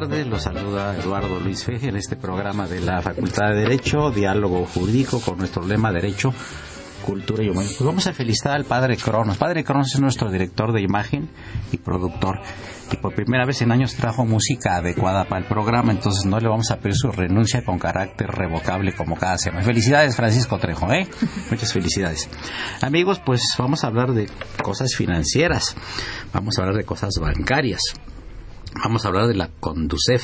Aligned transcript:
Tardes. 0.00 0.28
Los 0.28 0.42
saluda 0.42 0.96
Eduardo 0.96 1.40
Luis 1.40 1.64
Feje 1.64 1.88
en 1.88 1.96
este 1.96 2.14
programa 2.14 2.68
de 2.68 2.80
la 2.80 3.02
Facultad 3.02 3.48
de 3.48 3.62
Derecho, 3.62 4.12
Diálogo 4.12 4.64
Jurídico 4.64 5.20
con 5.20 5.38
nuestro 5.38 5.66
lema 5.66 5.90
Derecho, 5.90 6.32
Cultura 7.04 7.42
y 7.42 7.48
Humanismo. 7.48 7.78
Pues 7.78 7.86
vamos 7.86 8.06
a 8.06 8.12
felicitar 8.12 8.54
al 8.54 8.64
Padre 8.64 8.96
Cronos. 8.96 9.36
Padre 9.38 9.64
Cronos 9.64 9.92
es 9.92 10.00
nuestro 10.00 10.30
director 10.30 10.72
de 10.72 10.82
imagen 10.82 11.28
y 11.72 11.78
productor. 11.78 12.38
Y 12.92 12.96
por 12.98 13.12
primera 13.12 13.44
vez 13.44 13.60
en 13.62 13.72
años 13.72 13.96
trajo 13.96 14.24
música 14.24 14.76
adecuada 14.76 15.24
para 15.24 15.40
el 15.40 15.48
programa, 15.48 15.90
entonces 15.90 16.24
no 16.26 16.38
le 16.38 16.48
vamos 16.48 16.70
a 16.70 16.76
pedir 16.76 16.94
su 16.94 17.10
renuncia 17.10 17.64
con 17.64 17.80
carácter 17.80 18.28
revocable 18.28 18.94
como 18.94 19.16
cada 19.16 19.36
semana. 19.36 19.64
Felicidades, 19.64 20.14
Francisco 20.14 20.58
Trejo, 20.58 20.92
¿eh? 20.92 21.08
Muchas 21.50 21.72
felicidades. 21.72 22.28
Amigos, 22.82 23.20
pues 23.26 23.42
vamos 23.58 23.82
a 23.82 23.88
hablar 23.88 24.12
de 24.12 24.28
cosas 24.62 24.94
financieras, 24.94 25.74
vamos 26.32 26.56
a 26.56 26.62
hablar 26.62 26.76
de 26.76 26.84
cosas 26.84 27.14
bancarias. 27.20 27.80
Vamos 28.74 29.04
a 29.04 29.08
hablar 29.08 29.26
de 29.26 29.34
la 29.34 29.48
Conducef. 29.60 30.22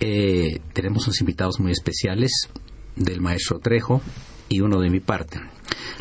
Eh, 0.00 0.60
tenemos 0.72 1.06
unos 1.06 1.20
invitados 1.20 1.60
muy 1.60 1.72
especiales 1.72 2.48
del 2.96 3.20
maestro 3.20 3.58
Trejo 3.58 4.00
y 4.48 4.60
uno 4.60 4.80
de 4.80 4.90
mi 4.90 5.00
parte. 5.00 5.40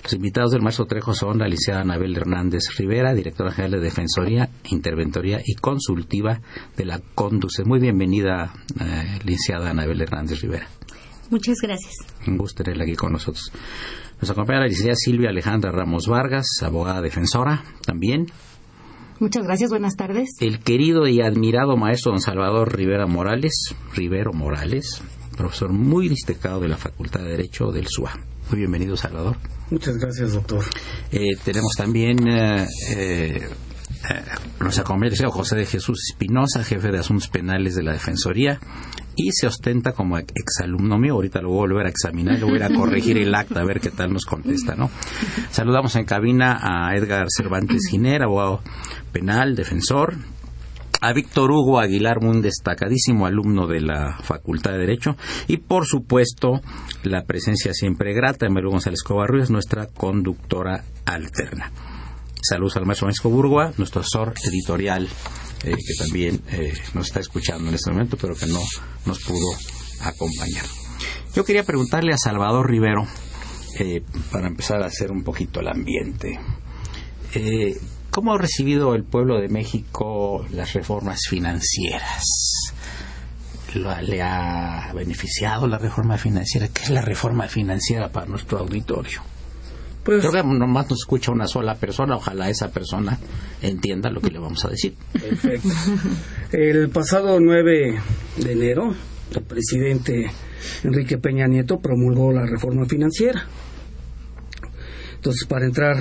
Los 0.03 0.13
invitados 0.13 0.51
del 0.51 0.61
maestro 0.61 0.85
Trejo 0.85 1.13
son 1.13 1.39
la 1.39 1.47
licenciada 1.47 1.81
Anabel 1.81 2.15
Hernández 2.15 2.63
Rivera, 2.77 3.13
directora 3.13 3.51
general 3.51 3.79
de 3.79 3.79
Defensoría, 3.79 4.49
Interventoría 4.69 5.39
y 5.45 5.55
Consultiva 5.55 6.41
de 6.75 6.85
la 6.85 6.99
Conducef. 7.15 7.65
Muy 7.65 7.79
bienvenida, 7.79 8.53
eh, 8.79 9.19
licenciada 9.23 9.69
Anabel 9.69 10.01
Hernández 10.01 10.41
Rivera. 10.41 10.67
Muchas 11.29 11.57
gracias. 11.61 11.93
Un 12.27 12.37
gusto 12.37 12.63
tenerla 12.63 12.83
aquí 12.83 12.95
con 12.95 13.13
nosotros. 13.13 13.51
Nos 14.19 14.29
acompaña 14.29 14.59
la 14.59 14.67
licenciada 14.67 14.95
Silvia 14.95 15.29
Alejandra 15.29 15.71
Ramos 15.71 16.07
Vargas, 16.07 16.45
abogada 16.61 17.01
defensora 17.01 17.63
también. 17.85 18.27
Muchas 19.21 19.43
gracias, 19.43 19.69
buenas 19.69 19.95
tardes. 19.95 20.29
El 20.39 20.61
querido 20.61 21.07
y 21.07 21.21
admirado 21.21 21.77
maestro 21.77 22.11
don 22.11 22.21
Salvador 22.21 22.75
Rivera 22.75 23.05
Morales, 23.05 23.75
Rivero 23.93 24.33
Morales, 24.33 25.03
profesor 25.37 25.71
muy 25.71 26.09
destacado 26.09 26.59
de 26.59 26.67
la 26.67 26.75
Facultad 26.75 27.19
de 27.19 27.29
Derecho 27.29 27.71
del 27.71 27.85
SUA. 27.87 28.19
Muy 28.49 28.57
bienvenido, 28.57 28.97
Salvador. 28.97 29.37
Muchas 29.69 29.99
gracias, 29.99 30.33
doctor. 30.33 30.65
Eh, 31.11 31.35
tenemos 31.45 31.73
también 31.77 32.27
eh, 32.27 32.65
eh, 32.97 33.47
nos 34.59 34.79
acompaña 34.79 35.11
el 35.19 35.29
José 35.29 35.55
de 35.55 35.65
Jesús 35.65 35.99
Espinosa, 36.09 36.63
jefe 36.63 36.91
de 36.91 36.97
Asuntos 36.99 37.27
Penales 37.27 37.75
de 37.75 37.83
la 37.83 37.93
Defensoría, 37.93 38.59
y 39.15 39.31
se 39.31 39.47
ostenta 39.47 39.93
como 39.93 40.17
exalumno 40.17 40.97
mío. 40.97 41.13
Ahorita 41.13 41.41
lo 41.41 41.49
voy 41.49 41.57
a 41.57 41.61
volver 41.61 41.85
a 41.87 41.89
examinar, 41.89 42.39
lo 42.39 42.47
voy 42.47 42.61
a 42.61 42.73
corregir 42.73 43.17
el 43.17 43.33
acta 43.35 43.61
a 43.61 43.65
ver 43.65 43.79
qué 43.79 43.89
tal 43.89 44.13
nos 44.13 44.25
contesta, 44.25 44.75
¿no? 44.75 44.89
Saludamos 45.49 45.95
en 45.95 46.05
cabina 46.05 46.59
a 46.61 46.95
Edgar 46.95 47.27
Cervantes 47.35 47.87
Giner, 47.89 48.23
abogado 48.23 48.61
penal, 49.11 49.55
defensor, 49.55 50.15
a 51.01 51.13
Víctor 51.13 51.51
Hugo 51.51 51.79
Aguilar, 51.79 52.19
un 52.19 52.41
destacadísimo 52.41 53.25
alumno 53.25 53.65
de 53.67 53.81
la 53.81 54.17
Facultad 54.21 54.71
de 54.71 54.77
Derecho, 54.77 55.17
y 55.47 55.57
por 55.57 55.85
supuesto 55.85 56.61
la 57.03 57.23
presencia 57.25 57.73
siempre 57.73 58.13
grata 58.13 58.45
de 58.45 58.51
María 58.51 58.69
González 58.69 59.01
Covarrubias, 59.01 59.49
nuestra 59.49 59.87
conductora 59.87 60.83
alterna. 61.05 61.71
Saludos 62.41 62.77
al 62.77 62.85
maestro 62.85 63.05
Francisco 63.05 63.29
Burgoa, 63.29 63.71
nuestro 63.77 64.01
asesor 64.01 64.33
editorial, 64.47 65.07
eh, 65.63 65.75
que 65.75 65.93
también 65.97 66.41
eh, 66.51 66.73
nos 66.93 67.07
está 67.07 67.19
escuchando 67.19 67.69
en 67.69 67.75
este 67.75 67.91
momento, 67.91 68.17
pero 68.17 68.35
que 68.35 68.47
no 68.47 68.61
nos 69.05 69.19
pudo 69.19 69.47
acompañar. 70.01 70.65
Yo 71.35 71.45
quería 71.45 71.63
preguntarle 71.63 72.13
a 72.13 72.17
Salvador 72.17 72.69
Rivero, 72.69 73.07
eh, 73.79 74.01
para 74.31 74.47
empezar 74.47 74.81
a 74.81 74.87
hacer 74.87 75.11
un 75.11 75.23
poquito 75.23 75.59
el 75.59 75.67
ambiente, 75.67 76.39
¿cómo 78.09 78.33
ha 78.33 78.37
recibido 78.37 78.95
el 78.95 79.03
pueblo 79.05 79.39
de 79.39 79.47
México 79.47 80.45
las 80.51 80.73
reformas 80.73 81.21
financieras? 81.29 82.25
¿Le 83.73 84.21
ha 84.21 84.91
beneficiado 84.93 85.67
la 85.67 85.77
reforma 85.77 86.17
financiera? 86.17 86.67
¿Qué 86.67 86.83
es 86.83 86.89
la 86.89 87.01
reforma 87.01 87.47
financiera 87.47 88.11
para 88.11 88.25
nuestro 88.25 88.59
auditorio? 88.59 89.21
Pues, 90.03 90.25
Creo 90.25 90.31
que 90.31 90.43
nomás 90.43 90.89
nos 90.89 90.99
escucha 90.99 91.31
una 91.31 91.47
sola 91.47 91.75
persona, 91.75 92.15
ojalá 92.15 92.49
esa 92.49 92.71
persona 92.71 93.19
entienda 93.61 94.09
lo 94.09 94.19
que 94.19 94.31
le 94.31 94.39
vamos 94.39 94.65
a 94.65 94.69
decir. 94.69 94.95
Perfecto. 95.13 95.69
El 96.51 96.89
pasado 96.89 97.39
9 97.39 97.99
de 98.37 98.51
enero, 98.51 98.95
el 99.35 99.43
presidente 99.43 100.31
Enrique 100.83 101.17
Peña 101.17 101.47
Nieto 101.47 101.79
promulgó 101.79 102.31
la 102.31 102.45
reforma 102.45 102.85
financiera. 102.85 103.45
Entonces, 105.15 105.45
para 105.47 105.65
entrar 105.65 105.97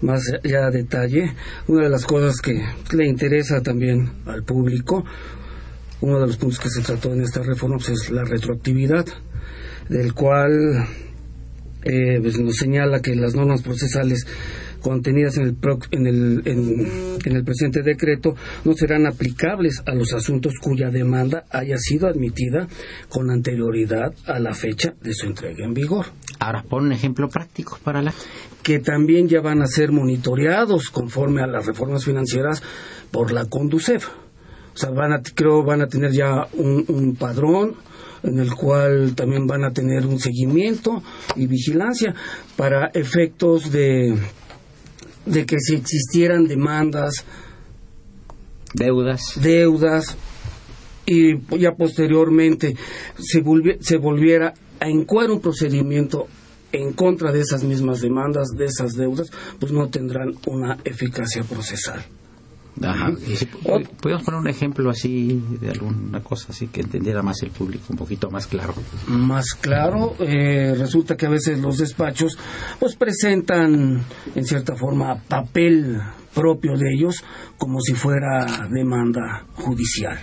más 0.00 0.22
ya 0.42 0.66
a 0.66 0.70
detalle, 0.70 1.34
una 1.66 1.84
de 1.84 1.90
las 1.90 2.06
cosas 2.06 2.40
que 2.40 2.62
le 2.92 3.06
interesa 3.06 3.60
también 3.62 4.10
al 4.26 4.42
público, 4.42 5.04
uno 6.00 6.20
de 6.20 6.26
los 6.28 6.36
puntos 6.36 6.58
que 6.60 6.70
se 6.70 6.80
trató 6.80 7.12
en 7.12 7.22
esta 7.22 7.42
reforma 7.42 7.76
pues, 7.76 7.90
es 7.90 8.10
la 8.10 8.24
retroactividad, 8.24 9.04
del 9.88 10.14
cual 10.14 10.86
eh, 11.84 12.18
pues 12.20 12.38
nos 12.38 12.56
señala 12.56 13.00
que 13.00 13.14
las 13.14 13.34
normas 13.34 13.62
procesales 13.62 14.26
contenidas 14.80 15.36
en 15.36 15.42
el, 15.44 15.56
en, 15.90 16.06
el, 16.06 16.42
en, 16.44 17.36
el 17.36 17.44
presente 17.44 17.82
decreto 17.82 18.34
no 18.64 18.74
serán 18.74 19.06
aplicables 19.06 19.82
a 19.86 19.94
los 19.94 20.12
asuntos 20.12 20.54
cuya 20.60 20.90
demanda 20.90 21.44
haya 21.50 21.76
sido 21.78 22.08
admitida 22.08 22.68
con 23.08 23.30
anterioridad 23.30 24.14
a 24.26 24.38
la 24.38 24.54
fecha 24.54 24.94
de 25.00 25.14
su 25.14 25.26
entrega 25.26 25.64
en 25.64 25.74
vigor. 25.74 26.06
Ahora, 26.38 26.62
pon 26.62 26.84
un 26.86 26.92
ejemplo 26.92 27.28
práctico 27.28 27.78
para 27.82 28.02
la... 28.02 28.14
Que 28.62 28.78
también 28.78 29.28
ya 29.28 29.40
van 29.40 29.62
a 29.62 29.66
ser 29.66 29.92
monitoreados 29.92 30.90
conforme 30.90 31.42
a 31.42 31.46
las 31.46 31.66
reformas 31.66 32.04
financieras 32.04 32.62
por 33.10 33.32
la 33.32 33.46
Conducef. 33.46 34.08
O 34.74 34.76
sea, 34.76 34.90
van 34.90 35.12
a, 35.12 35.22
creo 35.22 35.64
van 35.64 35.80
a 35.80 35.88
tener 35.88 36.12
ya 36.12 36.46
un, 36.52 36.84
un 36.88 37.16
padrón 37.16 37.76
en 38.22 38.38
el 38.38 38.54
cual 38.54 39.14
también 39.14 39.46
van 39.46 39.64
a 39.64 39.72
tener 39.72 40.06
un 40.06 40.18
seguimiento 40.18 41.02
y 41.36 41.46
vigilancia 41.46 42.14
para 42.56 42.86
efectos 42.94 43.70
de, 43.70 44.16
de 45.26 45.46
que 45.46 45.58
si 45.58 45.74
existieran 45.74 46.46
demandas, 46.46 47.24
deudas, 48.74 49.40
deudas 49.40 50.16
y 51.06 51.38
ya 51.58 51.72
posteriormente 51.72 52.76
se, 53.18 53.42
se 53.80 53.96
volviera 53.96 54.54
a 54.80 54.88
encuadrar 54.88 55.32
un 55.32 55.40
procedimiento 55.40 56.28
en 56.72 56.92
contra 56.92 57.32
de 57.32 57.40
esas 57.40 57.64
mismas 57.64 58.00
demandas, 58.00 58.48
de 58.56 58.66
esas 58.66 58.92
deudas, 58.94 59.30
pues 59.58 59.72
no 59.72 59.88
tendrán 59.88 60.34
una 60.46 60.78
eficacia 60.84 61.42
procesal. 61.44 62.04
Ajá. 62.82 63.12
¿Podemos 64.00 64.22
poner 64.22 64.40
un 64.40 64.48
ejemplo 64.48 64.90
así 64.90 65.42
de 65.60 65.70
alguna 65.70 66.22
cosa 66.22 66.48
así 66.50 66.68
que 66.68 66.80
entendiera 66.80 67.22
más 67.22 67.42
el 67.42 67.50
público, 67.50 67.84
un 67.90 67.96
poquito 67.96 68.30
más 68.30 68.46
claro? 68.46 68.74
Más 69.08 69.54
claro, 69.60 70.14
eh, 70.20 70.74
resulta 70.76 71.16
que 71.16 71.26
a 71.26 71.30
veces 71.30 71.58
los 71.58 71.78
despachos 71.78 72.38
pues 72.78 72.96
presentan 72.96 74.04
en 74.34 74.44
cierta 74.44 74.76
forma 74.76 75.16
papel 75.28 76.00
propio 76.34 76.76
de 76.76 76.94
ellos 76.94 77.24
como 77.56 77.80
si 77.80 77.94
fuera 77.94 78.68
demanda 78.70 79.46
judicial. 79.54 80.18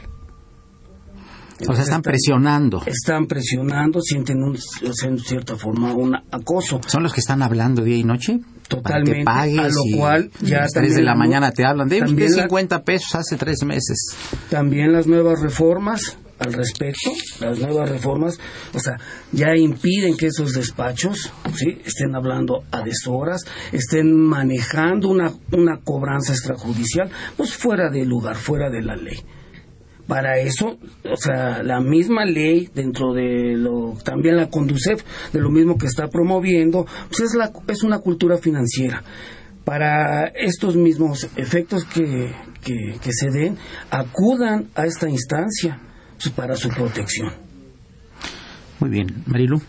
o 1.67 1.73
sea, 1.73 1.83
están 1.83 2.01
presionando. 2.01 2.81
Están 2.85 3.27
presionando, 3.27 4.01
sienten 4.01 4.37
un, 4.43 4.57
en 5.03 5.19
cierta 5.19 5.55
forma 5.55 5.93
un 5.93 6.15
acoso. 6.15 6.79
¿Son 6.87 7.03
los 7.03 7.13
que 7.13 7.19
están 7.19 7.41
hablando 7.41 7.83
día 7.83 7.97
y 7.97 8.03
noche? 8.03 8.39
Totalmente. 8.67 9.29
a 9.29 9.45
lo 9.45 9.97
cual 9.97 10.31
ya 10.41 10.57
a 10.57 10.61
las 10.61 10.71
3 10.71 10.95
de 10.95 11.01
la 11.03 11.15
mañana 11.15 11.51
te 11.51 11.65
hablan 11.65 11.87
de 11.87 12.05
50 12.05 12.83
pesos 12.83 13.15
hace 13.15 13.37
tres 13.37 13.63
meses. 13.63 14.15
También 14.49 14.91
las 14.91 15.07
nuevas 15.07 15.41
reformas 15.41 16.17
al 16.39 16.53
respecto, 16.53 17.11
las 17.39 17.59
nuevas 17.59 17.89
reformas, 17.89 18.37
o 18.73 18.79
sea, 18.79 18.97
ya 19.31 19.55
impiden 19.55 20.17
que 20.17 20.27
esos 20.27 20.53
despachos 20.53 21.31
¿sí? 21.55 21.77
estén 21.85 22.13
hablando 22.13 22.63
a 22.71 22.81
deshoras, 22.81 23.45
estén 23.71 24.13
manejando 24.13 25.09
una, 25.09 25.31
una 25.53 25.79
cobranza 25.81 26.33
extrajudicial, 26.33 27.09
pues 27.37 27.53
fuera 27.53 27.89
de 27.89 28.05
lugar, 28.05 28.35
fuera 28.35 28.69
de 28.69 28.81
la 28.81 28.95
ley 28.95 29.17
para 30.07 30.39
eso, 30.39 30.77
o 31.03 31.17
sea, 31.17 31.63
la 31.63 31.79
misma 31.79 32.25
ley 32.25 32.69
dentro 32.73 33.13
de 33.13 33.55
lo 33.55 33.97
también 34.03 34.37
la 34.37 34.49
Conducef 34.49 35.03
de 35.33 35.39
lo 35.39 35.49
mismo 35.49 35.77
que 35.77 35.87
está 35.87 36.07
promoviendo, 36.07 36.85
pues 37.09 37.21
es 37.21 37.35
la 37.35 37.51
es 37.67 37.83
una 37.83 37.99
cultura 37.99 38.37
financiera. 38.37 39.03
Para 39.63 40.27
estos 40.27 40.75
mismos 40.75 41.27
efectos 41.37 41.85
que, 41.85 42.31
que, 42.63 43.11
se 43.11 43.31
den, 43.31 43.57
acudan 43.89 44.67
a 44.75 44.85
esta 44.85 45.09
instancia 45.09 45.79
pues, 46.21 46.29
para 46.29 46.55
su 46.55 46.69
protección. 46.69 47.31
Muy 48.79 48.91
bien, 48.91 49.07
Marilu. 49.25 49.59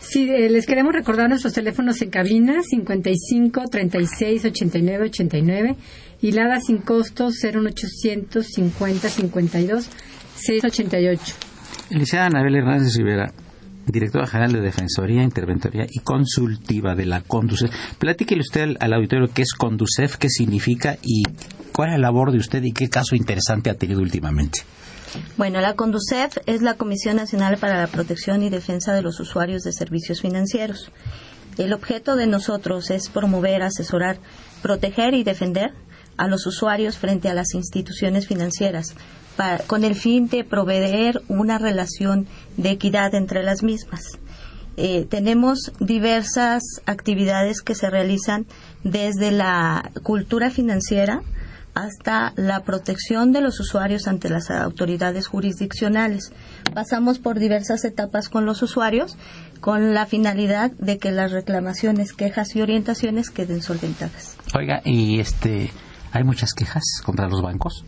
Sí, 0.00 0.28
eh, 0.30 0.48
les 0.48 0.66
queremos 0.66 0.92
recordar 0.94 1.28
nuestros 1.28 1.52
teléfonos 1.52 2.00
en 2.02 2.10
cabina 2.10 2.62
55 2.62 3.64
36 3.70 4.44
89 4.44 5.04
89 5.04 5.76
y 6.20 6.32
LADA 6.32 6.60
sin 6.60 6.78
costo 6.78 7.30
01800 7.30 8.46
50 8.46 9.08
52 9.08 9.88
688. 10.36 11.34
Licenciada 11.90 12.26
Anabel 12.26 12.56
Hernández 12.56 12.94
Rivera, 12.96 13.32
directora 13.86 14.26
general 14.26 14.52
de 14.52 14.60
Defensoría, 14.60 15.22
Interventoría 15.22 15.86
y 15.88 16.00
Consultiva 16.00 16.94
de 16.94 17.06
la 17.06 17.22
Conducef. 17.22 17.70
Platíquele 17.98 18.40
usted 18.40 18.76
al, 18.78 18.92
auditorio 18.92 19.28
qué 19.32 19.42
es 19.42 19.52
Conducef, 19.52 20.16
qué 20.16 20.28
significa 20.28 20.98
y 21.02 21.22
cuál 21.72 21.90
es 21.90 21.94
la 21.94 22.08
labor 22.08 22.32
de 22.32 22.38
usted 22.38 22.62
y 22.62 22.72
qué 22.72 22.88
caso 22.88 23.16
interesante 23.16 23.70
ha 23.70 23.74
tenido 23.74 24.00
últimamente. 24.00 24.60
Bueno, 25.38 25.60
la 25.60 25.74
Conducef 25.74 26.36
es 26.46 26.60
la 26.60 26.74
Comisión 26.74 27.16
Nacional 27.16 27.56
para 27.56 27.80
la 27.80 27.86
Protección 27.86 28.42
y 28.42 28.50
Defensa 28.50 28.92
de 28.92 29.02
los 29.02 29.18
Usuarios 29.20 29.62
de 29.62 29.72
Servicios 29.72 30.20
Financieros. 30.20 30.90
El 31.56 31.72
objeto 31.72 32.14
de 32.14 32.26
nosotros 32.26 32.90
es 32.90 33.08
promover, 33.08 33.62
asesorar, 33.62 34.18
proteger 34.62 35.14
y 35.14 35.24
defender 35.24 35.72
a 36.18 36.26
los 36.26 36.46
usuarios 36.46 36.98
frente 36.98 37.28
a 37.28 37.34
las 37.34 37.54
instituciones 37.54 38.26
financieras, 38.26 38.94
con 39.66 39.84
el 39.84 39.94
fin 39.94 40.28
de 40.28 40.44
proveer 40.44 41.22
una 41.28 41.58
relación 41.58 42.26
de 42.56 42.70
equidad 42.70 43.14
entre 43.14 43.42
las 43.42 43.62
mismas. 43.62 44.02
Eh, 44.76 45.06
tenemos 45.08 45.72
diversas 45.80 46.62
actividades 46.86 47.62
que 47.62 47.74
se 47.74 47.90
realizan 47.90 48.46
desde 48.84 49.32
la 49.32 49.90
cultura 50.02 50.50
financiera 50.50 51.22
hasta 51.74 52.32
la 52.36 52.60
protección 52.64 53.32
de 53.32 53.40
los 53.40 53.60
usuarios 53.60 54.08
ante 54.08 54.28
las 54.28 54.50
autoridades 54.50 55.26
jurisdiccionales. 55.28 56.32
Pasamos 56.74 57.18
por 57.18 57.38
diversas 57.38 57.84
etapas 57.84 58.28
con 58.28 58.46
los 58.46 58.62
usuarios 58.62 59.16
con 59.60 59.94
la 59.94 60.06
finalidad 60.06 60.70
de 60.72 60.98
que 60.98 61.10
las 61.10 61.32
reclamaciones, 61.32 62.12
quejas 62.12 62.54
y 62.56 62.62
orientaciones 62.62 63.30
queden 63.30 63.62
solventadas. 63.62 64.36
Oiga, 64.54 64.80
y 64.84 65.20
este 65.20 65.70
¿Hay 66.12 66.24
muchas 66.24 66.52
quejas 66.54 66.82
contra 67.04 67.28
los 67.28 67.42
bancos? 67.42 67.84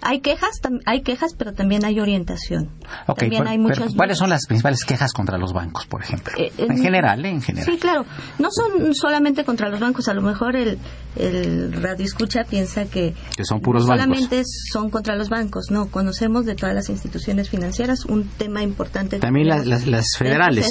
Hay 0.00 0.20
quejas, 0.20 0.60
hay 0.86 1.02
quejas, 1.02 1.34
pero 1.36 1.52
también 1.52 1.84
hay 1.84 1.98
orientación. 1.98 2.70
también 3.06 3.48
hay 3.48 3.58
muchas 3.58 3.94
¿Cuáles 3.94 4.18
son 4.18 4.30
las 4.30 4.46
principales 4.46 4.84
quejas 4.84 5.12
contra 5.12 5.38
los 5.38 5.52
bancos, 5.52 5.86
por 5.86 6.02
ejemplo? 6.02 6.32
Eh, 6.36 6.52
en 6.56 6.78
general, 6.78 7.24
¿eh? 7.24 7.30
En 7.30 7.42
general. 7.42 7.68
Sí, 7.68 7.78
claro. 7.78 8.04
No 8.38 8.48
son 8.50 8.94
solamente 8.94 9.44
contra 9.44 9.68
los 9.68 9.80
bancos. 9.80 10.08
A 10.08 10.14
lo 10.14 10.22
mejor 10.22 10.54
el, 10.54 10.78
el 11.16 11.72
radio 11.72 12.04
escucha 12.04 12.44
piensa 12.44 12.84
que, 12.84 13.14
que 13.36 13.44
son 13.44 13.60
puros 13.60 13.86
solamente 13.86 14.42
son 14.72 14.90
contra 14.90 15.16
los 15.16 15.28
bancos. 15.28 15.70
No, 15.70 15.88
conocemos 15.88 16.46
de 16.46 16.54
todas 16.54 16.74
las 16.74 16.88
instituciones 16.88 17.50
financieras 17.50 18.04
un 18.04 18.28
tema 18.28 18.62
importante. 18.62 19.18
También 19.18 19.48
las, 19.48 19.66
las, 19.66 20.16
federales. 20.16 20.68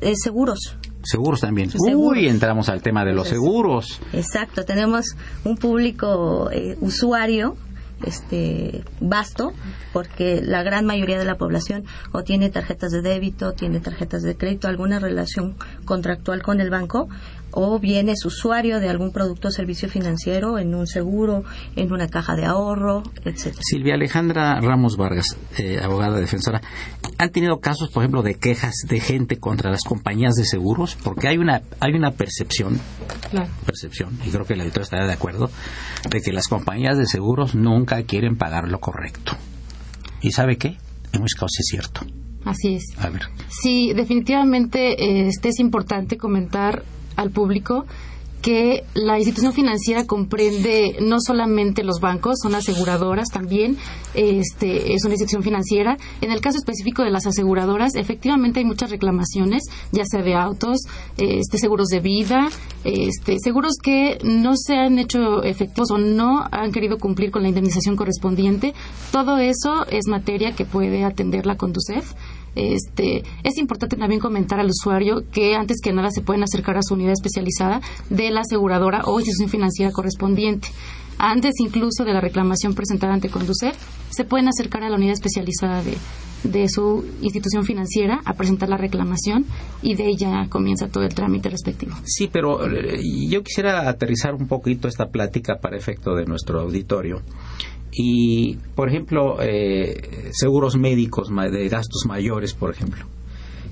Es, 0.00 0.20
seguros. 0.22 0.76
Seguros 1.02 1.40
también. 1.40 1.70
Uy, 1.94 2.28
entramos 2.28 2.68
al 2.68 2.82
tema 2.82 3.04
de 3.04 3.12
los 3.12 3.28
seguros. 3.28 4.00
Exacto, 4.12 4.64
tenemos 4.64 5.16
un 5.44 5.56
público 5.56 6.50
eh, 6.50 6.76
usuario 6.80 7.56
este 8.04 8.82
vasto 9.00 9.52
porque 9.92 10.40
la 10.42 10.62
gran 10.62 10.86
mayoría 10.86 11.18
de 11.18 11.24
la 11.24 11.36
población 11.36 11.84
o 12.12 12.22
tiene 12.22 12.50
tarjetas 12.50 12.92
de 12.92 13.02
débito, 13.02 13.52
tiene 13.52 13.80
tarjetas 13.80 14.22
de 14.22 14.36
crédito, 14.36 14.68
alguna 14.68 14.98
relación 14.98 15.56
contractual 15.90 16.40
con 16.40 16.60
el 16.60 16.70
banco 16.70 17.08
o 17.50 17.80
bien 17.80 18.08
es 18.08 18.24
usuario 18.24 18.78
de 18.78 18.88
algún 18.88 19.10
producto 19.10 19.48
o 19.48 19.50
servicio 19.50 19.88
financiero 19.88 20.56
en 20.56 20.72
un 20.72 20.86
seguro, 20.86 21.42
en 21.74 21.92
una 21.92 22.06
caja 22.06 22.36
de 22.36 22.44
ahorro, 22.44 23.02
etcétera. 23.24 23.60
Silvia 23.60 23.94
Alejandra 23.94 24.60
Ramos 24.60 24.96
Vargas, 24.96 25.36
eh, 25.58 25.80
abogada 25.82 26.20
defensora, 26.20 26.60
¿han 27.18 27.30
tenido 27.30 27.58
casos, 27.58 27.90
por 27.90 28.04
ejemplo, 28.04 28.22
de 28.22 28.36
quejas 28.36 28.74
de 28.88 29.00
gente 29.00 29.40
contra 29.40 29.68
las 29.68 29.82
compañías 29.82 30.34
de 30.34 30.44
seguros? 30.44 30.96
Porque 31.02 31.26
hay 31.26 31.38
una 31.38 31.62
hay 31.80 31.94
una 31.94 32.12
percepción, 32.12 32.78
percepción, 33.66 34.16
y 34.24 34.30
creo 34.30 34.44
que 34.44 34.54
el 34.54 34.60
editor 34.60 34.84
estará 34.84 35.08
de 35.08 35.12
acuerdo, 35.12 35.50
de 36.08 36.20
que 36.20 36.32
las 36.32 36.46
compañías 36.46 36.98
de 36.98 37.06
seguros 37.06 37.56
nunca 37.56 38.00
quieren 38.04 38.36
pagar 38.36 38.68
lo 38.68 38.78
correcto. 38.78 39.32
¿Y 40.22 40.30
sabe 40.30 40.56
qué? 40.56 40.76
En 41.12 41.20
muchos 41.20 41.34
casos 41.34 41.58
es 41.58 41.66
cierto. 41.68 42.02
Así 42.44 42.74
es. 42.74 42.84
A 42.98 43.10
ver. 43.10 43.22
Sí, 43.48 43.92
definitivamente 43.92 45.26
este 45.28 45.50
es 45.50 45.60
importante 45.60 46.16
comentar 46.16 46.84
al 47.16 47.30
público 47.30 47.86
que 48.40 48.84
la 48.94 49.18
institución 49.18 49.52
financiera 49.52 50.06
comprende 50.06 50.96
no 51.02 51.18
solamente 51.20 51.84
los 51.84 52.00
bancos, 52.00 52.38
son 52.42 52.54
aseguradoras 52.54 53.28
también, 53.28 53.76
este, 54.14 54.94
es 54.94 55.04
una 55.04 55.14
institución 55.14 55.42
financiera. 55.42 55.98
En 56.20 56.32
el 56.32 56.40
caso 56.40 56.58
específico 56.58 57.02
de 57.02 57.10
las 57.10 57.26
aseguradoras, 57.26 57.94
efectivamente 57.96 58.60
hay 58.60 58.66
muchas 58.66 58.90
reclamaciones, 58.90 59.64
ya 59.92 60.04
sea 60.04 60.22
de 60.22 60.34
autos, 60.34 60.78
este, 61.18 61.58
seguros 61.58 61.88
de 61.88 62.00
vida, 62.00 62.48
este, 62.84 63.36
seguros 63.42 63.74
que 63.82 64.18
no 64.24 64.54
se 64.56 64.76
han 64.76 64.98
hecho 64.98 65.42
efectivos 65.42 65.90
o 65.90 65.98
no 65.98 66.42
han 66.50 66.72
querido 66.72 66.98
cumplir 66.98 67.30
con 67.30 67.42
la 67.42 67.48
indemnización 67.48 67.96
correspondiente. 67.96 68.74
Todo 69.12 69.38
eso 69.38 69.86
es 69.90 70.06
materia 70.06 70.52
que 70.52 70.64
puede 70.64 71.04
atender 71.04 71.46
la 71.46 71.56
Conducef. 71.56 72.14
Este, 72.54 73.22
es 73.44 73.58
importante 73.58 73.96
también 73.96 74.20
comentar 74.20 74.58
al 74.60 74.70
usuario 74.70 75.24
que 75.30 75.54
antes 75.54 75.80
que 75.80 75.92
nada 75.92 76.10
se 76.10 76.20
pueden 76.20 76.42
acercar 76.42 76.76
a 76.76 76.82
su 76.82 76.94
unidad 76.94 77.12
especializada 77.12 77.80
de 78.08 78.30
la 78.30 78.40
aseguradora 78.40 79.02
o 79.04 79.18
institución 79.20 79.48
financiera 79.48 79.92
correspondiente. 79.92 80.68
Antes 81.18 81.54
incluso 81.60 82.04
de 82.04 82.14
la 82.14 82.20
reclamación 82.20 82.74
presentada 82.74 83.12
ante 83.12 83.28
Conducef, 83.28 83.76
se 84.08 84.24
pueden 84.24 84.48
acercar 84.48 84.82
a 84.84 84.88
la 84.88 84.96
unidad 84.96 85.12
especializada 85.12 85.82
de, 85.82 85.96
de 86.44 86.68
su 86.68 87.04
institución 87.20 87.64
financiera 87.64 88.20
a 88.24 88.34
presentar 88.34 88.68
la 88.68 88.76
reclamación 88.76 89.44
y 89.82 89.94
de 89.94 90.06
ella 90.06 90.46
comienza 90.48 90.88
todo 90.88 91.04
el 91.04 91.14
trámite 91.14 91.50
respectivo. 91.50 91.94
Sí, 92.04 92.28
pero 92.32 92.66
eh, 92.66 93.00
yo 93.28 93.42
quisiera 93.42 93.88
aterrizar 93.88 94.34
un 94.34 94.48
poquito 94.48 94.88
esta 94.88 95.08
plática 95.10 95.58
para 95.60 95.76
efecto 95.76 96.14
de 96.14 96.24
nuestro 96.24 96.60
auditorio 96.60 97.22
y, 97.92 98.56
por 98.74 98.88
ejemplo, 98.88 99.36
eh, 99.40 100.30
seguros 100.32 100.76
médicos 100.76 101.28
de 101.28 101.68
gastos 101.68 102.04
mayores, 102.06 102.54
por 102.54 102.70
ejemplo 102.70 103.06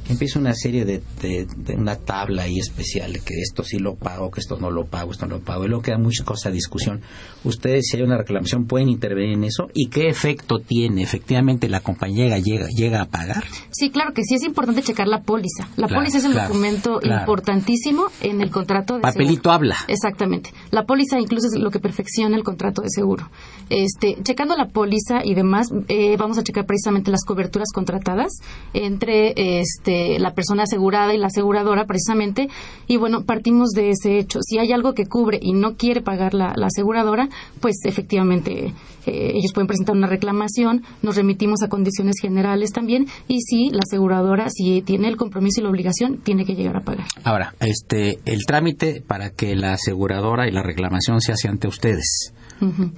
empieza 0.09 0.39
una 0.39 0.55
serie 0.55 0.85
de, 0.85 1.03
de, 1.21 1.75
una 1.77 1.97
tabla 1.97 2.43
ahí 2.45 2.59
especial 2.59 3.13
de 3.13 3.21
que 3.21 3.35
esto 3.41 3.63
sí 3.63 3.79
lo 3.79 3.95
pago, 3.95 4.31
que 4.31 4.41
esto 4.41 4.59
no 4.59 4.71
lo 4.71 4.87
pago, 4.87 5.13
esto 5.13 5.27
no 5.27 5.37
lo 5.37 5.41
pago, 5.43 5.65
y 5.65 5.69
luego 5.69 5.83
queda 5.83 5.99
mucha 5.99 6.25
cosa 6.25 6.49
a 6.49 6.53
discusión. 6.53 7.01
Ustedes, 7.45 7.87
si 7.89 7.97
hay 7.97 8.03
una 8.03 8.17
reclamación, 8.17 8.67
pueden 8.67 8.89
intervenir 8.89 9.35
en 9.35 9.45
eso 9.45 9.69
y 9.75 9.89
qué 9.89 10.09
efecto 10.09 10.59
tiene. 10.59 11.03
Efectivamente, 11.03 11.69
la 11.69 11.81
compañía 11.81 12.39
llega, 12.39 12.69
llega 12.69 13.03
a 13.03 13.07
pagar. 13.07 13.45
Sí, 13.71 13.91
claro 13.91 14.13
que 14.13 14.23
sí, 14.23 14.35
es 14.35 14.43
importante 14.45 14.83
checar 14.83 15.09
la 15.09 15.23
póliza. 15.23 15.69
La 15.77 15.89
póliza 15.89 16.19
es 16.19 16.25
un 16.25 16.35
documento 16.35 17.01
importantísimo 17.03 18.07
en 18.23 18.41
el 18.41 18.51
contrato 18.51 18.97
de 18.97 19.03
Papelito 19.03 19.51
habla. 19.51 19.77
Exactamente. 19.89 20.53
La 20.71 20.85
póliza 20.85 21.19
incluso 21.19 21.49
es 21.49 21.55
lo 21.55 21.71
que 21.71 21.81
perfecciona 21.81 22.37
el 22.37 22.45
contrato 22.45 22.83
de 22.83 22.89
seguro. 22.91 23.31
Este, 23.71 24.17
checando 24.23 24.57
la 24.57 24.69
póliza 24.69 25.25
y 25.25 25.35
demás, 25.35 25.69
eh, 25.89 26.17
vamos 26.17 26.39
a 26.39 26.43
checar 26.43 26.67
precisamente 26.67 27.11
las 27.11 27.25
coberturas 27.25 27.69
contratadas 27.73 28.33
entre 28.73 29.33
este 29.61 29.98
este, 29.99 30.19
la 30.19 30.35
persona 30.35 30.65
asegurada 30.65 31.15
y 31.15 31.19
la 31.19 31.27
aseguradora 31.27 31.87
precisamente. 31.87 32.49
Y 32.87 32.97
bueno, 32.97 33.25
partimos 33.25 33.71
de 33.71 33.91
ese 33.91 34.19
hecho. 34.19 34.41
Si 34.43 34.59
hay 34.59 34.73
algo 34.73 34.95
que 34.95 35.07
cubre 35.07 35.39
y 35.41 35.53
no 35.53 35.77
quiere 35.77 36.01
pagar 36.01 36.35
la, 36.35 36.55
aseguradora, 36.63 37.29
pues 37.61 37.77
efectivamente 37.85 38.75
eh, 39.07 39.33
ellos 39.35 39.53
pueden 39.53 39.67
presentar 39.67 39.97
una 39.97 40.07
reclamación, 40.07 40.85
nos 41.03 41.17
remitimos 41.17 41.63
a 41.63 41.69
condiciones 41.69 42.17
generales 42.21 42.73
también 42.73 43.07
y 43.27 43.41
si 43.41 43.71
la 43.71 43.81
aseguradora, 43.81 44.49
si 44.51 44.83
tiene 44.83 45.09
el 45.09 45.17
compromiso 45.17 45.61
y 45.61 45.65
la 45.65 45.71
obligación, 45.71 46.19
tiene 46.19 46.45
que 46.45 46.55
llegar 46.55 46.77
a 46.77 46.81
pagar. 46.81 47.07
Ahora, 47.25 47.55
este, 47.61 48.19
el 48.27 48.45
trámite 48.47 49.03
para 49.07 49.31
que 49.31 49.57
la 49.57 49.73
aseguradora 49.73 50.47
y 50.47 50.53
la 50.53 50.63
reclamación 50.63 51.21
se 51.21 51.33
hace 51.33 51.49
ante 51.49 51.69
ustedes. 51.69 52.33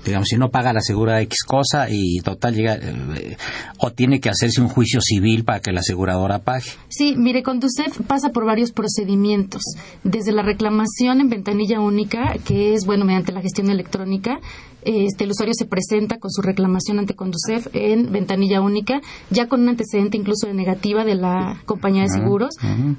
Digamos, 0.05 0.29
si 0.29 0.37
no 0.37 0.50
paga 0.50 0.73
la 0.73 0.81
segura 0.81 1.21
X 1.23 1.38
cosa 1.47 1.88
y 1.90 2.21
total 2.21 2.55
llega, 2.55 2.75
eh, 2.76 3.37
o 3.79 3.90
tiene 3.93 4.21
que 4.21 4.31
hacerse 4.31 4.61
un 4.61 4.69
juicio 4.69 5.00
civil 5.02 5.45
para 5.45 5.61
que 5.61 5.73
la 5.73 5.81
aseguradora 5.81 6.38
pague. 6.40 6.71
Sí, 6.88 7.14
mire, 7.17 7.43
Conducef 7.43 8.00
pasa 8.07 8.31
por 8.31 8.45
varios 8.45 8.73
procedimientos. 8.73 9.62
Desde 10.05 10.33
la 10.33 10.43
reclamación 10.43 11.21
en 11.21 11.29
ventanilla 11.29 11.81
única, 11.81 12.35
que 12.45 12.75
es, 12.75 12.87
bueno, 12.87 13.05
mediante 13.05 13.33
la 13.33 13.43
gestión 13.43 13.71
electrónica, 13.71 14.40
este, 14.82 15.25
el 15.25 15.30
usuario 15.30 15.54
se 15.54 15.66
presenta 15.66 16.18
con 16.18 16.30
su 16.30 16.42
reclamación 16.42 16.99
ante 16.99 17.14
Conducef 17.14 17.68
en 17.72 18.10
ventanilla 18.12 18.60
única, 18.60 19.00
ya 19.30 19.49
con 19.49 19.62
un 19.62 19.68
antecedente 19.68 20.16
incluso 20.16 20.46
de 20.46 20.54
negativa 20.54 21.04
de 21.04 21.14
la 21.14 21.60
compañía 21.66 22.02
de 22.02 22.08
seguros. 22.08 22.54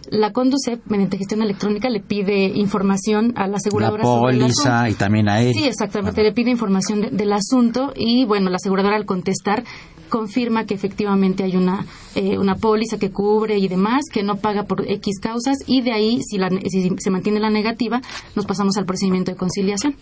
La 0.09 0.31
Conducef, 0.31 0.79
mediante 0.85 1.17
gestión 1.17 1.41
electrónica, 1.41 1.89
le 1.89 1.99
pide 1.99 2.45
información 2.55 3.33
a 3.35 3.47
la 3.47 3.57
aseguradora. 3.57 4.03
La 4.03 4.19
póliza 4.19 4.89
y 4.89 4.93
también 4.93 5.29
a 5.29 5.41
él. 5.41 5.53
Sí, 5.53 5.65
exactamente, 5.65 6.23
le 6.23 6.33
pide 6.33 6.51
información 6.51 7.07
del 7.11 7.33
asunto 7.33 7.93
y, 7.95 8.25
bueno, 8.25 8.49
la 8.49 8.57
aseguradora 8.57 8.95
al 8.95 9.05
contestar 9.05 9.63
confirma 10.09 10.65
que 10.65 10.73
efectivamente 10.73 11.43
hay 11.43 11.55
una, 11.55 11.85
eh, 12.15 12.37
una 12.37 12.55
póliza 12.55 12.99
que 12.99 13.11
cubre 13.11 13.57
y 13.57 13.67
demás, 13.67 14.03
que 14.11 14.23
no 14.23 14.35
paga 14.35 14.63
por 14.63 14.81
X 14.87 15.19
causas 15.19 15.57
y 15.65 15.81
de 15.81 15.93
ahí, 15.93 16.19
si, 16.21 16.37
si 16.69 16.89
se 16.97 17.09
mantiene 17.09 17.39
la 17.39 17.49
negativa, 17.49 18.01
nos 18.35 18.45
pasamos 18.45 18.77
al 18.77 18.85
procedimiento 18.85 19.31
de 19.31 19.37
conciliación 19.37 19.95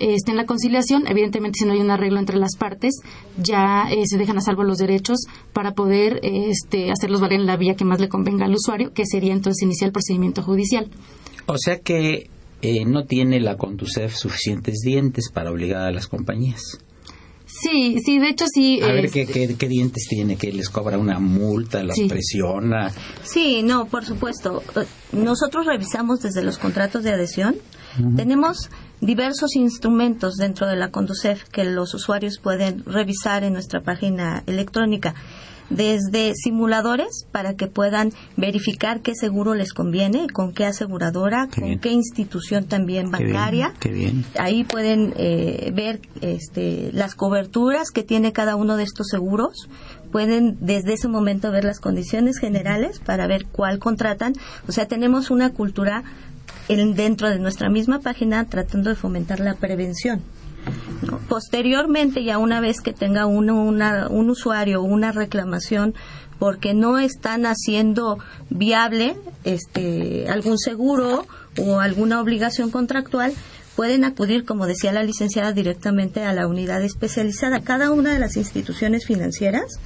en 0.00 0.36
la 0.36 0.46
conciliación, 0.46 1.06
evidentemente 1.06 1.58
si 1.60 1.66
no 1.66 1.72
hay 1.72 1.80
un 1.80 1.90
arreglo 1.90 2.18
entre 2.18 2.36
las 2.36 2.56
partes, 2.56 3.00
ya 3.36 3.88
eh, 3.90 4.06
se 4.06 4.18
dejan 4.18 4.38
a 4.38 4.40
salvo 4.40 4.64
los 4.64 4.78
derechos 4.78 5.26
para 5.52 5.72
poder 5.72 6.20
este, 6.22 6.90
hacerlos 6.90 7.20
valer 7.20 7.40
en 7.40 7.46
la 7.46 7.56
vía 7.56 7.74
que 7.74 7.84
más 7.84 8.00
le 8.00 8.08
convenga 8.08 8.46
al 8.46 8.54
usuario, 8.54 8.92
que 8.92 9.04
sería 9.06 9.32
entonces 9.32 9.62
iniciar 9.62 9.88
el 9.88 9.92
procedimiento 9.92 10.42
judicial. 10.42 10.88
O 11.46 11.56
sea 11.56 11.78
que 11.78 12.28
eh, 12.60 12.84
no 12.84 13.04
tiene 13.04 13.40
la 13.40 13.56
Conducef 13.56 14.14
suficientes 14.14 14.80
dientes 14.84 15.30
para 15.32 15.50
obligar 15.50 15.82
a 15.82 15.92
las 15.92 16.06
compañías. 16.06 16.78
Sí, 17.46 17.98
sí, 18.04 18.18
de 18.18 18.28
hecho 18.28 18.44
sí. 18.52 18.80
A 18.82 18.88
ver, 18.88 19.10
¿qué, 19.10 19.26
qué, 19.26 19.68
dientes 19.68 20.06
tiene? 20.08 20.36
¿Que 20.36 20.52
les 20.52 20.68
cobra 20.68 20.98
una 20.98 21.18
multa, 21.18 21.82
las 21.82 21.98
presiona? 22.08 22.92
Sí, 23.22 23.62
no, 23.62 23.86
por 23.86 24.04
supuesto. 24.04 24.62
Eh, 24.76 24.84
nosotros 25.12 25.66
revisamos 25.66 26.20
desde 26.20 26.42
los 26.42 26.58
contratos 26.58 27.02
de 27.02 27.12
adhesión. 27.12 27.56
Tenemos 28.16 28.70
diversos 29.00 29.56
instrumentos 29.56 30.34
dentro 30.34 30.66
de 30.66 30.76
la 30.76 30.90
Conducef 30.90 31.44
que 31.44 31.64
los 31.64 31.94
usuarios 31.94 32.38
pueden 32.42 32.84
revisar 32.84 33.44
en 33.44 33.52
nuestra 33.52 33.80
página 33.80 34.42
electrónica 34.46 35.14
desde 35.70 36.34
simuladores 36.34 37.26
para 37.30 37.54
que 37.54 37.66
puedan 37.66 38.12
verificar 38.36 39.00
qué 39.00 39.14
seguro 39.14 39.54
les 39.54 39.72
conviene, 39.72 40.28
con 40.28 40.52
qué 40.52 40.64
aseguradora, 40.64 41.48
con 41.54 41.78
qué 41.78 41.90
institución 41.90 42.66
también 42.66 43.10
bancaria. 43.10 43.74
Ahí 44.38 44.64
pueden 44.64 45.14
eh, 45.16 45.72
ver 45.74 46.00
este, 46.20 46.90
las 46.92 47.14
coberturas 47.14 47.90
que 47.90 48.02
tiene 48.02 48.32
cada 48.32 48.56
uno 48.56 48.76
de 48.76 48.84
estos 48.84 49.08
seguros. 49.08 49.68
Pueden 50.10 50.56
desde 50.60 50.94
ese 50.94 51.08
momento 51.08 51.50
ver 51.50 51.64
las 51.64 51.80
condiciones 51.80 52.38
generales 52.38 52.98
para 52.98 53.26
ver 53.26 53.44
cuál 53.44 53.78
contratan. 53.78 54.32
O 54.66 54.72
sea, 54.72 54.86
tenemos 54.86 55.30
una 55.30 55.50
cultura 55.50 56.02
dentro 56.68 57.30
de 57.30 57.38
nuestra 57.38 57.70
misma 57.70 58.00
página 58.00 58.44
tratando 58.44 58.90
de 58.90 58.96
fomentar 58.96 59.40
la 59.40 59.54
prevención. 59.54 60.22
Posteriormente, 61.28 62.24
ya 62.24 62.38
una 62.38 62.60
vez 62.60 62.80
que 62.80 62.92
tenga 62.92 63.26
uno 63.26 63.62
un 63.62 64.30
usuario 64.30 64.82
una 64.82 65.12
reclamación 65.12 65.94
porque 66.38 66.74
no 66.74 66.98
están 66.98 67.46
haciendo 67.46 68.18
viable 68.50 69.16
este, 69.44 70.28
algún 70.28 70.58
seguro 70.58 71.26
o 71.58 71.80
alguna 71.80 72.20
obligación 72.20 72.70
contractual, 72.70 73.32
pueden 73.74 74.04
acudir, 74.04 74.44
como 74.44 74.66
decía 74.66 74.92
la 74.92 75.02
licenciada, 75.02 75.52
directamente 75.52 76.22
a 76.24 76.32
la 76.32 76.46
unidad 76.46 76.82
especializada. 76.82 77.60
Cada 77.60 77.90
una 77.90 78.12
de 78.12 78.18
las 78.18 78.36
instituciones 78.36 79.06
financieras 79.06 79.80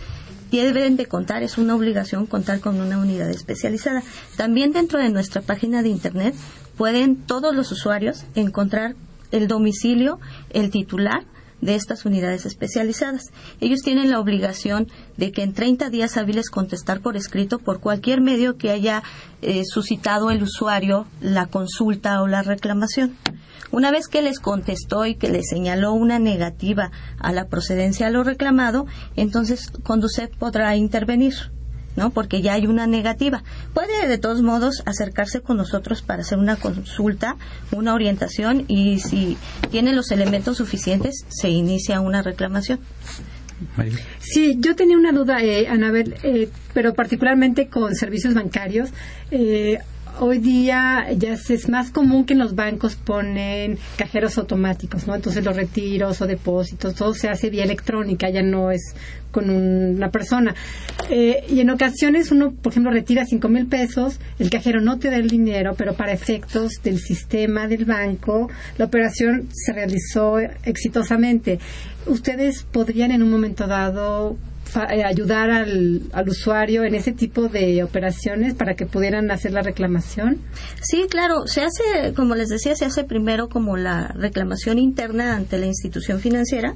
deben 0.61 0.97
de 0.97 1.07
contar, 1.07 1.43
es 1.43 1.57
una 1.57 1.75
obligación 1.75 2.27
contar 2.27 2.61
con 2.61 2.79
una 2.81 2.99
unidad 2.99 3.31
especializada. 3.31 4.03
También 4.37 4.73
dentro 4.73 4.99
de 4.99 5.09
nuestra 5.09 5.41
página 5.41 5.83
de 5.83 5.89
Internet 5.89 6.35
pueden 6.76 7.17
todos 7.17 7.55
los 7.55 7.71
usuarios 7.73 8.25
encontrar 8.35 8.95
el 9.31 9.49
domicilio, 9.49 10.19
el 10.50 10.71
titular 10.71 11.25
de 11.62 11.76
estas 11.76 12.05
unidades 12.05 12.45
especializadas. 12.45 13.31
Ellos 13.61 13.81
tienen 13.83 14.11
la 14.11 14.21
obligación 14.21 14.88
de 15.17 15.33
que 15.33 15.43
en 15.43 15.55
30 15.55 15.88
días 15.91 16.17
hábiles 16.19 16.50
contestar 16.50 17.00
por 17.00 17.17
escrito 17.17 17.59
por 17.59 17.81
cualquier 17.81 18.21
medio 18.21 18.57
que 18.59 18.71
haya 18.71 19.02
eh, 19.41 19.62
suscitado 19.64 20.31
el 20.31 20.43
usuario 20.43 21.07
la 21.21 21.47
consulta 21.47 22.21
o 22.21 22.26
la 22.26 22.43
reclamación. 22.43 23.17
Una 23.71 23.91
vez 23.91 24.09
que 24.09 24.21
les 24.21 24.38
contestó 24.38 25.07
y 25.07 25.14
que 25.14 25.31
les 25.31 25.49
señaló 25.49 25.95
una 25.95 26.19
negativa 26.19 26.91
a 27.19 27.33
la 27.33 27.47
procedencia 27.47 28.09
a 28.09 28.11
lo 28.11 28.23
reclamado, 28.23 28.87
entonces 29.17 29.71
Conducef 29.83 30.37
podrá 30.37 30.76
intervenir. 30.76 31.35
¿No? 31.97 32.11
Porque 32.11 32.43
ya 32.43 32.55
hay 32.55 32.67
una 32.67 32.87
negativa. 32.87 33.43
Puede 33.75 34.09
de 34.09 34.19
todos 34.19 34.43
modos 34.43 34.83
acercarse 34.87 35.41
con 35.41 35.57
nosotros 35.57 36.03
para 36.03 36.23
hacer 36.23 36.39
una 36.39 36.57
consulta, 36.57 37.37
una 37.71 37.95
orientación 37.95 38.65
y 38.69 39.01
si 39.01 39.37
tiene 39.71 39.93
los 39.93 40.11
elementos 40.11 40.57
suficientes 40.57 41.25
se 41.29 41.49
inicia 41.49 42.01
una 42.01 42.23
reclamación. 42.23 42.81
Sí, 44.19 44.57
yo 44.59 44.75
tenía 44.75 44.97
una 44.97 45.13
duda, 45.13 45.41
eh, 45.43 45.69
Anabel, 45.69 46.17
eh, 46.23 46.49
pero 46.75 46.95
particularmente 46.95 47.69
con 47.69 47.95
servicios 47.95 48.35
bancarios. 48.35 48.91
Eh, 49.31 49.79
hoy 50.21 50.38
día 50.38 51.07
ya 51.16 51.33
es 51.33 51.69
más 51.69 51.90
común 51.90 52.25
que 52.25 52.35
en 52.35 52.38
los 52.38 52.54
bancos 52.54 52.97
ponen 52.97 53.78
cajeros 53.97 54.38
automáticos, 54.38 55.07
¿no? 55.07 55.14
Entonces 55.14 55.45
los 55.45 55.57
retiros 55.57 56.21
o 56.21 56.26
depósitos, 56.26 56.95
todo 56.95 57.14
se 57.14 57.28
hace 57.28 57.50
vía 57.50 57.64
electrónica, 57.64 58.31
ya 58.31 58.42
no 58.42 58.71
es 58.71 58.95
con 59.31 59.50
una 59.50 60.11
persona. 60.11 60.54
Eh, 61.11 61.45
y 61.49 61.61
en 61.61 61.71
ocasiones 61.71 62.31
uno, 62.31 62.52
por 62.52 62.73
ejemplo, 62.73 62.92
retira 62.92 63.25
cinco 63.25 63.49
mil 63.49 63.66
pesos, 63.66 64.21
el 64.38 64.50
cajero 64.50 64.81
no 64.81 64.99
te 64.99 65.11
da 65.11 65.16
el 65.16 65.28
dinero, 65.28 65.75
pero 65.76 65.95
para 65.95 66.12
efectos 66.12 66.83
del 66.83 66.99
sistema 66.99 67.66
del 67.66 67.85
banco, 67.85 68.50
la 68.78 68.85
operación 68.85 69.49
se 69.52 69.73
realizó 69.73 70.38
exitosamente. 70.38 71.59
¿Ustedes 72.07 72.64
podrían 72.64 73.11
en 73.11 73.23
un 73.23 73.31
momento 73.31 73.66
dado 73.66 74.37
ayudar 74.76 75.50
al, 75.50 76.02
al, 76.12 76.29
usuario 76.29 76.85
en 76.85 76.95
ese 76.95 77.12
tipo 77.12 77.49
de 77.49 77.83
operaciones 77.83 78.55
para 78.55 78.75
que 78.75 78.87
pudieran 78.87 79.31
hacer 79.31 79.52
la 79.52 79.62
reclamación? 79.62 80.38
Sí, 80.81 81.07
claro. 81.09 81.47
Se 81.47 81.62
hace, 81.62 82.14
como 82.14 82.35
les 82.35 82.49
decía, 82.49 82.75
se 82.75 82.85
hace 82.85 83.05
primero 83.05 83.49
como 83.49 83.76
la 83.76 84.09
reclamación 84.09 84.79
interna 84.79 85.35
ante 85.37 85.59
la 85.59 85.67
institución 85.67 86.21
financiera. 86.21 86.75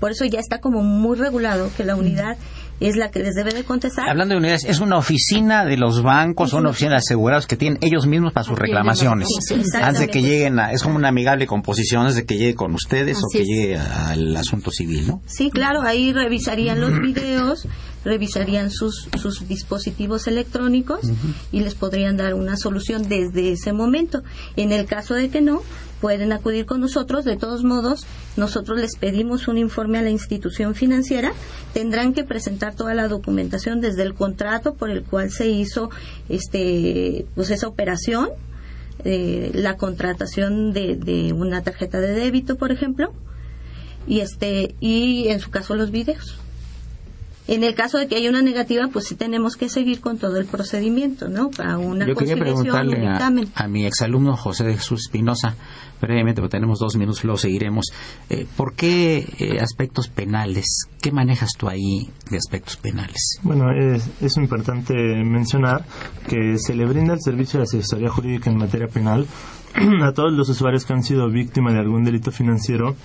Por 0.00 0.10
eso 0.10 0.24
ya 0.24 0.40
está 0.40 0.58
como 0.58 0.82
muy 0.82 1.16
regulado 1.16 1.70
que 1.76 1.84
la 1.84 1.96
unidad 1.96 2.36
es 2.80 2.96
la 2.96 3.10
que 3.10 3.20
les 3.20 3.34
debe 3.34 3.52
de 3.52 3.64
contestar. 3.64 4.08
Hablando 4.08 4.34
de 4.34 4.38
unidades, 4.38 4.64
es 4.64 4.80
una 4.80 4.98
oficina 4.98 5.64
de 5.64 5.76
los 5.76 6.02
bancos, 6.02 6.52
o 6.52 6.58
una 6.58 6.70
oficina 6.70 6.92
de 6.92 6.96
asegurados 6.96 7.46
que 7.46 7.56
tienen 7.56 7.78
ellos 7.82 8.06
mismos 8.06 8.32
para 8.32 8.44
sus 8.44 8.58
reclamaciones. 8.58 9.28
antes 9.80 10.00
de 10.00 10.08
que 10.08 10.22
lleguen 10.22 10.58
a, 10.58 10.72
es 10.72 10.82
como 10.82 10.96
una 10.96 11.08
amigable 11.08 11.46
composición 11.46 12.02
antes 12.02 12.16
de 12.16 12.26
que 12.26 12.36
llegue 12.36 12.54
con 12.54 12.74
ustedes 12.74 13.18
o 13.18 13.26
que 13.32 13.44
llegue 13.44 13.76
al 13.78 14.36
asunto 14.36 14.70
civil, 14.70 15.06
¿no? 15.06 15.22
Sí, 15.26 15.50
claro, 15.50 15.82
ahí 15.82 16.12
revisarían 16.12 16.80
los 16.80 17.00
videos, 17.00 17.66
revisarían 18.04 18.70
sus, 18.70 19.08
sus 19.20 19.46
dispositivos 19.48 20.26
electrónicos 20.26 21.00
y 21.52 21.60
les 21.60 21.74
podrían 21.74 22.16
dar 22.16 22.34
una 22.34 22.56
solución 22.56 23.08
desde 23.08 23.52
ese 23.52 23.72
momento. 23.72 24.22
En 24.56 24.72
el 24.72 24.86
caso 24.86 25.14
de 25.14 25.30
que 25.30 25.40
no, 25.40 25.62
pueden 26.04 26.34
acudir 26.34 26.66
con 26.66 26.82
nosotros. 26.82 27.24
De 27.24 27.38
todos 27.38 27.64
modos, 27.64 28.06
nosotros 28.36 28.78
les 28.78 28.94
pedimos 28.96 29.48
un 29.48 29.56
informe 29.56 29.96
a 29.96 30.02
la 30.02 30.10
institución 30.10 30.74
financiera. 30.74 31.32
Tendrán 31.72 32.12
que 32.12 32.24
presentar 32.24 32.74
toda 32.74 32.92
la 32.92 33.08
documentación 33.08 33.80
desde 33.80 34.02
el 34.02 34.12
contrato 34.12 34.74
por 34.74 34.90
el 34.90 35.02
cual 35.02 35.30
se 35.30 35.48
hizo 35.48 35.88
este, 36.28 37.24
pues 37.34 37.50
esa 37.50 37.68
operación, 37.68 38.28
eh, 39.02 39.50
la 39.54 39.78
contratación 39.78 40.74
de, 40.74 40.96
de 40.96 41.32
una 41.32 41.62
tarjeta 41.62 41.98
de 42.00 42.12
débito, 42.12 42.56
por 42.56 42.70
ejemplo, 42.70 43.14
y 44.06 44.20
este 44.20 44.74
y 44.80 45.28
en 45.28 45.40
su 45.40 45.50
caso 45.50 45.74
los 45.74 45.90
videos. 45.90 46.43
En 47.46 47.62
el 47.62 47.74
caso 47.74 47.98
de 47.98 48.08
que 48.08 48.16
haya 48.16 48.30
una 48.30 48.40
negativa, 48.40 48.88
pues 48.90 49.06
sí 49.06 49.16
tenemos 49.16 49.56
que 49.56 49.68
seguir 49.68 50.00
con 50.00 50.16
todo 50.16 50.38
el 50.38 50.46
procedimiento, 50.46 51.28
¿no? 51.28 51.50
Para 51.50 51.76
una 51.76 52.06
Yo 52.06 52.14
quería 52.14 52.36
preguntarle 52.36 53.06
a, 53.06 53.18
a, 53.54 53.68
mi 53.68 53.84
exalumno 53.84 54.34
José 54.34 54.64
de 54.64 54.74
Jesús 54.74 55.02
Espinosa, 55.02 55.54
brevemente, 56.00 56.40
porque 56.40 56.56
tenemos 56.56 56.78
dos 56.78 56.96
minutos, 56.96 57.22
luego 57.22 57.36
seguiremos. 57.36 57.92
Eh, 58.30 58.46
¿Por 58.56 58.74
qué 58.74 59.26
eh, 59.38 59.58
aspectos 59.60 60.08
penales? 60.08 60.86
¿Qué 61.02 61.12
manejas 61.12 61.50
tú 61.58 61.68
ahí 61.68 62.08
de 62.30 62.38
aspectos 62.38 62.78
penales? 62.78 63.38
Bueno, 63.42 63.72
es, 63.72 64.08
es 64.22 64.36
importante 64.38 64.94
mencionar 64.94 65.84
que 66.26 66.56
se 66.56 66.74
le 66.74 66.86
brinda 66.86 67.12
el 67.12 67.20
servicio 67.20 67.60
de 67.60 67.64
asesoría 67.64 68.08
jurídica 68.08 68.50
en 68.50 68.56
materia 68.56 68.88
penal 68.88 69.26
a 70.02 70.12
todos 70.12 70.32
los 70.32 70.48
usuarios 70.48 70.86
que 70.86 70.94
han 70.94 71.02
sido 71.02 71.28
víctimas 71.30 71.74
de 71.74 71.80
algún 71.80 72.04
delito 72.04 72.30
financiero 72.30 72.96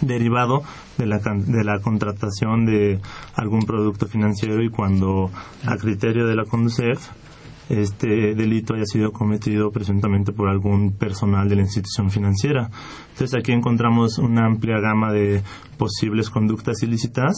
derivado 0.00 0.62
de 0.96 1.06
la, 1.06 1.18
de 1.18 1.64
la 1.64 1.80
contratación 1.80 2.66
de 2.66 3.00
algún 3.34 3.62
producto 3.62 4.06
financiero 4.06 4.62
y 4.62 4.70
cuando 4.70 5.30
a 5.66 5.76
criterio 5.76 6.26
de 6.26 6.36
la 6.36 6.44
CONDUCEF 6.44 7.08
este 7.68 8.34
delito 8.34 8.74
haya 8.74 8.86
sido 8.86 9.12
cometido 9.12 9.70
presuntamente 9.70 10.32
por 10.32 10.48
algún 10.48 10.92
personal 10.92 11.48
de 11.48 11.56
la 11.56 11.62
institución 11.62 12.10
financiera. 12.10 12.70
Entonces 13.10 13.38
aquí 13.38 13.52
encontramos 13.52 14.18
una 14.18 14.46
amplia 14.46 14.80
gama 14.80 15.12
de 15.12 15.42
posibles 15.76 16.30
conductas 16.30 16.82
ilícitas 16.82 17.34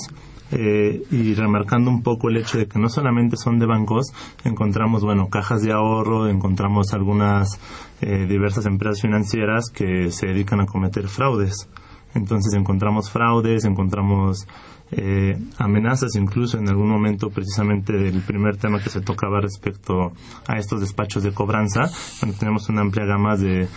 eh, 0.52 1.02
y 1.11 1.35
remarcando 1.35 1.90
un 1.90 2.02
poco 2.02 2.28
el 2.28 2.37
hecho 2.37 2.59
de 2.59 2.66
que 2.66 2.78
no 2.78 2.88
solamente 2.88 3.37
son 3.37 3.59
de 3.59 3.66
bancos, 3.66 4.12
encontramos, 4.45 5.04
bueno, 5.04 5.28
cajas 5.28 5.62
de 5.62 5.73
ahorro, 5.73 6.28
encontramos 6.28 6.92
algunas 6.92 7.61
eh, 8.00 8.26
diversas 8.28 8.66
empresas 8.66 9.02
financieras 9.02 9.71
que 9.71 10.11
se 10.11 10.26
dedican 10.26 10.61
a 10.61 10.66
cometer 10.66 11.09
fraudes. 11.09 11.69
Entonces 12.14 12.52
encontramos 12.55 13.11
fraudes, 13.11 13.64
encontramos 13.64 14.47
eh, 14.92 15.38
amenazas 15.59 16.16
incluso 16.16 16.59
en 16.59 16.68
algún 16.68 16.88
momento 16.88 17.30
precisamente 17.30 17.92
del 17.92 18.20
primer 18.23 18.56
tema 18.56 18.82
que 18.82 18.90
se 18.90 19.00
tocaba 19.00 19.40
respecto 19.40 20.12
a 20.47 20.59
estos 20.59 20.80
despachos 20.80 21.23
de 21.23 21.32
cobranza, 21.32 21.82
donde 22.20 22.37
tenemos 22.37 22.68
una 22.68 22.80
amplia 22.80 23.04
gama 23.06 23.37
de, 23.37 23.68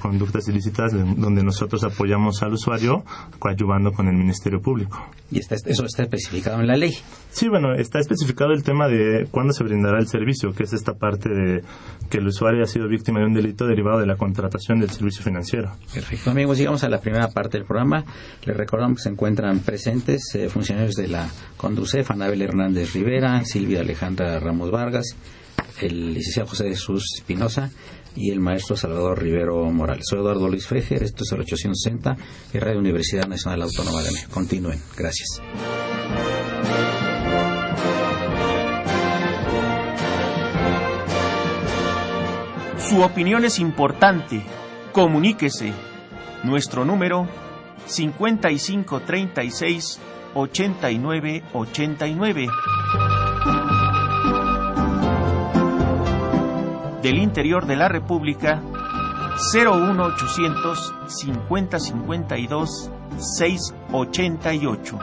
conductas 0.00 0.48
ilícitas 0.48 0.92
donde 0.92 1.42
nosotros 1.42 1.84
apoyamos 1.84 2.42
al 2.42 2.54
usuario 2.54 3.04
coadyuvando 3.38 3.92
con 3.92 4.08
el 4.08 4.16
Ministerio 4.16 4.60
Público. 4.60 5.06
¿Y 5.30 5.38
eso 5.38 5.84
está 5.84 6.02
especificado 6.02 6.60
en 6.60 6.66
la 6.66 6.76
ley? 6.76 6.94
Sí, 7.30 7.48
bueno, 7.48 7.74
está 7.74 7.98
especificado 7.98 8.52
el 8.52 8.62
tema 8.62 8.88
de 8.88 9.26
cuándo 9.30 9.52
se 9.52 9.64
brindará 9.64 9.98
el 9.98 10.06
servicio, 10.06 10.52
que 10.52 10.64
es 10.64 10.72
esta 10.72 10.94
parte 10.94 11.28
de 11.28 11.62
que 12.10 12.18
el 12.18 12.26
usuario 12.26 12.62
ha 12.62 12.66
sido 12.66 12.88
víctima 12.88 13.20
de 13.20 13.26
un 13.26 13.34
delito 13.34 13.66
derivado 13.66 14.00
de 14.00 14.06
la 14.06 14.16
contratación 14.16 14.80
del 14.80 14.90
servicio 14.90 15.22
financiero. 15.22 15.72
Perfecto, 15.92 16.30
amigos, 16.30 16.58
llegamos 16.58 16.84
a 16.84 16.88
la 16.88 17.00
primera 17.00 17.28
parte 17.28 17.58
del 17.58 17.66
programa. 17.66 18.04
Les 18.44 18.56
recordamos 18.56 18.98
que 18.98 19.02
se 19.04 19.08
encuentran 19.08 19.60
presentes 19.60 20.23
eh, 20.34 20.48
funcionarios 20.48 20.94
de 20.94 21.08
la 21.08 21.28
Conducef, 21.56 22.10
Anabel 22.10 22.42
Hernández 22.42 22.92
Rivera, 22.92 23.44
Silvia 23.44 23.80
Alejandra 23.80 24.38
Ramos 24.40 24.70
Vargas, 24.70 25.16
el 25.80 26.14
licenciado 26.14 26.48
José 26.48 26.68
Jesús 26.68 27.04
Espinosa 27.16 27.70
y 28.16 28.30
el 28.30 28.40
maestro 28.40 28.76
Salvador 28.76 29.22
Rivero 29.22 29.64
Morales. 29.70 30.04
Soy 30.08 30.20
Eduardo 30.20 30.48
Luis 30.48 30.66
Freger, 30.66 31.02
esto 31.02 31.24
es 31.24 31.32
el 31.32 31.40
860 31.40 32.16
y 32.52 32.58
Radio 32.58 32.78
Universidad 32.78 33.26
Nacional 33.26 33.62
Autónoma 33.62 34.02
de 34.02 34.12
México. 34.12 34.30
Continúen. 34.32 34.80
Gracias. 34.96 35.40
Su 42.88 43.02
opinión 43.02 43.44
es 43.44 43.58
importante. 43.58 44.42
Comuníquese. 44.92 45.72
Nuestro 46.44 46.84
número 46.84 47.26
5536 47.86 49.98
8989. 50.34 52.48
Del 57.02 57.18
interior 57.18 57.66
de 57.66 57.76
la 57.76 57.88
República 57.88 58.62
01800 59.52 60.94
5052 61.06 62.90
688. 63.18 64.98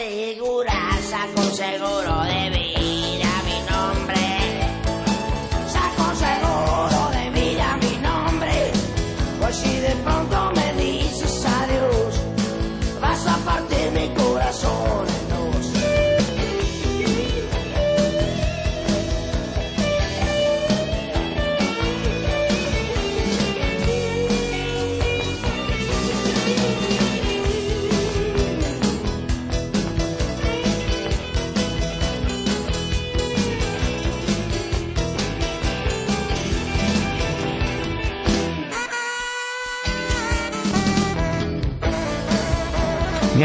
aseguranza 0.00 1.26
con 1.34 1.44
seguro 1.54 2.24
de 2.24 2.50
vida. 2.50 2.69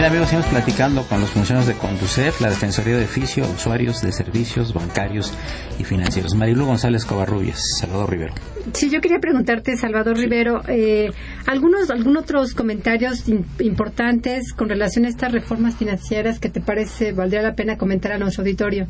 Bien 0.05 0.17
amigos, 0.17 0.29
seguimos 0.29 0.51
platicando 0.51 1.01
con 1.07 1.19
los 1.19 1.31
funcionarios 1.31 1.67
de 1.67 1.81
Conducef, 1.81 2.39
la 2.39 2.49
Defensoría 2.49 2.95
de 2.95 3.05
Oficio, 3.05 3.43
usuarios 3.43 4.03
de 4.03 4.11
servicios 4.11 4.71
bancarios 4.71 5.33
y 5.79 5.83
financieros. 5.83 6.35
Marilu 6.35 6.67
González 6.67 7.05
Covarrubias, 7.05 7.59
Salvador 7.79 8.11
Rivero. 8.11 8.35
Sí, 8.71 8.91
yo 8.91 9.01
quería 9.01 9.17
preguntarte, 9.17 9.75
Salvador 9.77 10.15
Rivero, 10.15 10.61
eh, 10.67 11.09
algunos, 11.47 11.89
algunos 11.89 12.21
otros 12.21 12.53
comentarios 12.53 13.23
importantes 13.57 14.53
con 14.53 14.69
relación 14.69 15.05
a 15.05 15.09
estas 15.09 15.31
reformas 15.31 15.75
financieras 15.75 16.37
que 16.37 16.49
te 16.49 16.61
parece 16.61 17.11
valdría 17.11 17.41
la 17.41 17.55
pena 17.55 17.75
comentar 17.75 18.11
a 18.11 18.19
nuestro 18.19 18.43
auditorio. 18.43 18.85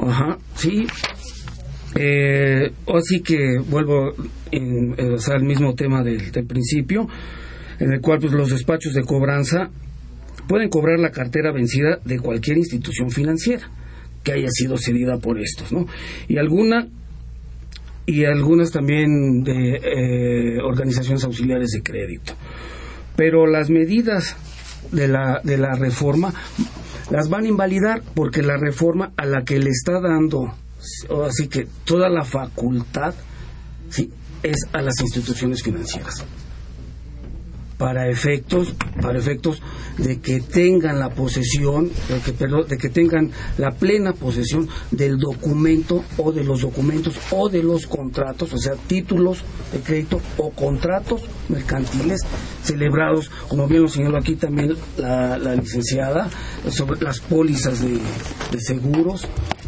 Ajá, 0.00 0.38
sí. 0.54 0.86
Eh, 1.96 2.70
así 2.94 3.22
que 3.22 3.58
vuelvo 3.58 4.12
en, 4.52 4.94
eh, 4.98 5.16
al 5.32 5.42
mismo 5.42 5.74
tema 5.74 6.04
del, 6.04 6.30
del 6.30 6.46
principio 6.46 7.08
en 7.80 7.92
el 7.92 8.00
cual 8.00 8.20
pues, 8.20 8.32
los 8.32 8.50
despachos 8.50 8.94
de 8.94 9.02
cobranza 9.02 9.68
pueden 10.48 10.68
cobrar 10.68 10.98
la 10.98 11.10
cartera 11.10 11.52
vencida 11.52 11.98
de 12.04 12.18
cualquier 12.18 12.58
institución 12.58 13.10
financiera 13.10 13.70
que 14.22 14.32
haya 14.32 14.48
sido 14.50 14.76
cedida 14.76 15.18
por 15.18 15.38
estos, 15.38 15.72
¿no? 15.72 15.86
Y 16.28 16.38
alguna 16.38 16.88
y 18.06 18.24
algunas 18.24 18.70
también 18.70 19.42
de 19.42 19.76
eh, 19.82 20.58
organizaciones 20.62 21.24
auxiliares 21.24 21.70
de 21.70 21.82
crédito. 21.82 22.34
Pero 23.16 23.46
las 23.46 23.68
medidas 23.68 24.36
de 24.92 25.08
la, 25.08 25.40
de 25.42 25.58
la 25.58 25.74
reforma 25.74 26.32
las 27.10 27.28
van 27.28 27.44
a 27.44 27.48
invalidar 27.48 28.02
porque 28.14 28.42
la 28.42 28.56
reforma 28.56 29.12
a 29.16 29.26
la 29.26 29.44
que 29.44 29.58
le 29.58 29.70
está 29.70 30.00
dando, 30.00 30.54
así 31.26 31.48
que 31.48 31.66
toda 31.84 32.08
la 32.08 32.24
facultad, 32.24 33.14
¿sí? 33.90 34.10
es 34.42 34.56
a 34.72 34.82
las 34.82 35.00
instituciones 35.00 35.62
financieras. 35.62 36.24
Para 37.78 38.08
efectos 38.08 38.74
para 39.00 39.18
efectos 39.18 39.62
de 39.98 40.20
que 40.20 40.40
tengan 40.40 40.98
la 40.98 41.10
posesión 41.10 41.90
de 42.08 42.18
que, 42.24 42.32
perdón, 42.32 42.66
de 42.68 42.78
que 42.78 42.88
tengan 42.88 43.30
la 43.58 43.72
plena 43.72 44.12
posesión 44.12 44.68
del 44.90 45.18
documento 45.18 46.04
o 46.16 46.32
de 46.32 46.44
los 46.44 46.62
documentos 46.62 47.18
o 47.30 47.48
de 47.48 47.62
los 47.62 47.86
contratos 47.86 48.52
o 48.52 48.58
sea 48.58 48.74
títulos 48.86 49.42
de 49.72 49.80
crédito 49.80 50.20
o 50.38 50.50
contratos 50.50 51.22
mercantiles 51.48 52.20
celebrados 52.62 53.30
como 53.48 53.66
bien 53.68 53.82
lo 53.82 53.88
señaló 53.88 54.18
aquí 54.18 54.36
también 54.36 54.74
la, 54.96 55.36
licenciada 55.56 56.28
sobre 56.70 57.00
las 57.00 57.20
pólizas 57.20 57.80
de, 57.80 57.98
de 58.50 58.60
seguros 58.60 59.26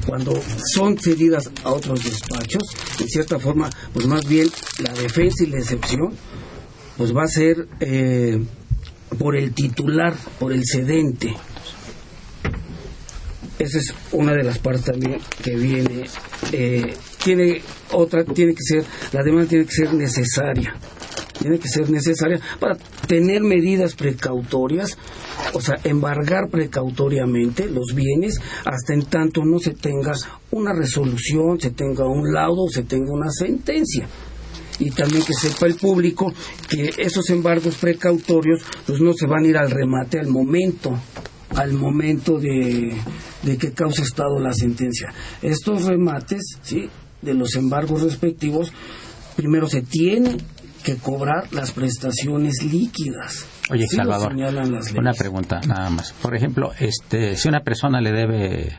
cuando 0.08 0.32
son 0.72 0.96
cedidas 0.96 1.50
a 1.64 1.70
otros 1.70 2.02
despachos, 2.02 2.62
en 2.98 3.08
cierta 3.08 3.38
forma, 3.38 3.68
pues 3.92 4.06
más 4.06 4.26
bien 4.26 4.48
la 4.78 4.92
defensa 4.94 5.44
y 5.44 5.48
la 5.48 5.58
excepción, 5.58 6.14
pues 6.98 7.16
va 7.16 7.22
a 7.22 7.28
ser 7.28 7.68
eh, 7.78 8.42
por 9.18 9.36
el 9.36 9.54
titular, 9.54 10.14
por 10.38 10.52
el 10.52 10.64
cedente. 10.66 11.34
Esa 13.58 13.78
es 13.78 13.94
una 14.12 14.34
de 14.34 14.42
las 14.42 14.58
partes 14.58 14.84
también 14.84 15.18
que 15.42 15.54
viene. 15.54 16.04
Eh, 16.52 16.92
tiene 17.22 17.62
otra, 17.92 18.24
tiene 18.24 18.52
que 18.52 18.62
ser, 18.62 18.84
la 19.12 19.22
demanda 19.22 19.48
tiene 19.48 19.64
que 19.64 19.72
ser 19.72 19.94
necesaria 19.94 20.74
tiene 21.38 21.60
que 21.60 21.68
ser 21.68 21.88
necesaria 21.88 22.40
para 22.58 22.76
tener 23.06 23.42
medidas 23.42 23.94
precautorias, 23.94 24.98
o 25.52 25.60
sea, 25.60 25.76
embargar 25.84 26.48
precautoriamente 26.50 27.70
los 27.70 27.94
bienes 27.94 28.40
hasta 28.64 28.92
en 28.92 29.04
tanto 29.04 29.44
no 29.44 29.60
se 29.60 29.72
tenga 29.72 30.14
una 30.50 30.72
resolución, 30.72 31.60
se 31.60 31.70
tenga 31.70 32.08
un 32.08 32.32
laudo, 32.32 32.66
se 32.68 32.82
tenga 32.82 33.12
una 33.12 33.30
sentencia 33.30 34.08
y 34.78 34.90
también 34.90 35.22
que 35.24 35.34
sepa 35.34 35.66
el 35.66 35.74
público 35.74 36.32
que 36.68 36.90
esos 36.98 37.30
embargos 37.30 37.76
precautorios 37.76 38.62
pues 38.86 39.00
no 39.00 39.12
se 39.12 39.26
van 39.26 39.44
a 39.44 39.48
ir 39.48 39.56
al 39.56 39.70
remate 39.70 40.18
al 40.18 40.28
momento 40.28 40.98
al 41.56 41.72
momento 41.72 42.38
de, 42.38 42.94
de 43.42 43.56
que 43.56 43.72
causa 43.72 44.02
estado 44.02 44.38
la 44.38 44.52
sentencia 44.52 45.12
estos 45.42 45.84
remates 45.84 46.58
sí 46.62 46.88
de 47.22 47.34
los 47.34 47.56
embargos 47.56 48.02
respectivos 48.02 48.72
primero 49.36 49.68
se 49.68 49.82
tiene 49.82 50.36
que 50.82 50.96
cobrar 50.96 51.52
las 51.52 51.72
prestaciones 51.72 52.64
líquidas. 52.64 53.46
Oye, 53.70 53.86
Salvador, 53.86 54.34
una 54.34 55.12
pregunta 55.12 55.60
nada 55.66 55.90
más. 55.90 56.12
Por 56.14 56.34
ejemplo, 56.34 56.72
este, 56.78 57.36
si 57.36 57.48
una 57.48 57.60
persona 57.60 58.00
le 58.00 58.12
debe 58.12 58.76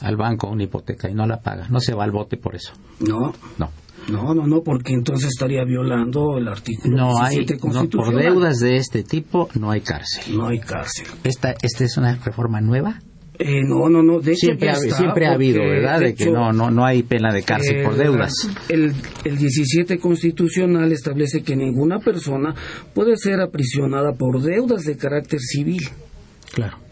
al 0.00 0.16
banco 0.16 0.48
una 0.48 0.64
hipoteca 0.64 1.08
y 1.08 1.14
no 1.14 1.26
la 1.26 1.40
paga, 1.40 1.68
¿no 1.68 1.80
se 1.80 1.94
va 1.94 2.04
al 2.04 2.10
bote 2.10 2.36
por 2.36 2.54
eso? 2.54 2.72
No. 3.00 3.32
No. 3.56 3.70
No, 4.08 4.34
no, 4.34 4.46
no, 4.46 4.62
porque 4.62 4.94
entonces 4.94 5.28
estaría 5.28 5.64
violando 5.64 6.38
el 6.38 6.48
artículo 6.48 6.96
no 6.96 7.22
hay, 7.22 7.44
no, 7.62 7.88
por 7.88 8.14
deudas 8.14 8.58
de 8.58 8.76
este 8.76 9.02
tipo 9.02 9.48
no 9.58 9.70
hay 9.70 9.80
cárcel. 9.82 10.36
No 10.36 10.48
hay 10.48 10.60
cárcel. 10.60 11.06
¿Esta, 11.24 11.54
esta 11.62 11.84
es 11.84 11.96
una 11.96 12.14
reforma 12.16 12.60
nueva? 12.60 13.00
Eh, 13.38 13.62
no, 13.64 13.88
no, 13.88 14.02
no. 14.02 14.18
De 14.18 14.34
siempre, 14.34 14.70
ha, 14.70 14.74
siempre 14.74 15.26
ha 15.26 15.34
habido, 15.34 15.60
¿verdad? 15.60 16.00
De, 16.00 16.14
que 16.14 16.26
no, 16.26 16.52
no, 16.52 16.70
no 16.70 16.84
hay 16.84 17.04
pena 17.04 17.32
de 17.32 17.42
cárcel 17.42 17.84
por 17.84 17.96
deudas. 17.96 18.32
El, 18.68 18.92
el 19.24 19.38
17 19.38 19.98
constitucional 19.98 20.90
establece 20.90 21.42
que 21.42 21.54
ninguna 21.54 22.00
persona 22.00 22.54
puede 22.94 23.16
ser 23.16 23.40
aprisionada 23.40 24.12
por 24.14 24.42
deudas 24.42 24.84
de 24.84 24.96
carácter 24.96 25.38
civil. 25.38 25.82
Claro. 26.52 26.87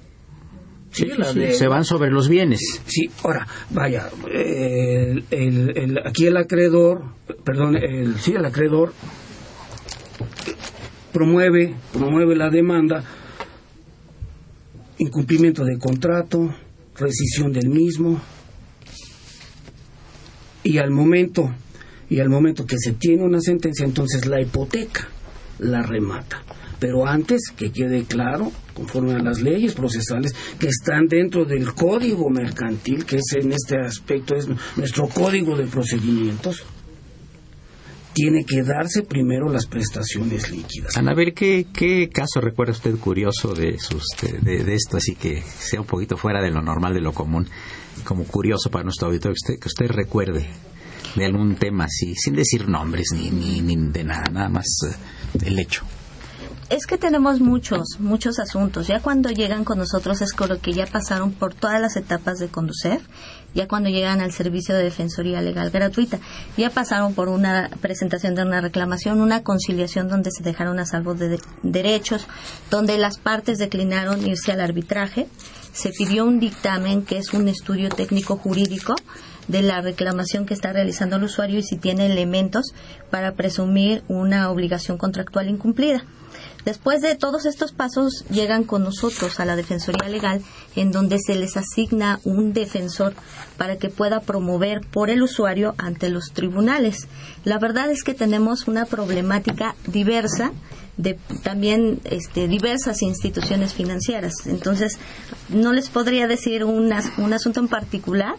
Sí, 0.96 1.10
se 1.52 1.68
van 1.68 1.84
sobre 1.84 2.10
los 2.10 2.28
bienes. 2.28 2.80
Sí, 2.86 3.10
ahora, 3.22 3.46
vaya, 3.70 4.08
el, 4.32 5.24
el, 5.30 5.98
aquí 6.06 6.26
el 6.26 6.36
acreedor, 6.38 7.02
perdón, 7.44 7.76
el, 7.76 8.18
sí, 8.18 8.32
el 8.32 8.46
acreedor 8.46 8.94
promueve, 11.12 11.74
promueve 11.92 12.34
la 12.34 12.48
demanda 12.48 13.04
incumplimiento 14.98 15.64
de 15.64 15.78
contrato, 15.78 16.54
rescisión 16.96 17.52
del 17.52 17.68
mismo 17.68 18.20
y 20.62 20.78
al 20.78 20.90
momento 20.90 21.54
y 22.08 22.20
al 22.20 22.28
momento 22.28 22.64
que 22.64 22.78
se 22.78 22.92
tiene 22.92 23.22
una 23.24 23.40
sentencia 23.40 23.84
entonces 23.84 24.26
la 24.26 24.40
hipoteca 24.40 25.08
la 25.58 25.82
remata 25.82 26.42
pero 26.78 27.06
antes 27.06 27.50
que 27.56 27.72
quede 27.72 28.04
claro 28.04 28.52
conforme 28.74 29.14
a 29.14 29.18
las 29.18 29.40
leyes 29.40 29.74
procesales 29.74 30.34
que 30.58 30.68
están 30.68 31.08
dentro 31.08 31.44
del 31.44 31.72
código 31.74 32.28
mercantil 32.30 33.04
que 33.04 33.16
es 33.16 33.32
en 33.34 33.52
este 33.52 33.78
aspecto 33.78 34.34
es 34.34 34.48
nuestro 34.76 35.08
código 35.08 35.56
de 35.56 35.66
procedimientos 35.66 36.64
tiene 38.16 38.46
que 38.46 38.62
darse 38.62 39.02
primero 39.02 39.50
las 39.50 39.66
prestaciones 39.66 40.50
líquidas. 40.50 40.96
Ana, 40.96 41.12
a 41.12 41.14
ver, 41.14 41.34
¿qué, 41.34 42.08
caso 42.10 42.40
recuerda 42.40 42.72
usted 42.72 42.96
curioso 42.96 43.52
de, 43.52 43.76
esto, 43.76 44.96
así 44.96 45.16
que 45.16 45.42
sea 45.42 45.82
un 45.82 45.86
poquito 45.86 46.16
fuera 46.16 46.40
de 46.40 46.50
lo 46.50 46.62
normal, 46.62 46.94
de 46.94 47.02
lo 47.02 47.12
común, 47.12 47.46
como 48.04 48.24
curioso 48.24 48.70
para 48.70 48.84
nuestro 48.84 49.08
auditorio, 49.08 49.34
que 49.34 49.52
usted, 49.52 49.60
que 49.60 49.68
usted 49.68 49.94
recuerde 49.94 50.48
de 51.14 51.24
algún 51.26 51.56
tema 51.56 51.84
así, 51.84 52.14
sin 52.14 52.34
decir 52.34 52.66
nombres 52.70 53.08
ni, 53.12 53.30
ni, 53.30 53.60
ni 53.60 53.76
de 53.90 54.04
nada, 54.04 54.24
nada 54.32 54.48
más 54.48 54.64
eh, 54.88 55.44
el 55.44 55.58
hecho? 55.58 55.84
Es 56.68 56.86
que 56.86 56.98
tenemos 56.98 57.40
muchos, 57.40 58.00
muchos 58.00 58.40
asuntos. 58.40 58.88
Ya 58.88 59.00
cuando 59.00 59.30
llegan 59.30 59.64
con 59.64 59.78
nosotros 59.78 60.20
es 60.20 60.32
como 60.32 60.58
que 60.58 60.72
ya 60.72 60.86
pasaron 60.86 61.32
por 61.32 61.54
todas 61.54 61.80
las 61.80 61.96
etapas 61.96 62.38
de 62.38 62.48
conducir 62.48 63.00
ya 63.56 63.66
cuando 63.66 63.88
llegan 63.88 64.20
al 64.20 64.32
servicio 64.32 64.74
de 64.74 64.84
defensoría 64.84 65.40
legal 65.40 65.70
gratuita. 65.70 66.20
Ya 66.56 66.70
pasaron 66.70 67.14
por 67.14 67.28
una 67.28 67.70
presentación 67.80 68.34
de 68.34 68.42
una 68.42 68.60
reclamación, 68.60 69.20
una 69.20 69.42
conciliación 69.42 70.08
donde 70.08 70.30
se 70.30 70.44
dejaron 70.44 70.78
a 70.78 70.84
salvo 70.84 71.14
de, 71.14 71.40
derechos, 71.62 72.26
donde 72.70 72.98
las 72.98 73.18
partes 73.18 73.58
declinaron 73.58 74.24
irse 74.24 74.52
al 74.52 74.60
arbitraje. 74.60 75.26
Se 75.72 75.90
pidió 75.90 76.26
un 76.26 76.38
dictamen 76.38 77.02
que 77.02 77.16
es 77.16 77.32
un 77.32 77.48
estudio 77.48 77.88
técnico 77.88 78.36
jurídico 78.36 78.94
de 79.48 79.62
la 79.62 79.80
reclamación 79.80 80.44
que 80.44 80.54
está 80.54 80.72
realizando 80.72 81.16
el 81.16 81.24
usuario 81.24 81.58
y 81.58 81.62
si 81.62 81.76
tiene 81.76 82.06
elementos 82.06 82.74
para 83.10 83.32
presumir 83.32 84.02
una 84.08 84.50
obligación 84.50 84.98
contractual 84.98 85.48
incumplida. 85.48 86.04
Después 86.66 87.00
de 87.00 87.14
todos 87.14 87.46
estos 87.46 87.70
pasos 87.70 88.24
llegan 88.28 88.64
con 88.64 88.82
nosotros 88.82 89.38
a 89.38 89.44
la 89.44 89.54
Defensoría 89.54 90.08
Legal, 90.08 90.42
en 90.74 90.90
donde 90.90 91.20
se 91.24 91.36
les 91.36 91.56
asigna 91.56 92.18
un 92.24 92.52
defensor 92.52 93.14
para 93.56 93.76
que 93.76 93.88
pueda 93.88 94.18
promover 94.18 94.80
por 94.80 95.08
el 95.08 95.22
usuario 95.22 95.76
ante 95.78 96.10
los 96.10 96.32
tribunales. 96.32 97.06
La 97.44 97.60
verdad 97.60 97.88
es 97.92 98.02
que 98.02 98.14
tenemos 98.14 98.66
una 98.66 98.84
problemática 98.84 99.76
diversa 99.86 100.50
de 100.96 101.16
también 101.44 102.00
este, 102.02 102.48
diversas 102.48 103.00
instituciones 103.00 103.72
financieras. 103.72 104.34
Entonces, 104.46 104.98
no 105.48 105.72
les 105.72 105.88
podría 105.88 106.26
decir 106.26 106.64
un 106.64 106.92
asunto 106.92 107.60
en 107.60 107.68
particular 107.68 108.34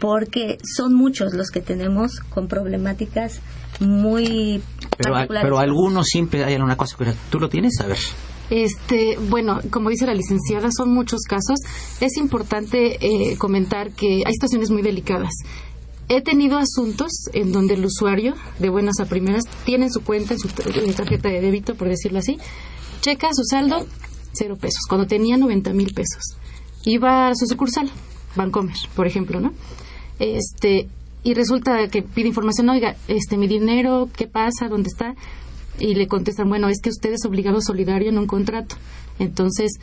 porque 0.00 0.58
son 0.62 0.92
muchos 0.92 1.32
los 1.32 1.50
que 1.50 1.62
tenemos 1.62 2.20
con 2.28 2.46
problemáticas 2.46 3.40
muy 3.80 4.62
pero, 4.96 5.14
pero 5.28 5.58
algunos 5.58 6.06
siempre 6.06 6.44
hay 6.44 6.54
alguna 6.54 6.76
cosa 6.76 6.96
que 6.96 7.12
tú 7.30 7.38
lo 7.38 7.48
tienes 7.48 7.80
a 7.80 7.86
ver 7.86 7.98
este, 8.50 9.16
bueno, 9.18 9.60
como 9.70 9.90
dice 9.90 10.06
la 10.06 10.14
licenciada, 10.14 10.70
son 10.70 10.92
muchos 10.92 11.22
casos. 11.22 11.58
Es 12.00 12.16
importante 12.16 12.98
eh, 13.00 13.36
comentar 13.36 13.92
que 13.92 14.22
hay 14.24 14.32
situaciones 14.32 14.70
muy 14.70 14.82
delicadas. 14.82 15.32
He 16.08 16.20
tenido 16.20 16.58
asuntos 16.58 17.10
en 17.32 17.52
donde 17.52 17.74
el 17.74 17.84
usuario, 17.84 18.34
de 18.58 18.68
buenas 18.68 19.00
a 19.00 19.06
primeras, 19.06 19.44
tiene 19.64 19.86
en 19.86 19.92
su 19.92 20.02
cuenta, 20.02 20.34
en 20.34 20.40
su 20.40 20.48
tarjeta 20.48 21.30
de 21.30 21.40
débito, 21.40 21.74
por 21.76 21.88
decirlo 21.88 22.18
así, 22.18 22.36
checa 23.00 23.28
su 23.32 23.42
saldo, 23.44 23.86
cero 24.32 24.56
pesos, 24.60 24.82
cuando 24.88 25.06
tenía 25.06 25.38
90 25.38 25.72
mil 25.72 25.94
pesos. 25.94 26.36
Iba 26.84 27.28
a 27.28 27.34
su 27.34 27.46
sucursal, 27.46 27.90
Bancomer, 28.36 28.76
por 28.94 29.06
ejemplo, 29.06 29.40
¿no? 29.40 29.54
Este, 30.18 30.88
y 31.24 31.32
resulta 31.32 31.88
que 31.88 32.02
pide 32.02 32.28
información, 32.28 32.68
oiga, 32.68 32.96
este, 33.08 33.38
mi 33.38 33.48
dinero, 33.48 34.10
¿qué 34.14 34.26
pasa? 34.26 34.68
¿Dónde 34.68 34.88
está? 34.88 35.14
Y 35.78 35.94
le 35.94 36.06
contestan, 36.06 36.48
bueno, 36.50 36.68
es 36.68 36.80
que 36.80 36.90
usted 36.90 37.14
es 37.14 37.24
obligado 37.24 37.60
solidario 37.62 38.10
en 38.10 38.18
un 38.18 38.26
contrato. 38.26 38.76
Entonces, 39.18 39.80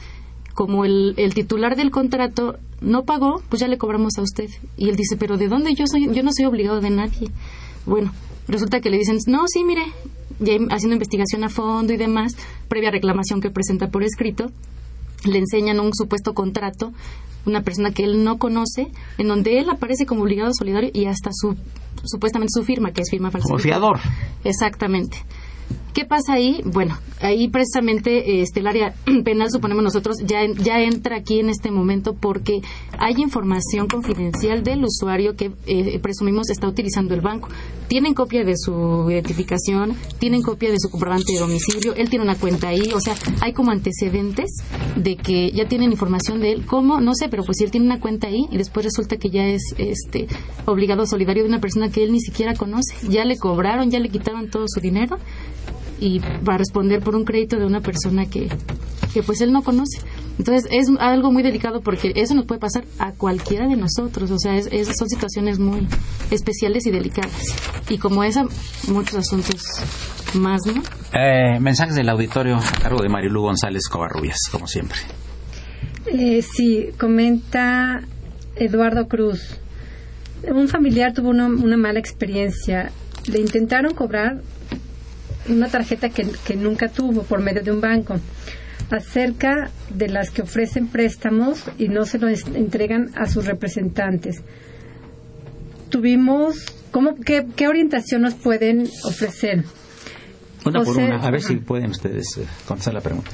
como 0.53 0.85
el, 0.85 1.15
el 1.17 1.33
titular 1.33 1.75
del 1.75 1.89
contrato 1.89 2.57
no 2.79 3.05
pagó, 3.05 3.41
pues 3.49 3.59
ya 3.59 3.67
le 3.67 3.79
cobramos 3.79 4.17
a 4.19 4.21
usted. 4.21 4.49
Y 4.77 4.89
él 4.89 4.95
dice, 4.95 5.17
pero 5.17 5.37
¿de 5.37 5.47
dónde 5.47 5.73
yo 5.73 5.85
soy? 5.87 6.13
Yo 6.13 6.21
no 6.21 6.31
soy 6.31 6.45
obligado 6.45 6.79
de 6.79 6.91
nadie. 6.91 7.31
Bueno, 7.87 8.13
resulta 8.47 8.79
que 8.79 8.91
le 8.91 8.97
dicen, 8.97 9.17
no, 9.25 9.45
sí, 9.47 9.63
mire, 9.63 9.83
ya 10.39 10.53
haciendo 10.69 10.93
investigación 10.93 11.43
a 11.43 11.49
fondo 11.49 11.91
y 11.91 11.97
demás, 11.97 12.35
previa 12.67 12.91
reclamación 12.91 13.41
que 13.41 13.49
presenta 13.49 13.89
por 13.89 14.03
escrito, 14.03 14.51
le 15.25 15.37
enseñan 15.37 15.79
un 15.79 15.93
supuesto 15.93 16.33
contrato 16.33 16.93
una 17.45 17.61
persona 17.61 17.91
que 17.91 18.03
él 18.03 18.23
no 18.23 18.37
conoce, 18.37 18.91
en 19.17 19.27
donde 19.27 19.59
él 19.59 19.69
aparece 19.69 20.05
como 20.05 20.21
obligado 20.21 20.51
solidario 20.53 20.91
y 20.93 21.05
hasta 21.05 21.31
su 21.33 21.55
supuestamente 22.03 22.51
su 22.53 22.63
firma, 22.63 22.91
que 22.91 23.01
es 23.01 23.09
firma 23.09 23.31
falsa. 23.31 23.47
Como 23.47 23.59
fiador. 23.59 23.99
Exactamente. 24.43 25.17
¿Qué 25.93 26.05
pasa 26.05 26.33
ahí? 26.33 26.61
Bueno, 26.63 26.97
ahí 27.19 27.49
precisamente 27.49 28.41
este, 28.41 28.61
el 28.61 28.67
área 28.67 28.93
penal, 29.25 29.51
suponemos 29.51 29.83
nosotros, 29.83 30.17
ya, 30.25 30.41
entra 30.79 31.17
aquí 31.17 31.39
en 31.39 31.49
este 31.49 31.69
momento 31.69 32.13
porque 32.13 32.61
hay 32.97 33.15
información 33.17 33.87
confidencial 33.87 34.63
del 34.63 34.85
usuario 34.85 35.35
que 35.35 35.51
eh, 35.65 35.99
presumimos 35.99 36.49
está 36.49 36.67
utilizando 36.67 37.13
el 37.13 37.19
banco. 37.19 37.49
Tienen 37.89 38.13
copia 38.13 38.45
de 38.45 38.55
su 38.55 39.07
identificación, 39.09 39.97
tienen 40.17 40.41
copia 40.43 40.71
de 40.71 40.79
su 40.79 40.89
comprobante 40.89 41.33
de 41.33 41.39
domicilio, 41.39 41.93
él 41.95 42.09
tiene 42.09 42.23
una 42.23 42.35
cuenta 42.35 42.69
ahí, 42.69 42.89
o 42.95 43.01
sea, 43.01 43.15
hay 43.41 43.51
como 43.51 43.71
antecedentes 43.71 44.49
de 44.95 45.17
que 45.17 45.51
ya 45.51 45.67
tienen 45.67 45.91
información 45.91 46.39
de 46.39 46.53
él. 46.53 46.65
¿Cómo? 46.65 47.01
No 47.01 47.13
sé, 47.15 47.27
pero 47.27 47.43
pues 47.43 47.57
si 47.57 47.65
él 47.65 47.71
tiene 47.71 47.87
una 47.87 47.99
cuenta 47.99 48.27
ahí 48.27 48.45
y 48.49 48.57
después 48.57 48.85
resulta 48.85 49.17
que 49.17 49.29
ya 49.29 49.45
es 49.45 49.75
este 49.77 50.27
obligado 50.65 51.05
solidario 51.05 51.43
de 51.43 51.49
una 51.49 51.59
persona 51.59 51.91
que 51.91 52.01
él 52.03 52.13
ni 52.13 52.21
siquiera 52.21 52.53
conoce, 52.53 52.95
ya 53.09 53.25
le 53.25 53.37
cobraron, 53.37 53.91
ya 53.91 53.99
le 53.99 54.07
quitaron 54.07 54.49
todo 54.49 54.65
su 54.69 54.79
dinero 54.79 55.17
y 56.01 56.19
va 56.19 56.55
a 56.55 56.57
responder 56.57 56.99
por 57.01 57.15
un 57.15 57.23
crédito 57.23 57.57
de 57.57 57.65
una 57.65 57.79
persona 57.79 58.25
que, 58.25 58.49
que 59.13 59.23
pues 59.23 59.39
él 59.39 59.53
no 59.53 59.61
conoce. 59.61 60.01
Entonces 60.37 60.67
es 60.71 60.87
algo 60.99 61.31
muy 61.31 61.43
delicado 61.43 61.81
porque 61.81 62.11
eso 62.15 62.33
nos 62.33 62.45
puede 62.45 62.59
pasar 62.59 62.83
a 62.97 63.11
cualquiera 63.11 63.67
de 63.67 63.75
nosotros, 63.75 64.31
o 64.31 64.39
sea, 64.39 64.57
es, 64.57 64.67
son 64.97 65.07
situaciones 65.07 65.59
muy 65.59 65.87
especiales 66.31 66.87
y 66.87 66.91
delicadas. 66.91 67.45
Y 67.87 67.99
como 67.99 68.23
esa, 68.23 68.45
muchos 68.87 69.15
asuntos 69.15 69.61
más, 70.33 70.61
¿no? 70.65 70.81
Eh, 71.13 71.59
mensajes 71.59 71.95
del 71.95 72.09
auditorio 72.09 72.57
a 72.57 72.81
cargo 72.81 73.03
de 73.03 73.09
Marilu 73.09 73.41
González 73.41 73.87
Covarrubias, 73.87 74.37
como 74.51 74.65
siempre. 74.65 74.97
Eh, 76.07 76.41
sí, 76.41 76.89
comenta 76.99 78.01
Eduardo 78.55 79.07
Cruz. 79.07 79.59
Un 80.49 80.67
familiar 80.67 81.13
tuvo 81.13 81.29
una, 81.29 81.45
una 81.45 81.77
mala 81.77 81.99
experiencia. 81.99 82.91
Le 83.27 83.39
intentaron 83.39 83.93
cobrar 83.93 84.41
una 85.49 85.67
tarjeta 85.69 86.09
que, 86.09 86.55
nunca 86.55 86.89
tuvo 86.89 87.23
por 87.23 87.41
medio 87.41 87.63
de 87.63 87.71
un 87.71 87.81
banco 87.81 88.19
acerca 88.89 89.71
de 89.89 90.09
las 90.09 90.31
que 90.31 90.41
ofrecen 90.41 90.87
préstamos 90.87 91.63
y 91.77 91.87
no 91.87 92.05
se 92.05 92.19
lo 92.19 92.27
entregan 92.27 93.11
a 93.15 93.25
sus 93.25 93.45
representantes. 93.45 94.41
Tuvimos, 95.89 96.65
¿cómo, 96.91 97.15
qué, 97.15 97.67
orientación 97.67 98.23
nos 98.23 98.35
pueden 98.35 98.89
ofrecer? 99.03 99.63
Una 100.65 100.83
por 100.83 100.97
una, 100.97 101.21
a 101.21 101.31
ver 101.31 101.41
si 101.41 101.55
pueden 101.55 101.91
ustedes 101.91 102.37
eh, 102.37 102.45
contestar 102.67 102.93
la 102.93 103.01
pregunta. 103.01 103.31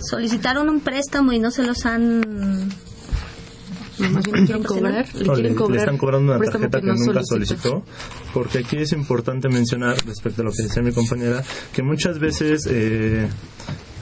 Solicitaron 0.00 0.68
un 0.68 0.80
préstamo 0.80 1.32
y 1.32 1.38
no 1.38 1.50
se 1.50 1.62
los 1.62 1.86
han 1.86 2.70
le 4.00 5.78
están 5.78 5.98
cobrando 5.98 6.34
una 6.34 6.44
tarjeta 6.44 6.80
que, 6.80 6.86
nunca 6.86 7.20
solicitó. 7.24 7.82
Porque 8.32 8.58
aquí 8.58 8.76
es 8.76 8.92
importante 8.92 9.48
mencionar, 9.48 9.96
respecto 10.06 10.42
a 10.42 10.44
lo 10.44 10.52
que 10.52 10.62
decía 10.64 10.82
mi 10.82 10.92
compañera, 10.92 11.42
que 11.72 11.82
muchas 11.82 12.18
veces 12.18 12.66
eh, 12.70 13.28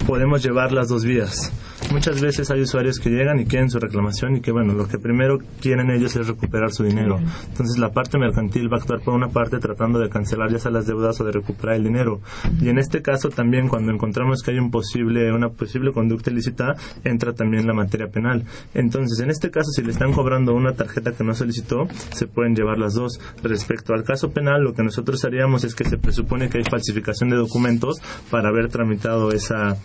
podemos 0.06 0.42
llevar 0.42 0.72
las 0.72 0.88
dos 0.88 1.04
vías 1.04 1.52
muchas 1.90 2.20
veces 2.20 2.50
hay 2.50 2.60
usuarios 2.60 2.98
que 2.98 3.10
llegan 3.10 3.40
y 3.40 3.46
quieren 3.46 3.70
su 3.70 3.78
reclamación 3.78 4.36
y 4.36 4.40
que, 4.40 4.52
bueno, 4.52 4.74
lo 4.74 4.88
que 4.88 4.98
primero 4.98 5.38
quieren 5.60 5.90
ellos 5.90 6.14
es 6.16 6.26
recuperar 6.26 6.72
su 6.72 6.84
dinero. 6.84 7.18
Entonces, 7.48 7.78
la 7.78 7.90
parte 7.90 8.18
mercantil 8.18 8.72
va 8.72 8.76
a 8.76 8.80
actuar 8.80 9.00
por 9.00 9.14
una 9.14 9.28
parte 9.28 9.58
tratando 9.58 9.98
de 9.98 10.08
cancelar 10.08 10.50
ya 10.50 10.58
sea 10.58 10.70
las 10.70 10.86
deudas 10.86 11.20
o 11.20 11.24
de 11.24 11.32
recuperar 11.32 11.76
el 11.76 11.84
dinero. 11.84 12.20
Y 12.60 12.68
en 12.68 12.78
este 12.78 13.02
caso 13.02 13.30
también, 13.30 13.68
cuando 13.68 13.92
encontramos 13.92 14.42
que 14.42 14.50
hay 14.52 14.58
un 14.58 14.70
posible, 14.70 15.32
una 15.32 15.50
posible 15.50 15.92
conducta 15.92 16.30
ilícita, 16.30 16.74
entra 17.04 17.32
también 17.32 17.66
la 17.66 17.74
materia 17.74 18.08
penal. 18.08 18.44
Entonces, 18.74 19.20
en 19.20 19.30
este 19.30 19.50
caso, 19.50 19.70
si 19.70 19.82
le 19.82 19.90
están 19.90 20.12
cobrando 20.12 20.54
una 20.54 20.72
tarjeta 20.72 21.12
que 21.12 21.24
no 21.24 21.34
solicitó, 21.34 21.88
se 22.12 22.26
pueden 22.26 22.54
llevar 22.54 22.78
las 22.78 22.94
dos. 22.94 23.18
Respecto 23.42 23.94
al 23.94 24.04
caso 24.04 24.30
penal, 24.30 24.62
lo 24.62 24.74
que 24.74 24.82
nosotros 24.82 25.24
haríamos 25.24 25.64
es 25.64 25.74
que 25.74 25.84
se 25.84 25.98
presupone 25.98 26.48
que 26.48 26.58
hay 26.58 26.64
falsificación 26.64 27.30
de 27.30 27.36
documentos 27.36 28.00
para 28.30 28.48
haber 28.48 28.68
tramitado 28.68 29.32
esa, 29.32 29.76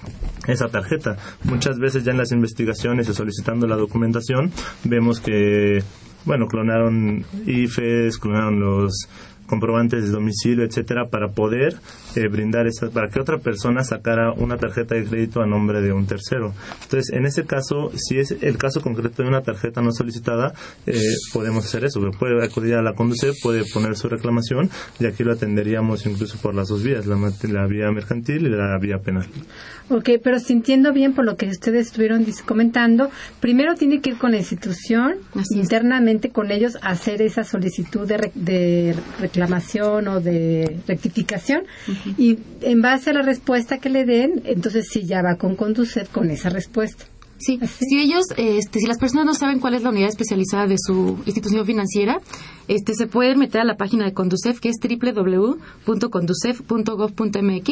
esa 0.47 0.67
tarjeta. 0.67 1.17
Muchas 1.43 1.79
veces 1.79 1.92
ya 2.01 2.11
en 2.11 2.17
las 2.17 2.31
investigaciones 2.31 3.09
y 3.09 3.13
solicitando 3.13 3.67
la 3.67 3.75
documentación 3.75 4.51
vemos 4.83 5.19
que 5.19 5.83
bueno 6.25 6.47
clonaron 6.47 7.25
IFES 7.45 8.17
clonaron 8.17 8.59
los 8.59 9.07
comprobantes 9.47 10.03
de 10.03 10.09
domicilio, 10.09 10.65
etcétera, 10.65 11.05
para 11.09 11.29
poder 11.29 11.75
eh, 12.15 12.27
brindar 12.27 12.67
esa, 12.67 12.89
para 12.89 13.09
que 13.09 13.19
otra 13.19 13.39
persona 13.39 13.83
sacara 13.83 14.31
una 14.33 14.57
tarjeta 14.57 14.95
de 14.95 15.05
crédito 15.05 15.41
a 15.41 15.45
nombre 15.45 15.81
de 15.81 15.91
un 15.91 16.05
tercero. 16.05 16.53
Entonces, 16.83 17.13
en 17.13 17.25
ese 17.25 17.45
caso, 17.45 17.91
si 17.95 18.19
es 18.19 18.31
el 18.41 18.57
caso 18.57 18.81
concreto 18.81 19.23
de 19.23 19.29
una 19.29 19.41
tarjeta 19.41 19.81
no 19.81 19.91
solicitada, 19.91 20.53
eh, 20.85 20.93
podemos 21.33 21.65
hacer 21.65 21.85
eso. 21.85 21.99
Puede 22.19 22.43
acudir 22.43 22.75
a 22.75 22.81
la 22.81 22.93
conducir, 22.93 23.33
puede 23.41 23.63
poner 23.71 23.95
su 23.95 24.09
reclamación 24.09 24.69
y 24.99 25.05
aquí 25.05 25.23
lo 25.23 25.33
atenderíamos 25.33 26.05
incluso 26.05 26.37
por 26.37 26.53
las 26.53 26.67
dos 26.67 26.83
vías, 26.83 27.05
la, 27.05 27.15
la 27.15 27.67
vía 27.67 27.91
mercantil 27.91 28.47
y 28.47 28.49
la 28.49 28.77
vía 28.79 28.99
penal. 28.99 29.25
Ok, 29.89 30.11
pero 30.23 30.39
sintiendo 30.39 30.93
bien 30.93 31.13
por 31.13 31.25
lo 31.25 31.35
que 31.35 31.47
ustedes 31.47 31.87
estuvieron 31.87 32.25
comentando, 32.45 33.09
primero 33.39 33.75
tiene 33.75 34.01
que 34.01 34.11
ir 34.11 34.17
con 34.17 34.31
la 34.31 34.37
institución, 34.37 35.15
internamente 35.51 36.29
con 36.29 36.51
ellos, 36.51 36.77
hacer 36.81 37.21
esa 37.21 37.43
solicitud 37.43 38.07
de, 38.07 38.31
de 38.35 38.95
reclamación 39.33 40.07
o 40.07 40.21
de 40.21 40.79
rectificación 40.87 41.63
y 42.17 42.37
en 42.61 42.81
base 42.81 43.09
a 43.09 43.13
la 43.13 43.23
respuesta 43.23 43.79
que 43.79 43.89
le 43.89 44.05
den, 44.05 44.43
entonces 44.45 44.87
sí 44.91 45.05
ya 45.05 45.23
va 45.23 45.37
con 45.37 45.55
conducir 45.55 46.05
con 46.11 46.29
esa 46.29 46.49
respuesta. 46.49 47.05
Sí, 47.39 47.59
si 47.65 47.99
ellos, 47.99 48.25
este, 48.37 48.77
si 48.79 48.85
las 48.85 48.99
personas 48.99 49.25
no 49.25 49.33
saben 49.33 49.59
cuál 49.59 49.73
es 49.73 49.81
la 49.83 49.89
unidad 49.89 50.07
especializada 50.07 50.65
de 50.65 50.77
su 50.77 51.17
institución 51.25 51.65
financiera, 51.65 52.21
este, 52.69 52.93
se 52.93 53.07
pueden 53.07 53.37
meter 53.37 53.59
a 53.59 53.65
la 53.65 53.75
página 53.75 54.05
de 54.05 54.13
Conducef, 54.13 54.61
que 54.61 54.69
es 54.69 54.77
www.conducef.gov.mx. 54.81 57.69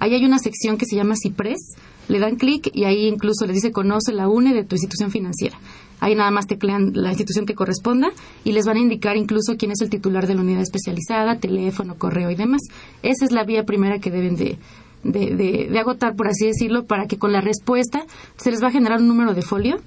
Ahí 0.00 0.14
hay 0.14 0.24
una 0.24 0.40
sección 0.40 0.76
que 0.78 0.86
se 0.86 0.96
llama 0.96 1.14
CIPRES. 1.14 1.76
Le 2.08 2.18
dan 2.18 2.34
clic 2.36 2.68
y 2.74 2.82
ahí 2.84 3.06
incluso 3.06 3.46
les 3.46 3.54
dice 3.54 3.70
conoce 3.70 4.12
la 4.12 4.28
UNE 4.28 4.52
de 4.52 4.64
tu 4.64 4.74
institución 4.74 5.12
financiera. 5.12 5.60
Ahí 6.04 6.14
nada 6.14 6.30
más 6.30 6.46
teclean 6.46 6.90
la 6.92 7.08
institución 7.08 7.46
que 7.46 7.54
corresponda 7.54 8.12
y 8.44 8.52
les 8.52 8.66
van 8.66 8.76
a 8.76 8.80
indicar 8.80 9.16
incluso 9.16 9.56
quién 9.56 9.70
es 9.70 9.80
el 9.80 9.88
titular 9.88 10.26
de 10.26 10.34
la 10.34 10.42
unidad 10.42 10.60
especializada, 10.60 11.38
teléfono, 11.38 11.94
correo 11.94 12.30
y 12.30 12.34
demás. 12.34 12.60
Esa 13.02 13.24
es 13.24 13.32
la 13.32 13.44
vía 13.44 13.64
primera 13.64 13.98
que 14.00 14.10
deben 14.10 14.36
de, 14.36 14.58
de, 15.02 15.78
agotar, 15.78 16.14
por 16.14 16.28
así 16.28 16.44
decirlo, 16.44 16.84
para 16.84 17.06
que 17.06 17.16
con 17.16 17.32
la 17.32 17.40
respuesta 17.40 18.04
se 18.36 18.50
les 18.50 18.62
va 18.62 18.68
a 18.68 18.70
generar 18.70 19.00
un 19.00 19.08
número 19.08 19.32
de 19.32 19.40
folio 19.40 19.78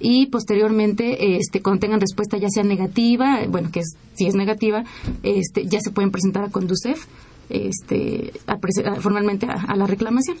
y 0.00 0.28
posteriormente 0.28 1.36
este 1.36 1.60
cuando 1.60 1.80
tengan 1.80 2.00
respuesta 2.00 2.38
ya 2.38 2.48
sea 2.48 2.62
negativa 2.62 3.40
bueno 3.48 3.70
que 3.70 3.82
si 4.14 4.26
es 4.26 4.34
negativa 4.36 4.84
este 5.24 5.66
ya 5.66 5.80
se 5.80 5.90
pueden 5.90 6.12
presentar 6.12 6.44
a 6.44 6.50
Conducef 6.50 7.04
este 7.50 8.32
formalmente 9.00 9.46
a, 9.46 9.74
la 9.74 9.88
reclamación 9.88 10.36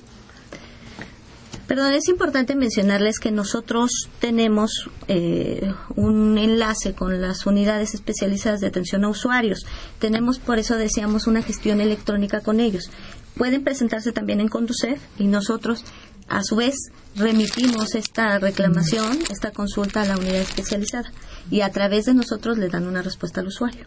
Perdón, 1.68 1.92
es 1.92 2.08
importante 2.08 2.56
mencionarles 2.56 3.18
que 3.18 3.30
nosotros 3.30 4.08
tenemos 4.20 4.88
eh, 5.06 5.70
un 5.96 6.38
enlace 6.38 6.94
con 6.94 7.20
las 7.20 7.44
unidades 7.44 7.92
especializadas 7.92 8.60
de 8.60 8.68
atención 8.68 9.04
a 9.04 9.10
usuarios. 9.10 9.66
Tenemos, 9.98 10.38
por 10.38 10.58
eso 10.58 10.76
decíamos, 10.76 11.26
una 11.26 11.42
gestión 11.42 11.82
electrónica 11.82 12.40
con 12.40 12.60
ellos 12.60 12.90
pueden 13.36 13.62
presentarse 13.62 14.12
también 14.12 14.40
en 14.40 14.48
Conducef 14.48 14.98
y 15.18 15.26
nosotros 15.26 15.84
a 16.26 16.42
su 16.42 16.56
vez 16.56 16.74
remitimos 17.14 17.94
esta 17.94 18.38
reclamación, 18.38 19.18
esta 19.30 19.50
consulta 19.50 20.02
a 20.02 20.06
la 20.06 20.16
unidad 20.16 20.40
especializada 20.40 21.12
y 21.50 21.60
a 21.60 21.70
través 21.70 22.06
de 22.06 22.14
nosotros 22.14 22.56
le 22.56 22.70
dan 22.70 22.86
una 22.86 23.02
respuesta 23.02 23.40
al 23.40 23.48
usuario. 23.48 23.86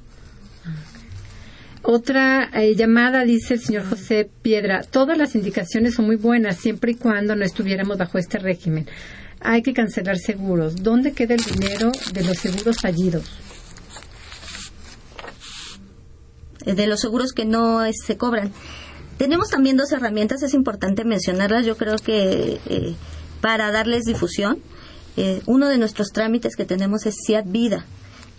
Otra 1.83 2.49
eh, 2.53 2.75
llamada 2.75 3.23
dice 3.23 3.55
el 3.55 3.59
señor 3.59 3.89
José 3.89 4.29
Piedra, 4.43 4.83
todas 4.83 5.17
las 5.17 5.33
indicaciones 5.33 5.95
son 5.95 6.05
muy 6.05 6.15
buenas 6.15 6.57
siempre 6.57 6.91
y 6.91 6.95
cuando 6.95 7.35
no 7.35 7.43
estuviéramos 7.43 7.97
bajo 7.97 8.19
este 8.19 8.37
régimen. 8.37 8.87
Hay 9.39 9.63
que 9.63 9.73
cancelar 9.73 10.19
seguros. 10.19 10.75
¿Dónde 10.75 11.13
queda 11.13 11.33
el 11.33 11.43
dinero 11.43 11.91
de 12.13 12.23
los 12.23 12.37
seguros 12.37 12.77
fallidos? 12.79 13.23
De 16.63 16.85
los 16.85 16.99
seguros 16.99 17.33
que 17.33 17.45
no 17.45 17.81
se 17.91 18.15
cobran. 18.15 18.51
Tenemos 19.17 19.49
también 19.49 19.77
dos 19.77 19.91
herramientas, 19.91 20.43
es 20.43 20.53
importante 20.53 21.03
mencionarlas, 21.03 21.65
yo 21.65 21.77
creo 21.77 21.95
que 21.95 22.59
eh, 22.67 22.95
para 23.41 23.71
darles 23.71 24.03
difusión. 24.03 24.59
Eh, 25.17 25.41
uno 25.47 25.67
de 25.67 25.79
nuestros 25.79 26.09
trámites 26.13 26.55
que 26.55 26.65
tenemos 26.65 27.07
es 27.07 27.15
CIAT 27.25 27.45
Vida. 27.47 27.85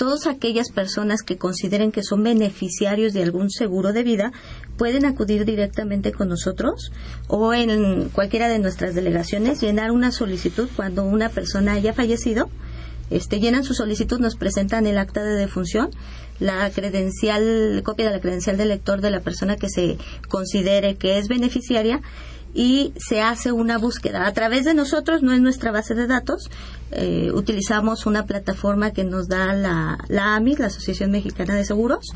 Todas 0.02 0.26
aquellas 0.26 0.72
personas 0.72 1.22
que 1.22 1.38
consideren 1.38 1.92
que 1.92 2.02
son 2.02 2.24
beneficiarios 2.24 3.12
de 3.12 3.22
algún 3.22 3.50
seguro 3.50 3.92
de 3.92 4.02
vida 4.02 4.32
pueden 4.76 5.04
acudir 5.04 5.44
directamente 5.44 6.10
con 6.10 6.28
nosotros 6.28 6.90
o 7.28 7.54
en 7.54 8.08
cualquiera 8.08 8.48
de 8.48 8.58
nuestras 8.58 8.96
delegaciones, 8.96 9.60
llenar 9.60 9.92
una 9.92 10.10
solicitud 10.10 10.68
cuando 10.74 11.04
una 11.04 11.28
persona 11.28 11.74
haya 11.74 11.92
fallecido. 11.92 12.50
Este, 13.10 13.38
llenan 13.38 13.62
su 13.62 13.74
solicitud, 13.74 14.18
nos 14.18 14.34
presentan 14.34 14.88
el 14.88 14.98
acta 14.98 15.22
de 15.22 15.36
defunción 15.36 15.90
la 16.40 16.68
credencial, 16.70 17.82
copia 17.84 18.06
de 18.06 18.12
la 18.12 18.20
credencial 18.20 18.56
del 18.56 18.70
lector 18.70 19.02
de 19.02 19.10
la 19.10 19.20
persona 19.20 19.54
que 19.54 19.68
se 19.68 19.98
considere 20.28 20.96
que 20.96 21.18
es 21.18 21.28
beneficiaria 21.28 22.00
y 22.54 22.92
se 22.96 23.20
hace 23.20 23.52
una 23.52 23.78
búsqueda. 23.78 24.26
A 24.26 24.32
través 24.32 24.64
de 24.64 24.74
nosotros, 24.74 25.22
no 25.22 25.32
es 25.32 25.40
nuestra 25.40 25.72
base 25.72 25.94
de 25.94 26.06
datos, 26.06 26.50
eh, 26.90 27.30
utilizamos 27.32 28.06
una 28.06 28.26
plataforma 28.26 28.92
que 28.92 29.04
nos 29.04 29.28
da 29.28 29.54
la, 29.54 29.98
la 30.08 30.36
AMI, 30.36 30.56
la 30.56 30.66
Asociación 30.66 31.10
Mexicana 31.10 31.54
de 31.54 31.64
Seguros, 31.64 32.06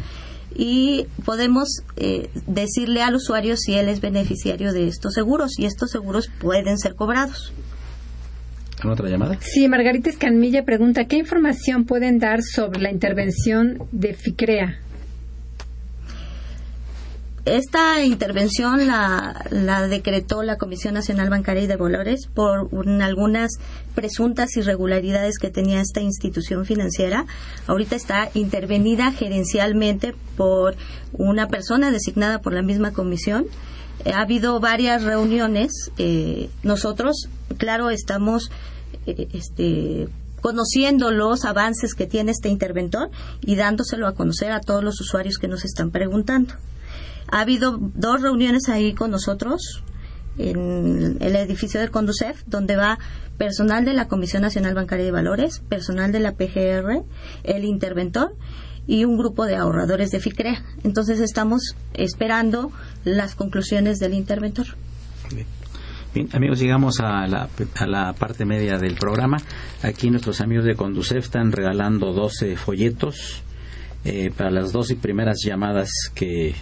y 0.54 1.06
podemos 1.24 1.82
eh, 1.96 2.30
decirle 2.46 3.02
al 3.02 3.14
usuario 3.14 3.56
si 3.56 3.74
él 3.74 3.88
es 3.88 4.00
beneficiario 4.00 4.72
de 4.72 4.88
estos 4.88 5.14
seguros 5.14 5.58
y 5.58 5.66
estos 5.66 5.90
seguros 5.90 6.30
pueden 6.40 6.78
ser 6.78 6.94
cobrados. 6.94 7.52
otra 8.84 9.08
llamada? 9.08 9.38
Sí, 9.40 9.68
Margarita 9.68 10.08
Escanmilla 10.08 10.64
pregunta, 10.64 11.04
¿qué 11.06 11.16
información 11.16 11.84
pueden 11.84 12.18
dar 12.18 12.42
sobre 12.42 12.80
la 12.80 12.90
intervención 12.90 13.82
de 13.92 14.14
FICREA? 14.14 14.80
Esta 17.46 18.02
intervención 18.02 18.88
la, 18.88 19.86
decretó 19.88 20.42
la 20.42 20.56
Comisión 20.56 20.94
Nacional 20.94 21.30
Bancaria 21.30 21.62
y 21.62 21.66
de 21.68 21.76
Valores 21.76 22.26
por 22.26 22.68
algunas 23.00 23.52
presuntas 23.94 24.56
irregularidades 24.56 25.38
que 25.38 25.48
tenía 25.48 25.80
esta 25.80 26.00
institución 26.00 26.66
financiera. 26.66 27.24
Ahorita 27.68 27.94
está 27.94 28.30
intervenida 28.34 29.12
gerencialmente 29.12 30.12
por 30.36 30.74
una 31.12 31.46
persona 31.46 31.92
designada 31.92 32.40
por 32.40 32.52
la 32.52 32.62
misma 32.62 32.92
comisión. 32.92 33.46
Eh, 34.04 34.10
ha 34.12 34.22
habido 34.22 34.58
varias 34.58 35.04
reuniones. 35.04 35.92
Eh, 35.98 36.50
nosotros, 36.64 37.28
claro, 37.58 37.90
estamos 37.90 38.50
eh, 39.06 39.28
este, 39.32 40.08
conociendo 40.40 41.12
los 41.12 41.44
avances 41.44 41.94
que 41.94 42.06
tiene 42.06 42.32
este 42.32 42.48
interventor 42.48 43.08
y 43.40 43.54
dándoselo 43.54 44.08
a 44.08 44.16
conocer 44.16 44.50
a 44.50 44.60
todos 44.60 44.82
los 44.82 45.00
usuarios 45.00 45.38
que 45.38 45.46
nos 45.46 45.64
están 45.64 45.92
preguntando. 45.92 46.54
Ha 47.28 47.40
habido 47.40 47.78
dos 47.78 48.22
reuniones 48.22 48.68
ahí 48.68 48.94
con 48.94 49.10
nosotros 49.10 49.82
en 50.38 51.16
el 51.20 51.36
edificio 51.36 51.80
del 51.80 51.90
Conducef, 51.90 52.42
donde 52.46 52.76
va 52.76 52.98
personal 53.38 53.84
de 53.84 53.94
la 53.94 54.08
Comisión 54.08 54.42
Nacional 54.42 54.74
Bancaria 54.74 55.04
de 55.04 55.12
Valores, 55.12 55.60
personal 55.68 56.12
de 56.12 56.20
la 56.20 56.32
PGR, 56.32 57.04
el 57.44 57.64
interventor 57.64 58.34
y 58.86 59.04
un 59.04 59.18
grupo 59.18 59.46
de 59.46 59.56
ahorradores 59.56 60.10
de 60.10 60.20
FICREA. 60.20 60.62
Entonces 60.84 61.20
estamos 61.20 61.74
esperando 61.94 62.70
las 63.04 63.34
conclusiones 63.34 63.98
del 63.98 64.14
interventor. 64.14 64.66
Bien. 66.14 66.28
amigos, 66.32 66.60
llegamos 66.60 67.00
a 67.00 67.26
la, 67.26 67.48
a 67.74 67.86
la 67.86 68.12
parte 68.12 68.44
media 68.44 68.78
del 68.78 68.94
programa. 68.94 69.38
Aquí 69.82 70.10
nuestros 70.10 70.40
amigos 70.40 70.64
de 70.64 70.76
Conducef 70.76 71.24
están 71.24 71.52
regalando 71.52 72.12
12 72.12 72.56
folletos 72.56 73.42
eh, 74.04 74.30
para 74.36 74.50
las 74.50 74.72
12 74.72 74.96
primeras 74.96 75.38
llamadas 75.44 75.90
que 76.14 76.54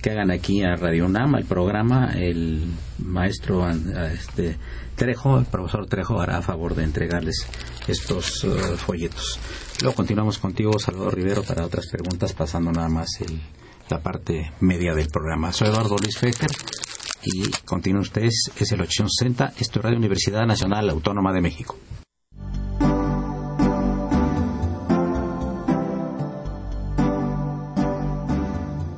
que 0.00 0.10
hagan 0.10 0.30
aquí 0.30 0.62
a 0.62 0.76
Radio 0.76 1.06
UNAM, 1.06 1.36
el 1.36 1.44
programa, 1.44 2.12
el 2.14 2.64
maestro 2.98 3.68
este, 3.68 4.56
Trejo, 4.96 5.38
el 5.38 5.46
profesor 5.46 5.86
Trejo 5.86 6.20
hará 6.20 6.38
a 6.38 6.42
favor 6.42 6.74
de 6.74 6.84
entregarles 6.84 7.46
estos 7.86 8.44
uh, 8.44 8.76
folletos. 8.76 9.38
Luego 9.80 9.96
continuamos 9.96 10.38
contigo, 10.38 10.78
Salvador 10.78 11.14
Rivero, 11.14 11.42
para 11.42 11.64
otras 11.64 11.86
preguntas, 11.88 12.32
pasando 12.32 12.72
nada 12.72 12.88
más 12.88 13.08
el, 13.20 13.40
la 13.88 14.00
parte 14.00 14.52
media 14.60 14.94
del 14.94 15.08
programa. 15.08 15.52
Soy 15.52 15.68
Eduardo 15.68 15.96
Luis 15.98 16.18
Fejer 16.18 16.50
y 17.22 17.50
continúen 17.64 18.02
ustedes, 18.02 18.50
es 18.56 18.72
el 18.72 18.80
860, 18.80 19.54
esto 19.58 19.78
es 19.78 19.84
Radio 19.84 19.98
Universidad 19.98 20.46
Nacional 20.46 20.90
Autónoma 20.90 21.32
de 21.32 21.40
México. 21.40 21.76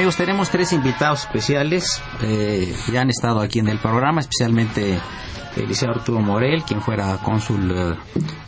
Amigos, 0.00 0.16
tenemos 0.16 0.48
tres 0.48 0.72
invitados 0.72 1.26
especiales 1.26 2.02
eh, 2.22 2.74
que 2.86 2.98
han 2.98 3.10
estado 3.10 3.38
aquí 3.40 3.58
en 3.58 3.68
el 3.68 3.78
programa, 3.78 4.22
especialmente 4.22 4.98
el 5.56 5.68
liceo 5.68 5.90
Arturo 5.90 6.20
Morel, 6.20 6.62
quien 6.62 6.80
fuera 6.80 7.18
cónsul 7.22 7.70
eh, 7.70 7.94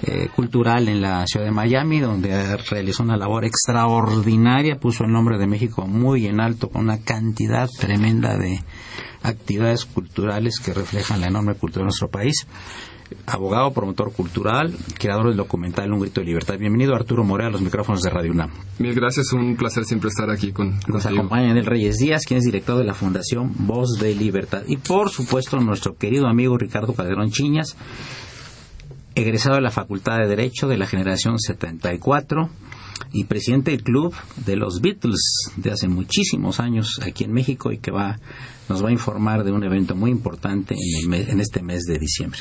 eh, 0.02 0.28
cultural 0.34 0.88
en 0.88 1.02
la 1.02 1.26
ciudad 1.26 1.44
de 1.44 1.52
Miami, 1.52 2.00
donde 2.00 2.56
realizó 2.56 3.02
una 3.02 3.18
labor 3.18 3.44
extraordinaria, 3.44 4.80
puso 4.80 5.04
el 5.04 5.12
nombre 5.12 5.36
de 5.36 5.46
México 5.46 5.86
muy 5.86 6.26
en 6.26 6.40
alto, 6.40 6.70
con 6.70 6.84
una 6.84 7.02
cantidad 7.04 7.68
tremenda 7.78 8.38
de 8.38 8.64
actividades 9.22 9.84
culturales 9.84 10.58
que 10.58 10.72
reflejan 10.72 11.20
la 11.20 11.26
enorme 11.26 11.52
cultura 11.56 11.80
de 11.80 11.88
nuestro 11.88 12.08
país 12.08 12.46
abogado, 13.26 13.72
promotor 13.72 14.12
cultural, 14.12 14.74
creador 14.98 15.28
del 15.28 15.36
documental 15.36 15.92
Un 15.92 16.00
Grito 16.00 16.20
de 16.20 16.26
Libertad. 16.26 16.58
Bienvenido 16.58 16.94
Arturo 16.94 17.24
Morea 17.24 17.48
a 17.48 17.50
los 17.50 17.60
micrófonos 17.60 18.02
de 18.02 18.10
Radio 18.10 18.32
UNAM. 18.32 18.50
Mil 18.78 18.94
gracias, 18.94 19.32
un 19.32 19.56
placer 19.56 19.84
siempre 19.84 20.08
estar 20.08 20.30
aquí 20.30 20.52
con 20.52 20.78
Nos 20.88 21.06
acompaña 21.06 21.52
el 21.52 21.66
Reyes 21.66 21.98
Díaz, 21.98 22.24
quien 22.26 22.38
es 22.38 22.44
director 22.44 22.78
de 22.78 22.84
la 22.84 22.94
Fundación 22.94 23.52
Voz 23.66 23.98
de 24.00 24.14
Libertad. 24.14 24.62
Y 24.66 24.76
por 24.76 25.10
supuesto 25.10 25.58
nuestro 25.60 25.96
querido 25.96 26.26
amigo 26.26 26.56
Ricardo 26.58 26.94
Calderón 26.94 27.30
Chiñas, 27.30 27.76
egresado 29.14 29.56
de 29.56 29.62
la 29.62 29.70
Facultad 29.70 30.18
de 30.18 30.26
Derecho 30.26 30.68
de 30.68 30.78
la 30.78 30.86
generación 30.86 31.38
74 31.38 32.50
y 33.12 33.24
presidente 33.24 33.72
del 33.72 33.82
club 33.82 34.14
de 34.44 34.56
los 34.56 34.80
Beatles 34.80 35.50
de 35.56 35.70
hace 35.70 35.88
muchísimos 35.88 36.60
años 36.60 37.00
aquí 37.02 37.24
en 37.24 37.32
México 37.32 37.72
y 37.72 37.78
que 37.78 37.90
va 37.90 38.18
nos 38.68 38.84
va 38.84 38.88
a 38.88 38.92
informar 38.92 39.44
de 39.44 39.52
un 39.52 39.64
evento 39.64 39.94
muy 39.94 40.10
importante 40.10 40.74
en, 40.74 41.14
en 41.14 41.40
este 41.40 41.62
mes 41.62 41.82
de 41.84 41.98
diciembre. 41.98 42.40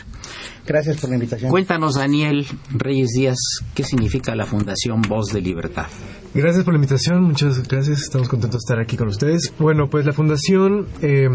Gracias 0.65 0.97
por 0.99 1.10
la 1.10 1.15
invitación. 1.15 1.49
Cuéntanos, 1.49 1.95
Daniel 1.95 2.45
Reyes 2.71 3.10
Díaz, 3.15 3.39
qué 3.73 3.84
significa 3.84 4.36
la 4.36 4.45
Fundación 4.45 5.01
Voz 5.01 5.34
de 5.34 5.41
Libertad. 5.41 5.88
Gracias 6.34 6.63
por 6.63 6.73
la 6.73 6.77
invitación, 6.77 7.23
muchas 7.23 7.67
gracias, 7.67 8.01
estamos 8.01 8.29
contentos 8.29 8.62
de 8.62 8.65
estar 8.65 8.79
aquí 8.79 8.95
con 8.95 9.10
ustedes. 9.10 9.53
Bueno, 9.60 9.89
pues 9.89 10.05
la 10.05 10.13
Fundación 10.13 10.88
eh, 11.01 11.27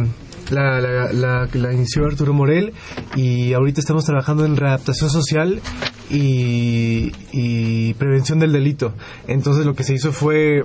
la, 0.50 0.80
la, 0.80 1.48
la, 1.52 1.72
inició 1.72 2.06
Arturo 2.06 2.32
Morel 2.32 2.72
y 3.14 3.52
ahorita 3.52 3.80
estamos 3.80 4.04
trabajando 4.04 4.44
en 4.44 4.56
readaptación 4.56 5.10
social 5.10 5.60
y, 6.10 7.12
y 7.32 7.94
prevención 7.94 8.38
del 8.38 8.52
delito. 8.52 8.94
Entonces 9.26 9.66
lo 9.66 9.74
que 9.74 9.82
se 9.82 9.94
hizo 9.94 10.12
fue 10.12 10.64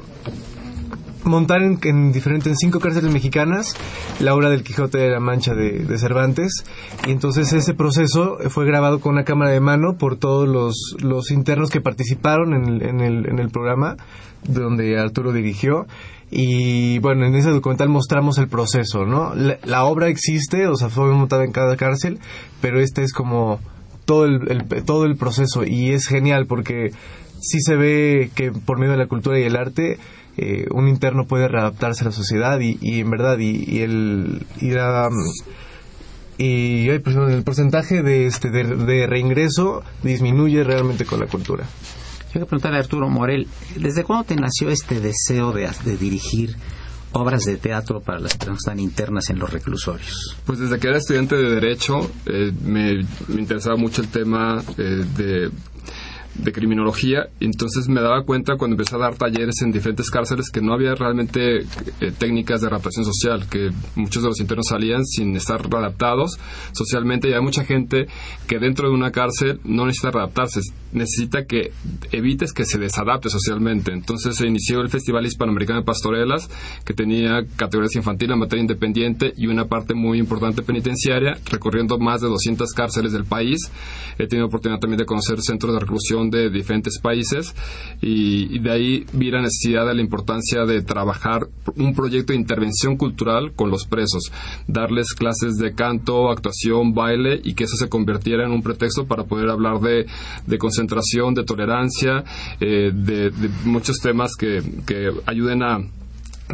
montar 1.24 1.62
en, 1.62 2.12
diferentes 2.12 2.48
en 2.48 2.58
cinco 2.58 2.80
cárceles 2.80 3.12
mexicanas 3.12 3.76
la 4.20 4.34
obra 4.36 4.50
del 4.50 4.64
Quijote 4.64 4.98
de 4.98 5.10
la 5.10 5.20
Mancha 5.20 5.54
de, 5.54 5.98
Cervantes. 5.98 6.66
Y 7.08 7.12
entonces 7.12 7.54
ese 7.54 7.74
proceso 7.74 8.38
fue 8.50 8.66
grabado 8.66 9.00
con 9.00 9.14
una 9.14 9.24
cámara 9.24 9.52
de 9.52 9.60
mano 9.60 9.98
por 9.98 10.18
todos 10.18 10.48
los, 10.48 10.96
los 11.02 11.32
internos 11.32 11.70
que 11.70 11.82
participaron 11.82 12.54
en 12.54 12.82
en 12.82 13.02
el, 13.02 13.28
en 13.28 13.40
el 13.40 13.50
programa 13.50 13.98
donde 14.44 15.00
Arturo 15.00 15.32
dirigió. 15.32 15.88
Y 16.30 17.00
bueno, 17.00 17.26
en 17.26 17.36
ese 17.36 17.50
documental 17.50 17.90
mostramos 17.90 18.38
el 18.38 18.48
proceso, 18.48 19.06
¿no? 19.06 19.34
La, 19.36 19.84
obra 19.84 20.08
existe, 20.08 20.68
o 20.68 20.76
sea, 20.76 20.90
fue 20.90 21.12
montada 21.12 21.44
en 21.44 21.52
cada 21.52 21.76
cárcel, 21.76 22.20
pero 22.62 22.80
este 22.80 23.04
es 23.04 23.12
como 23.12 23.60
todo 24.06 24.26
el, 24.26 24.66
todo 24.86 25.06
el 25.06 25.18
proceso. 25.18 25.66
Y 25.66 25.92
es 25.92 26.08
genial 26.08 26.46
porque 26.48 26.92
sí 27.42 27.60
se 27.60 27.76
ve 27.76 28.32
que 28.34 28.52
por 28.52 28.80
medio 28.80 28.94
de 28.94 28.98
la 28.98 29.08
cultura 29.08 29.40
y 29.40 29.44
el 29.44 29.58
arte 29.58 29.98
eh, 30.38 30.66
un 30.72 30.88
interno 30.88 31.26
puede 31.26 31.48
readaptarse 31.48 32.04
a 32.04 32.06
la 32.06 32.12
sociedad 32.12 32.60
y, 32.60 32.78
y 32.82 33.02
en 33.02 33.10
verdad 33.10 33.38
y, 33.40 33.82
el 33.82 34.46
y 34.60 34.72
la 34.72 35.10
y 36.38 36.90
pues, 37.00 37.16
el 37.16 37.44
porcentaje 37.44 38.02
de 38.02 38.26
este 38.26 38.50
de, 38.50 39.08
reingreso 39.08 39.84
disminuye 40.02 40.64
realmente 40.64 41.06
con 41.06 41.20
la 41.20 41.28
cultura. 41.28 41.66
Quiero 42.32 42.48
preguntarle 42.48 42.78
a 42.78 42.82
Arturo 42.82 43.10
Morel, 43.10 43.48
¿desde 43.76 44.04
cuándo 44.04 44.24
te 44.24 44.36
nació 44.36 44.70
este 44.70 45.00
deseo 45.02 45.52
de, 45.52 45.70
de 45.84 45.98
dirigir 45.98 46.56
obras 47.12 47.44
de 47.44 47.58
teatro 47.58 48.00
para 48.00 48.20
las 48.20 48.38
personas 48.38 48.60
que 48.60 48.70
están 48.70 48.80
internas 48.80 49.30
en 49.30 49.40
los 49.40 49.52
reclusorios? 49.52 50.38
Pues 50.46 50.60
desde 50.60 50.80
que 50.80 50.88
era 50.88 50.98
estudiante 50.98 51.36
de 51.36 51.56
Derecho 51.56 52.10
eh, 52.26 52.52
me, 52.64 53.02
interesaba 53.38 53.76
mucho 53.76 54.02
el 54.02 54.08
tema 54.08 54.64
eh, 54.78 55.06
de 55.16 55.52
de 56.42 56.52
criminología, 56.52 57.28
entonces 57.40 57.88
me 57.88 58.02
daba 58.02 58.24
cuenta 58.24 58.58
cuando 58.58 58.76
empecé 58.76 58.96
a 58.96 59.00
dar 59.00 59.16
talleres 59.16 59.62
en 59.62 59.72
diferentes 59.72 60.10
cárceles 60.10 60.50
que 60.52 60.62
no 60.62 60.74
había 60.74 60.96
realmente 60.96 61.60
eh, 61.60 62.12
técnicas 62.18 62.62
de 62.62 62.68
adaptación 62.68 63.06
social, 63.06 63.48
que 63.50 63.70
muchos 63.96 64.24
de 64.24 64.30
los 64.30 64.40
internos 64.40 64.68
salían 64.70 65.06
sin 65.06 65.36
estar 65.36 65.62
adaptados 65.62 66.40
socialmente 66.72 67.30
y 67.30 67.34
hay 67.34 67.42
mucha 67.42 67.64
gente 67.64 68.08
que 68.48 68.60
dentro 68.60 68.90
de 68.90 68.96
una 68.96 69.12
cárcel 69.12 69.60
no 69.64 69.86
necesita 69.86 70.12
readaptarse, 70.12 70.62
necesita 70.94 71.46
que 71.46 71.72
evites 72.12 72.54
que 72.54 72.66
se 72.66 72.80
desadapte 72.80 73.30
socialmente. 73.30 73.92
Entonces 73.92 74.36
se 74.36 74.48
inició 74.48 74.82
el 74.82 74.90
Festival 74.90 75.26
Hispanoamericano 75.26 75.80
de 75.80 75.86
Pastorelas, 75.86 76.50
que 76.86 76.94
tenía 76.94 77.46
categorías 77.56 77.96
infantiles, 77.96 78.38
materia 78.38 78.62
independiente 78.62 79.34
y 79.38 79.48
una 79.48 79.66
parte 79.66 79.94
muy 79.94 80.18
importante 80.18 80.64
penitenciaria, 80.64 81.38
recorriendo 81.50 81.98
más 82.00 82.22
de 82.22 82.28
200 82.28 82.72
cárceles 82.72 83.12
del 83.14 83.26
país. 83.26 83.72
He 84.18 84.28
tenido 84.28 84.48
oportunidad 84.48 84.80
también 84.80 85.00
de 85.00 85.06
conocer 85.06 85.42
centros 85.42 85.74
de 85.74 85.80
reclusión 85.80 86.31
de 86.32 86.50
diferentes 86.50 87.00
países 87.00 87.54
y, 88.02 88.60
de 88.60 88.72
ahí 88.72 89.06
vi 89.14 89.30
la 89.32 89.42
necesidad 89.42 89.86
de 89.86 89.94
la 89.94 90.02
importancia 90.02 90.66
de 90.66 90.82
trabajar 90.82 91.48
un 91.76 91.94
proyecto 91.94 92.34
de 92.34 92.40
intervención 92.40 92.98
cultural 92.98 93.54
con 93.54 93.70
los 93.70 93.86
presos, 93.86 94.32
darles 94.68 95.14
clases 95.14 95.58
de 95.58 95.74
canto, 95.74 96.32
actuación, 96.32 96.94
baile 96.94 97.40
y 97.44 97.54
que 97.54 97.66
eso 97.66 97.76
se 97.76 97.90
convirtiera 97.90 98.46
en 98.46 98.52
un 98.52 98.64
pretexto 98.64 99.06
para 99.06 99.26
poder 99.26 99.50
hablar 99.50 99.80
de, 99.80 100.06
de 100.48 100.58
concentración, 100.58 101.34
de 101.34 101.44
tolerancia, 101.44 102.24
eh, 102.60 102.92
de, 102.94 103.32
muchos 103.66 103.98
temas 103.98 104.36
que, 104.36 104.62
que 104.86 105.12
ayuden 105.26 105.64
a 105.64 105.80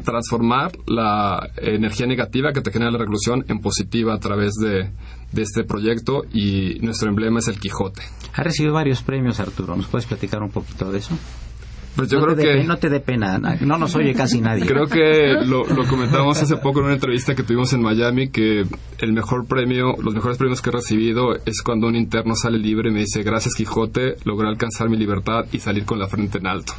transformar 0.04 0.72
la 0.86 1.50
energía 1.58 2.06
negativa 2.06 2.54
que 2.54 2.62
te 2.62 2.72
genera 2.72 2.92
la 2.92 3.00
reclusión 3.00 3.46
en 3.48 3.60
positiva 3.60 4.14
a 4.14 4.20
través 4.20 4.54
de, 4.54 4.90
de 5.32 5.42
este 5.42 5.64
proyecto 5.64 6.24
y 6.34 6.80
nuestro 6.82 7.10
emblema 7.10 7.40
es 7.40 7.48
el 7.48 7.60
Quijote. 7.60 8.02
Ha 8.34 8.44
recibido 8.44 8.74
varios 8.74 9.04
premios, 9.04 9.40
Arturo. 9.40 9.76
¿Nos 9.76 9.88
puedes 9.88 10.06
platicar 10.06 10.42
un 10.42 10.52
poquito 10.52 10.92
de 10.92 11.00
eso? 11.00 11.18
Pues 11.98 12.12
yo 12.12 12.22
creo 12.22 12.36
que... 12.36 12.64
no 12.64 12.78
te 12.78 12.90
dé 12.90 13.00
pena, 13.00 13.40
no 13.40 13.78
nos 13.80 13.96
oye 13.96 14.14
casi 14.14 14.40
nadie. 14.40 14.68
Creo 14.68 14.86
que 14.86 15.34
lo, 15.44 15.66
lo, 15.66 15.84
comentamos 15.88 16.40
hace 16.40 16.56
poco 16.58 16.80
en 16.80 16.86
una 16.86 16.94
entrevista 16.94 17.34
que 17.34 17.42
tuvimos 17.42 17.74
en 17.74 17.82
Miami, 17.82 18.30
que 18.30 18.66
el 19.00 19.14
mejor 19.14 19.48
premio, 19.48 19.96
los 20.00 20.14
mejores 20.14 20.38
premios 20.38 20.62
que 20.62 20.70
he 20.70 20.74
recibido 20.74 21.36
es 21.44 21.64
cuando 21.64 21.88
un 21.88 21.96
interno 21.96 22.36
sale 22.36 22.60
libre 22.60 22.92
y 22.92 22.94
me 22.94 23.00
dice, 23.00 23.24
gracias 23.24 23.56
Quijote, 23.56 24.16
logré 24.26 24.48
alcanzar 24.48 24.90
mi 24.90 24.98
libertad 24.98 25.46
y 25.52 25.58
salir 25.58 25.86
con 25.86 25.98
la 25.98 26.08
frente 26.08 26.38
en 26.38 26.46
alto. 26.46 26.74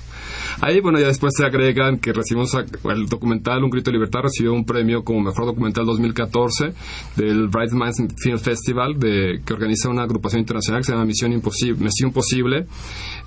Ahí, 0.61 0.81
bueno, 0.81 0.99
ya 0.99 1.07
después 1.07 1.35
se 1.37 1.45
agregan 1.45 1.99
que 1.99 2.13
recibimos 2.13 2.53
el 2.55 3.07
documental 3.07 3.63
Un 3.63 3.71
Grito 3.71 3.93
de 3.93 3.97
Libertad 3.97 4.23
recibió 4.23 4.53
un 4.53 4.65
premio 4.65 5.05
como 5.05 5.21
mejor 5.21 5.47
documental 5.47 5.87
2014 5.87 6.73
del 7.15 7.47
Bright 7.47 7.73
Minds 7.73 8.15
Film 8.17 8.39
Festival 8.39 8.99
de, 8.99 9.41
que 9.47 9.53
organiza 9.53 9.89
una 9.89 10.03
agrupación 10.03 10.41
internacional 10.41 10.81
que 10.81 10.87
se 10.87 10.93
llama 10.93 11.05
Misión 11.05 11.33
Imposible. 11.33 11.85
Misión 11.85 12.11
Posible. 12.13 12.67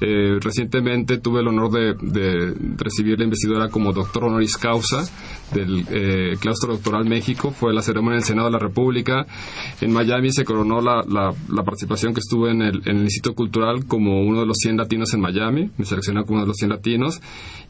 Eh, 0.01 0.39
recientemente 0.41 1.19
tuve 1.19 1.39
el 1.39 1.47
honor 1.47 1.71
de, 1.71 2.53
recibir 2.75 3.17
la 3.17 3.23
investidura 3.23 3.69
como 3.69 3.93
doctor 3.93 4.25
honoris 4.25 4.57
causa 4.57 5.05
del 5.53 5.86
eh, 5.89 6.36
claustro 6.38 6.73
doctoral 6.73 7.05
México. 7.05 7.51
Fue 7.51 7.73
la 7.73 7.82
ceremonia 7.82 8.15
del 8.15 8.25
Senado 8.25 8.47
de 8.47 8.53
la 8.53 8.59
República. 8.59 9.25
En 9.79 9.93
Miami 9.93 10.32
se 10.32 10.43
coronó 10.43 10.82
la, 10.82 11.03
la, 11.07 11.63
participación 11.63 12.13
que 12.13 12.19
estuve 12.19 12.51
en 12.51 12.61
el, 12.61 12.82
en 12.86 12.97
el 12.97 13.03
Instituto 13.03 13.36
Cultural 13.36 13.86
como 13.86 14.21
uno 14.23 14.41
de 14.41 14.45
los 14.47 14.57
100 14.57 14.77
latinos 14.77 15.13
en 15.13 15.21
Miami. 15.21 15.69
Me 15.77 15.86
seleccionaron 15.86 16.25
como 16.25 16.39
uno 16.39 16.45
de 16.45 16.49
los 16.49 16.57
100 16.57 16.69
latinos 16.69 17.20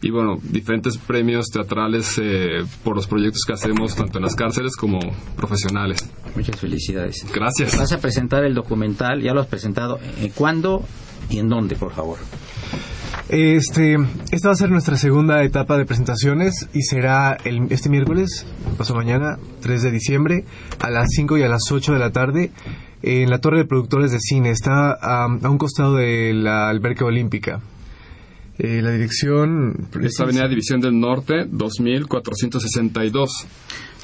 y 0.02 0.10
bueno, 0.10 0.38
diferentes 0.42 0.98
premios 0.98 1.48
teatrales 1.48 2.20
eh, 2.22 2.66
por 2.84 2.96
los 2.96 3.06
proyectos 3.06 3.44
que 3.46 3.54
hacemos 3.54 3.96
tanto 3.96 4.18
en 4.18 4.24
las 4.24 4.36
cárceles 4.36 4.76
como 4.76 5.00
profesionales. 5.36 6.10
Muchas 6.36 6.60
felicidades. 6.60 7.26
Gracias. 7.32 7.78
Vas 7.78 7.92
a 7.92 8.00
presentar 8.00 8.44
el 8.44 8.56
documental, 8.56 9.22
ya 9.22 9.34
lo 9.34 9.42
has 9.42 9.48
presentado. 9.48 10.00
¿En 10.20 10.30
¿Cuándo 10.30 10.84
y 11.30 11.38
en 11.38 11.50
dónde, 11.50 11.76
por 11.76 11.94
favor? 11.94 12.18
Este, 13.30 13.96
esta 14.32 14.50
va 14.50 14.54
a 14.54 14.58
ser 14.58 14.72
nuestra 14.72 14.98
segunda 14.98 15.44
etapa 15.44 15.78
de 15.78 15.86
presentaciones 15.86 16.68
y 16.74 16.82
será 16.82 17.38
el, 17.46 17.68
este 17.70 17.90
miércoles, 17.90 18.46
paso 18.78 18.96
mañana, 18.96 19.38
3 19.62 19.84
de 19.84 19.92
diciembre, 19.92 20.46
a 20.80 20.90
las 20.90 21.08
5 21.16 21.38
y 21.38 21.44
a 21.44 21.48
las 21.48 21.72
8 21.72 21.94
de 21.94 22.00
la 22.00 22.12
tarde, 22.12 22.52
en 23.04 23.30
la 23.30 23.40
Torre 23.40 23.60
de 23.60 23.66
Productores 23.66 24.12
de 24.12 24.20
Cine. 24.20 24.50
Está 24.50 24.92
a 24.94 25.28
un 25.28 25.58
costado 25.60 25.96
de 25.96 26.34
la 26.34 26.70
alberca 26.70 27.06
olímpica. 27.06 27.62
Eh, 28.64 28.80
la 28.80 28.92
dirección... 28.92 29.88
Es 30.04 30.20
Avenida 30.20 30.48
División 30.48 30.80
del 30.82 31.00
Norte, 31.00 31.46
2462. 31.50 33.48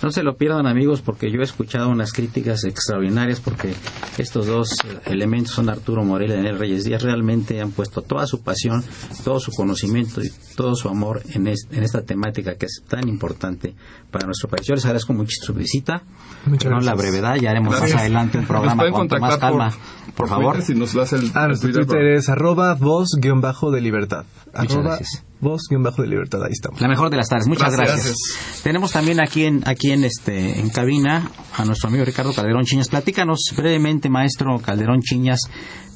No 0.02 0.12
se 0.12 0.22
lo 0.22 0.38
pierdan 0.38 0.68
amigos 0.68 1.02
porque 1.02 1.32
yo 1.32 1.40
he 1.42 1.44
escuchado 1.44 1.90
unas 1.90 2.14
críticas 2.14 2.64
extraordinarias 2.64 3.40
porque 3.40 3.74
estos 4.18 4.46
dos 4.46 4.76
elementos 5.06 5.54
son 5.54 5.70
Arturo 5.70 6.04
Morel 6.04 6.32
y 6.32 6.36
Daniel 6.36 6.60
Reyes 6.60 6.84
Díaz 6.84 7.02
realmente 7.02 7.62
han 7.62 7.72
puesto 7.72 8.02
toda 8.02 8.28
su 8.28 8.42
pasión, 8.42 8.84
todo 9.24 9.40
su 9.40 9.52
conocimiento 9.52 10.22
y 10.22 10.32
todo 10.56 10.76
su 10.76 10.90
amor 10.90 11.22
en, 11.34 11.48
esta 11.48 12.04
temática 12.04 12.56
que 12.56 12.68
es 12.68 12.84
tan 12.88 13.08
importante 13.08 13.74
para 14.12 14.26
nuestro 14.26 14.50
país. 14.50 14.68
Yo 14.68 14.76
les 14.76 14.86
agradezco 14.86 15.14
mucho 15.14 15.36
su 15.42 15.54
visita. 15.54 16.04
Muchas 16.46 16.70
gracias. 16.70 16.86
la 16.86 16.96
brevedad, 16.96 17.36
ya 17.36 17.52
haremos 17.52 17.80
más 17.80 17.94
adelante 17.94 18.38
un 18.38 18.46
programa 18.46 18.90
con 18.92 19.08
más 19.20 19.38
calma. 19.38 19.74
Por, 20.16 20.30
favor. 20.30 20.62
si 20.62 20.74
nos 20.74 20.94
das 20.94 21.14
el, 21.14 21.32
ah, 21.36 21.48
nuestro 21.48 21.72
Twitter, 21.72 22.14
es 22.14 22.30
arroba 22.30 22.74
voz-de 22.76 23.82
libertad. 23.82 24.26
Muchas 24.58 24.78
gracias. 24.78 25.24
Voz-de 25.40 26.08
libertad, 26.08 26.44
ahí 26.44 26.52
estamos. 26.52 26.82
La 26.82 26.88
mejor 26.88 27.12
de 27.12 27.18
las 27.18 27.30
tardes, 27.30 27.48
muchas 27.48 27.76
gracias. 27.76 28.16
Tenemos 28.64 28.92
también 28.92 29.20
aquí 29.20 29.46
en, 29.46 29.62
aquí 29.68 29.87
en, 29.92 30.04
este, 30.04 30.60
en 30.60 30.70
cabina 30.70 31.32
a 31.56 31.66
nuestro 31.66 31.90
amigo 31.90 32.06
Ricardo 32.06 32.34
Calderón 32.34 32.66
Chiñas. 32.66 32.90
Platícanos 32.90 33.54
brevemente, 33.56 34.10
maestro 34.10 34.60
Calderón 34.60 35.02
Chiñas, 35.02 35.42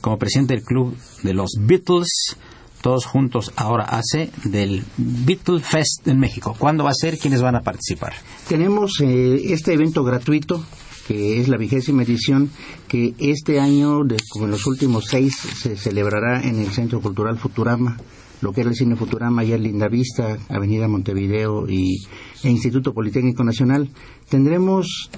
como 0.01 0.17
presidente 0.17 0.55
del 0.55 0.63
club 0.63 0.97
de 1.23 1.33
los 1.33 1.51
Beatles, 1.59 2.35
todos 2.81 3.05
juntos 3.05 3.51
ahora 3.55 3.85
hace 3.85 4.31
del 4.43 4.83
Beatles 4.97 5.63
Fest 5.63 6.07
en 6.07 6.19
México. 6.19 6.55
¿Cuándo 6.57 6.83
va 6.83 6.91
a 6.91 6.95
ser? 6.95 7.17
¿Quiénes 7.17 7.41
van 7.41 7.55
a 7.55 7.61
participar? 7.61 8.13
Tenemos 8.47 8.99
eh, 9.01 9.53
este 9.53 9.73
evento 9.73 10.03
gratuito 10.03 10.63
que 11.07 11.41
es 11.41 11.47
la 11.47 11.57
vigésima 11.57 12.03
edición, 12.03 12.51
que 12.87 13.15
este 13.17 13.59
año, 13.59 13.99
como 14.29 14.45
en 14.45 14.51
los 14.51 14.65
últimos 14.65 15.05
seis, 15.09 15.35
se 15.35 15.75
celebrará 15.75 16.41
en 16.41 16.59
el 16.59 16.71
Centro 16.71 17.01
Cultural 17.01 17.37
Futurama 17.37 17.97
lo 18.41 18.51
que 18.51 18.61
era 18.61 18.69
el 18.69 18.75
Cine 18.75 18.95
Futurama, 18.95 19.43
y 19.43 19.57
Linda 19.57 19.87
Vista, 19.87 20.37
Avenida 20.49 20.87
Montevideo 20.87 21.69
y, 21.69 21.97
e 22.43 22.49
Instituto 22.49 22.93
Politécnico 22.93 23.43
Nacional. 23.43 23.89
Tendremos 24.29 25.09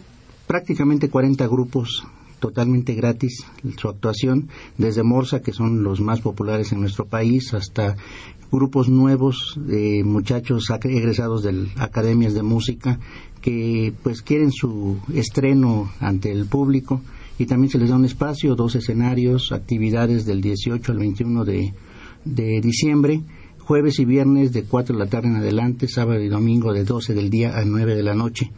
prácticamente 0.47 1.09
40 1.09 1.47
grupos 1.47 2.05
totalmente 2.39 2.93
gratis 2.93 3.45
su 3.78 3.88
actuación, 3.88 4.49
desde 4.78 5.03
Morsa, 5.03 5.41
que 5.41 5.53
son 5.53 5.82
los 5.84 6.01
más 6.01 6.19
populares 6.19 6.74
en 6.74 6.82
nuestro 6.82 7.05
país, 7.05 7.53
hasta 7.53 7.95
grupos 8.51 8.89
nuevos 8.89 9.57
de 9.57 10.03
muchachos 10.03 10.69
egresados 10.84 11.43
de 11.43 11.69
academias 11.78 12.34
de 12.34 12.43
música 12.43 12.99
que 13.41 13.93
pues 14.03 14.21
quieren 14.21 14.51
su 14.51 14.97
estreno 15.13 15.91
ante 15.99 16.32
el 16.32 16.45
público 16.45 17.01
y 17.39 17.45
también 17.45 17.71
se 17.71 17.80
les 17.80 17.89
da 17.89 17.95
un 17.95 18.05
espacio, 18.05 18.55
dos 18.55 18.76
escenarios, 18.76 19.51
actividades 19.51 20.26
del 20.26 20.41
18 20.41 20.91
al 20.91 20.99
21 20.99 21.45
de 21.45 21.74
de 22.26 22.61
diciembre, 22.61 23.21
jueves 23.59 23.99
y 23.99 24.05
viernes 24.05 24.51
de 24.51 24.63
4 24.63 24.95
de 24.95 25.03
la 25.03 25.09
tarde 25.09 25.30
en 25.30 25.36
adelante, 25.38 25.88
sábado 25.88 26.21
y 26.21 26.30
domingo 26.30 26.74
de 26.74 26.84
12 26.84 27.13
del 27.13 27.30
día 27.30 27.57
a 27.57 27.63
9 27.65 27.95
de 27.95 28.03
la 28.03 28.13
noche. 28.13 28.51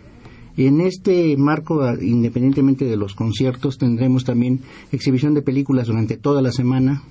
En 0.57 0.79
este 0.79 1.35
marco, 1.37 1.81
independientemente 2.01 2.85
de 2.85 2.95
los 2.95 3.13
conciertos, 3.13 3.77
tendremos 3.77 4.23
también 4.23 4.61
exhibición 4.91 5.33
de 5.33 5.41
películas 5.41 5.87
durante 5.87 6.15
toda 6.15 6.41
la 6.41 6.51
semana, 6.51 7.03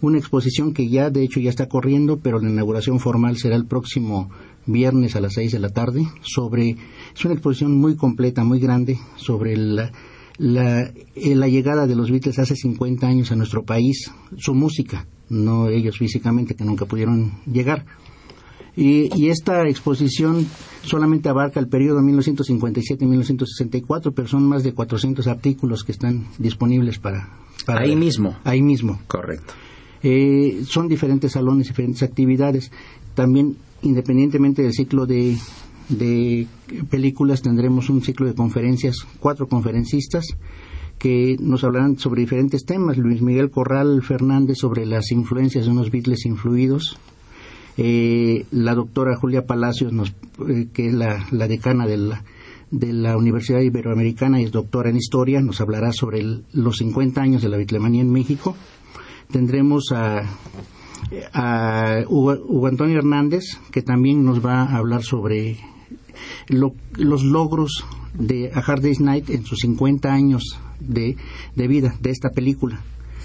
una 0.00 0.18
exposición 0.18 0.72
que 0.72 0.88
ya 0.88 1.10
de 1.10 1.22
hecho 1.22 1.40
ya 1.40 1.50
está 1.50 1.68
corriendo, 1.68 2.18
pero 2.18 2.40
la 2.40 2.48
inauguración 2.48 2.98
formal 2.98 3.36
será 3.36 3.56
el 3.56 3.66
próximo 3.66 4.30
viernes 4.66 5.14
a 5.14 5.20
las 5.20 5.34
6 5.34 5.52
de 5.52 5.58
la 5.58 5.68
tarde, 5.68 6.06
sobre, 6.22 6.76
es 7.14 7.24
una 7.24 7.34
exposición 7.34 7.78
muy 7.78 7.96
completa, 7.96 8.44
muy 8.44 8.60
grande, 8.60 8.98
sobre 9.16 9.56
la, 9.56 9.92
la, 10.38 10.90
la 11.14 11.48
llegada 11.48 11.86
de 11.86 11.96
los 11.96 12.10
Beatles 12.10 12.38
hace 12.38 12.56
50 12.56 13.06
años 13.06 13.30
a 13.30 13.36
nuestro 13.36 13.64
país, 13.64 14.10
su 14.36 14.54
música, 14.54 15.06
no 15.28 15.68
ellos 15.68 15.98
físicamente 15.98 16.54
que 16.54 16.64
nunca 16.64 16.86
pudieron 16.86 17.32
llegar. 17.50 17.84
Y, 18.76 19.28
esta 19.30 19.66
exposición 19.66 20.46
solamente 20.82 21.30
abarca 21.30 21.58
el 21.60 21.66
periodo 21.66 22.02
1957-1964, 22.02 24.12
pero 24.14 24.28
son 24.28 24.46
más 24.46 24.62
de 24.62 24.74
400 24.74 25.26
artículos 25.28 25.82
que 25.82 25.92
están 25.92 26.26
disponibles 26.38 26.98
para... 26.98 27.30
para 27.64 27.80
ahí 27.80 27.96
mismo. 27.96 28.36
Ahí 28.44 28.60
mismo. 28.60 29.00
Correcto. 29.06 29.54
Eh, 30.02 30.62
son 30.66 30.88
diferentes 30.88 31.32
salones, 31.32 31.68
diferentes 31.68 32.02
actividades. 32.02 32.70
También 33.14 33.56
independientemente 33.80 34.60
del 34.62 34.74
ciclo 34.74 35.06
de, 35.06 35.38
de 35.88 36.46
películas, 36.90 37.40
tendremos 37.40 37.88
un 37.88 38.02
ciclo 38.02 38.26
de 38.26 38.34
conferencias, 38.34 39.06
cuatro 39.20 39.48
conferencistas 39.48 40.36
que 40.98 41.36
nos 41.40 41.64
hablarán 41.64 41.98
sobre 41.98 42.22
diferentes 42.22 42.64
temas. 42.64 42.96
Luis 42.96 43.20
Miguel 43.22 43.50
Corral 43.50 44.02
Fernández 44.02 44.58
sobre 44.58 44.86
las 44.86 45.10
influencias 45.12 45.66
de 45.66 45.70
unos 45.70 45.90
Beatles 45.90 46.24
influidos. 46.26 46.98
Eh, 47.76 48.46
la 48.50 48.74
doctora 48.74 49.16
Julia 49.16 49.44
Palacios, 49.44 49.92
eh, 50.48 50.68
que 50.72 50.88
es 50.88 50.94
la, 50.94 51.26
decana 51.30 51.86
de 51.86 51.98
la, 51.98 52.24
de 52.70 52.92
la, 52.94 53.18
Universidad 53.18 53.60
Iberoamericana 53.60 54.40
y 54.40 54.44
es 54.44 54.52
doctora 54.52 54.88
en 54.88 54.96
historia, 54.96 55.42
nos 55.42 55.60
hablará 55.60 55.92
sobre 55.92 56.24
los 56.52 56.78
50 56.78 57.20
años 57.20 57.42
de 57.42 57.50
la 57.50 57.58
bitlemanía 57.58 58.00
en 58.00 58.10
México. 58.10 58.56
Tendremos 59.30 59.92
a, 59.92 60.22
a 61.34 62.04
Hugo, 62.08 62.66
Antonio 62.66 62.98
Hernández, 62.98 63.44
que 63.70 63.82
también 63.82 64.24
nos 64.24 64.44
va 64.44 64.62
a 64.62 64.76
hablar 64.76 65.02
sobre 65.02 65.58
los 66.48 67.22
logros 67.24 67.84
de 68.14 68.50
A 68.54 68.60
Hard 68.60 68.80
Day's 68.80 69.00
Night 69.00 69.28
en 69.28 69.44
sus 69.44 69.58
50 69.58 70.10
años 70.10 70.58
de, 70.80 71.16
de 71.54 71.68
vida 71.68 71.94
de 72.00 72.10
esta 72.10 72.30
película. 72.30 72.80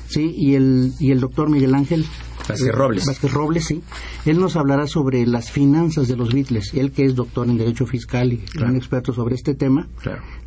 Sí, 0.08 0.34
y 0.36 0.56
el, 0.56 0.92
y 1.00 1.12
el 1.12 1.22
doctor 1.22 1.50
Miguel 1.50 1.74
Ángel 1.74 2.06
Vázquez 2.48 2.72
Robles. 2.74 3.06
Vázquez 3.06 3.32
Robles, 3.32 3.66
sí. 3.66 3.82
Él 4.26 4.40
nos 4.40 4.56
hablará 4.58 4.88
sobre 4.88 5.26
las 5.26 5.52
finanzas 5.52 6.08
de 6.08 6.18
los 6.18 6.34
Beatles. 6.34 6.74
Él 6.74 6.92
que 6.92 7.06
es 7.06 7.16
doctor 7.16 7.48
en 7.48 7.58
Derecho 7.58 7.86
Fiscal 7.86 8.34
y 8.34 8.44
gran 8.54 8.76
experto 8.76 9.14
sobre 9.14 9.36
este 9.36 9.56
tema, 9.56 9.88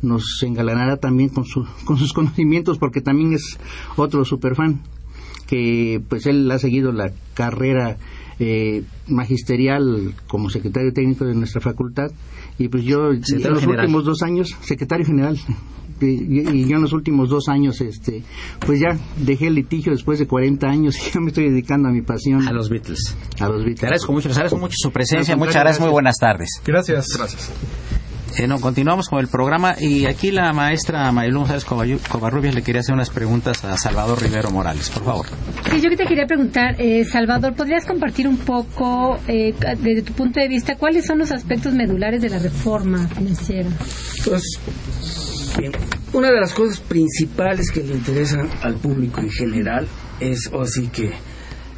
nos 0.01 0.23
engalanará 0.43 0.97
también 0.97 1.29
con, 1.29 1.45
su, 1.45 1.65
con 1.85 1.97
sus 1.97 2.13
conocimientos 2.13 2.77
porque 2.77 3.01
también 3.01 3.33
es 3.33 3.57
otro 3.95 4.23
superfan 4.23 4.81
que 5.47 6.01
pues 6.09 6.25
él 6.25 6.49
ha 6.51 6.59
seguido 6.59 6.91
la 6.91 7.11
carrera 7.33 7.97
eh, 8.39 8.83
magisterial 9.07 10.13
como 10.27 10.49
secretario 10.49 10.91
técnico 10.91 11.25
de 11.25 11.35
nuestra 11.35 11.61
facultad 11.61 12.11
y 12.57 12.67
pues 12.67 12.83
yo 12.83 13.11
en 13.11 13.21
los 13.43 13.65
últimos 13.65 14.05
dos 14.05 14.23
años 14.23 14.55
secretario 14.61 15.05
general 15.05 15.37
y, 16.01 16.67
yo 16.67 16.75
en 16.75 16.81
los 16.81 16.93
últimos 16.93 17.29
dos 17.29 17.47
años, 17.47 17.81
este, 17.81 18.23
pues 18.65 18.79
ya 18.79 18.97
dejé 19.17 19.47
el 19.47 19.55
litigio 19.55 19.91
después 19.91 20.19
de 20.19 20.27
40 20.27 20.67
años 20.67 20.95
y 21.07 21.11
ya 21.11 21.19
me 21.19 21.27
estoy 21.27 21.49
dedicando 21.49 21.89
a 21.89 21.91
mi 21.91 22.01
pasión. 22.01 22.47
A 22.47 22.51
los 22.51 22.69
Beatles. 22.69 23.15
A 23.39 23.47
los 23.47 23.57
Beatles. 23.57 23.79
Te 23.79 23.85
agradezco 23.85 24.11
mucho, 24.11 24.29
agradezco 24.29 24.57
mucho 24.57 24.75
su 24.77 24.91
presencia. 24.91 25.35
Muchas 25.35 25.55
gracias, 25.55 25.79
muy 25.79 25.89
buenas 25.89 26.15
tardes. 26.19 26.61
Gracias. 26.65 27.07
Gracias. 27.17 27.51
Eh, 28.37 28.47
no, 28.47 28.59
continuamos 28.59 29.07
con 29.07 29.19
el 29.19 29.29
programa 29.29 29.75
y 29.79 30.05
aquí 30.07 30.29
la 30.29 30.51
maestra 30.51 31.09
Marilu 31.13 31.39
González 31.39 31.63
Covarrubias 31.63 32.53
le 32.53 32.63
quería 32.63 32.81
hacer 32.81 32.93
unas 32.93 33.09
preguntas 33.09 33.63
a 33.63 33.77
Salvador 33.77 34.21
Rivero 34.21 34.51
Morales, 34.51 34.89
por 34.89 35.05
favor. 35.05 35.25
Sí, 35.71 35.79
yo 35.79 35.89
que 35.89 35.95
te 35.95 36.05
quería 36.05 36.25
preguntar, 36.25 36.75
eh, 36.77 37.05
Salvador, 37.05 37.53
¿podrías 37.55 37.85
compartir 37.85 38.27
un 38.27 38.37
poco, 38.37 39.17
eh, 39.29 39.53
desde 39.81 40.01
tu 40.01 40.11
punto 40.11 40.41
de 40.41 40.49
vista, 40.49 40.75
cuáles 40.75 41.05
son 41.05 41.19
los 41.19 41.31
aspectos 41.31 41.73
medulares 41.73 42.21
de 42.21 42.29
la 42.29 42.39
reforma 42.39 43.07
financiera? 43.07 43.69
Pues 44.25 44.59
Bien, 45.57 45.71
una 46.11 46.31
de 46.31 46.39
las 46.39 46.53
cosas 46.53 46.81
principales 46.81 47.71
que 47.71 47.81
le 47.81 47.93
interesan 47.93 48.49
al 48.61 48.75
público 48.75 49.21
en 49.21 49.29
general 49.29 49.87
es 50.19 50.51
así 50.53 50.87
que 50.87 51.11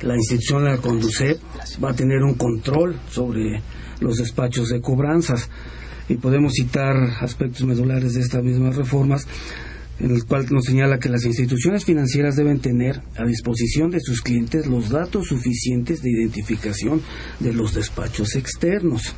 la 0.02 0.16
institución, 0.16 0.66
la 0.66 0.78
Conducep, 0.78 1.40
va 1.84 1.92
a 1.92 1.96
tener 1.96 2.24
un 2.24 2.36
control 2.36 3.00
sobre 3.10 3.62
los 4.00 4.18
despachos 4.18 4.70
de 4.70 4.82
cobranzas. 4.82 5.50
Y 6.10 6.16
podemos 6.16 6.54
citar 6.54 6.96
aspectos 7.20 7.66
medulares 7.66 8.14
de 8.14 8.22
estas 8.22 8.44
mismas 8.44 8.76
reformas 8.76 9.28
en 10.00 10.12
el 10.12 10.26
cual 10.26 10.46
nos 10.52 10.66
señala 10.66 11.00
que 11.00 11.10
las 11.10 11.26
instituciones 11.26 11.86
financieras 11.86 12.36
deben 12.36 12.60
tener 12.60 13.02
a 13.16 13.26
disposición 13.26 13.90
de 13.92 14.00
sus 14.00 14.22
clientes 14.22 14.68
los 14.68 14.90
datos 14.90 15.28
suficientes 15.28 16.02
de 16.02 16.12
identificación 16.12 17.02
de 17.40 17.54
los 17.54 17.74
despachos 17.74 18.36
externos 18.36 19.16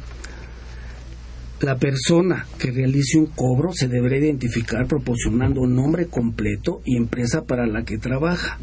la 1.61 1.77
persona 1.77 2.47
que 2.57 2.71
realice 2.71 3.17
un 3.17 3.25
cobro 3.27 3.73
se 3.73 3.87
deberá 3.87 4.17
identificar 4.17 4.87
proporcionando 4.87 5.61
un 5.61 5.75
nombre 5.75 6.07
completo 6.07 6.81
y 6.85 6.95
empresa 6.95 7.43
para 7.43 7.67
la 7.67 7.83
que 7.83 7.97
trabaja. 7.97 8.59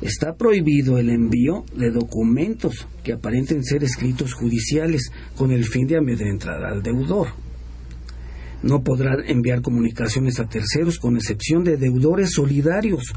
Está 0.00 0.34
prohibido 0.34 0.98
el 0.98 1.10
envío 1.10 1.64
de 1.74 1.90
documentos 1.90 2.86
que 3.02 3.12
aparenten 3.12 3.64
ser 3.64 3.84
escritos 3.84 4.34
judiciales 4.34 5.10
con 5.36 5.50
el 5.50 5.64
fin 5.64 5.86
de 5.86 5.98
amedrentar 5.98 6.64
al 6.64 6.82
deudor. 6.82 7.28
No 8.62 8.82
podrá 8.82 9.16
enviar 9.26 9.60
comunicaciones 9.60 10.38
a 10.38 10.48
terceros 10.48 10.98
con 10.98 11.16
excepción 11.16 11.64
de 11.64 11.76
deudores 11.76 12.32
solidarios 12.32 13.12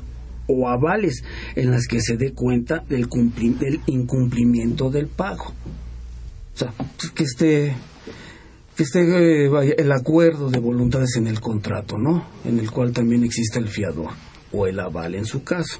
o 0.48 0.68
avales 0.68 1.24
en 1.56 1.72
las 1.72 1.86
que 1.88 2.02
se 2.02 2.18
dé 2.18 2.34
cuenta 2.34 2.84
del, 2.90 3.08
incumplimiento 3.86 4.90
del 4.90 5.08
pago. 5.08 5.54
O 6.54 6.58
sea, 6.58 6.74
que 7.16 7.24
esté 7.24 7.74
que 8.76 8.84
esté 8.84 9.02
eh, 9.02 9.76
el 9.78 9.92
acuerdo 9.92 10.50
de 10.50 10.60
voluntades 10.60 11.16
en 11.18 11.28
el 11.28 11.40
contrato, 11.40 11.98
¿no? 11.98 12.26
En 12.44 12.60
el 12.60 12.72
cual 12.72 12.92
también 12.92 13.24
existe 13.24 13.60
el 13.60 13.68
fiador 13.68 14.12
o 14.52 14.68
el 14.68 14.80
aval 14.80 15.16
en 15.16 15.26
su 15.26 15.44
caso. 15.44 15.80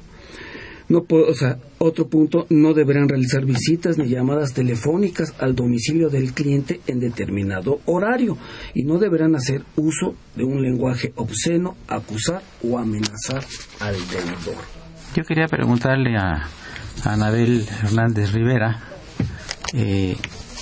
No 0.90 1.06
o 1.10 1.34
sea, 1.34 1.58
otro 1.78 2.08
punto, 2.08 2.46
no 2.50 2.74
deberán 2.74 3.08
realizar 3.08 3.46
visitas 3.46 3.98
ni 3.98 4.10
llamadas 4.10 4.54
telefónicas 4.54 5.34
al 5.40 5.56
domicilio 5.56 6.10
del 6.10 6.34
cliente 6.34 6.82
en 6.88 7.00
determinado 7.00 7.80
horario 7.86 8.38
y 8.74 8.84
no 8.84 9.00
deberán 9.00 9.36
hacer 9.36 9.64
uso 9.78 10.14
de 10.36 10.44
un 10.44 10.62
lenguaje 10.62 11.14
obsceno, 11.16 11.76
acusar 11.88 12.44
o 12.64 12.78
amenazar 12.78 13.44
al 13.80 13.96
deudor. 13.96 14.62
Yo 15.16 15.24
quería 15.24 15.48
preguntarle 15.48 16.18
a, 16.18 16.50
Anabel 17.06 17.66
Hernández 17.84 18.34
Rivera 18.34 18.82
eh, 19.74 20.16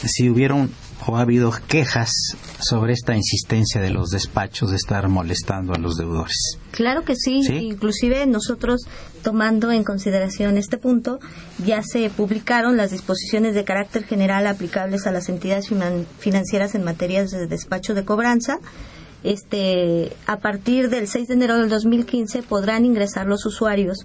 si 0.05 0.29
hubieron 0.29 0.69
o 1.08 1.18
ha 1.18 1.22
habido 1.22 1.52
quejas 1.68 2.12
sobre 2.60 2.93
esta 2.93 3.16
insistencia 3.16 3.82
de 3.82 3.89
los 3.89 4.10
despachos 4.10 4.72
de 4.72 4.78
estar 4.78 5.08
molestando 5.08 5.74
a 5.74 5.78
los 5.78 5.97
deudores. 5.97 6.58
Claro 6.72 7.04
que 7.04 7.16
sí, 7.16 7.41
inclusive 7.49 8.26
nosotros 8.28 8.82
tomando 9.24 9.72
en 9.72 9.84
consideración 9.84 10.58
este 10.58 10.78
punto, 10.78 11.20
ya 11.64 11.84
se 11.84 12.10
publicaron 12.10 12.78
las 12.78 12.91
disposiciones 12.91 13.56
de 13.56 13.64
carácter 13.64 14.04
general 14.04 14.47
aplicables 14.47 15.06
a 15.08 15.12
las 15.12 15.30
entidades 15.30 15.70
financieras 16.20 16.76
en 16.76 16.84
materia 16.84 17.24
de 17.26 17.47
despacho 17.47 17.93
de 17.93 18.06
cobranza. 18.06 18.60
Este, 19.24 20.14
a 20.26 20.38
partir 20.38 20.89
del 20.89 21.08
6 21.08 21.28
de 21.28 21.34
enero 21.36 21.58
del 21.58 21.70
2015 21.70 22.41
podrán 22.41 22.86
ingresar 22.86 23.28
los 23.28 23.45
usuarios 23.45 23.99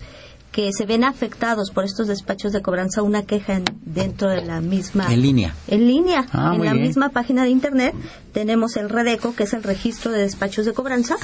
que 0.52 0.70
se 0.72 0.86
ven 0.86 1.04
afectados 1.04 1.70
por 1.70 1.84
estos 1.84 2.08
despachos 2.08 2.52
de 2.52 2.62
cobranza 2.62 3.02
una 3.02 3.24
queja 3.24 3.60
dentro 3.84 4.28
de 4.28 4.42
la 4.42 4.60
misma 4.60 5.12
en 5.12 5.22
línea 5.22 5.54
en 5.68 5.86
línea 5.86 6.26
ah, 6.32 6.52
en 6.54 6.64
la 6.64 6.74
misma 6.74 7.10
página 7.10 7.44
de 7.44 7.50
internet 7.50 7.94
tenemos 8.32 8.76
el 8.76 8.88
Redeco 8.88 9.34
que 9.34 9.44
es 9.44 9.52
el 9.52 9.62
registro 9.62 10.12
de 10.12 10.20
despachos 10.20 10.64
de 10.64 10.72
cobranza 10.72 11.16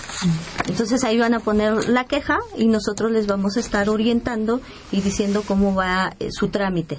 entonces 0.68 1.05
ahí 1.05 1.18
van 1.18 1.35
a 1.35 1.41
poner 1.41 1.89
la 1.89 2.05
queja 2.05 2.39
y 2.57 2.66
nosotros 2.66 3.11
les 3.11 3.27
vamos 3.27 3.57
a 3.57 3.61
estar 3.61 3.89
orientando 3.89 4.61
y 4.91 5.01
diciendo 5.01 5.43
cómo 5.47 5.75
va 5.75 6.14
eh, 6.20 6.29
su 6.31 6.49
trámite 6.49 6.99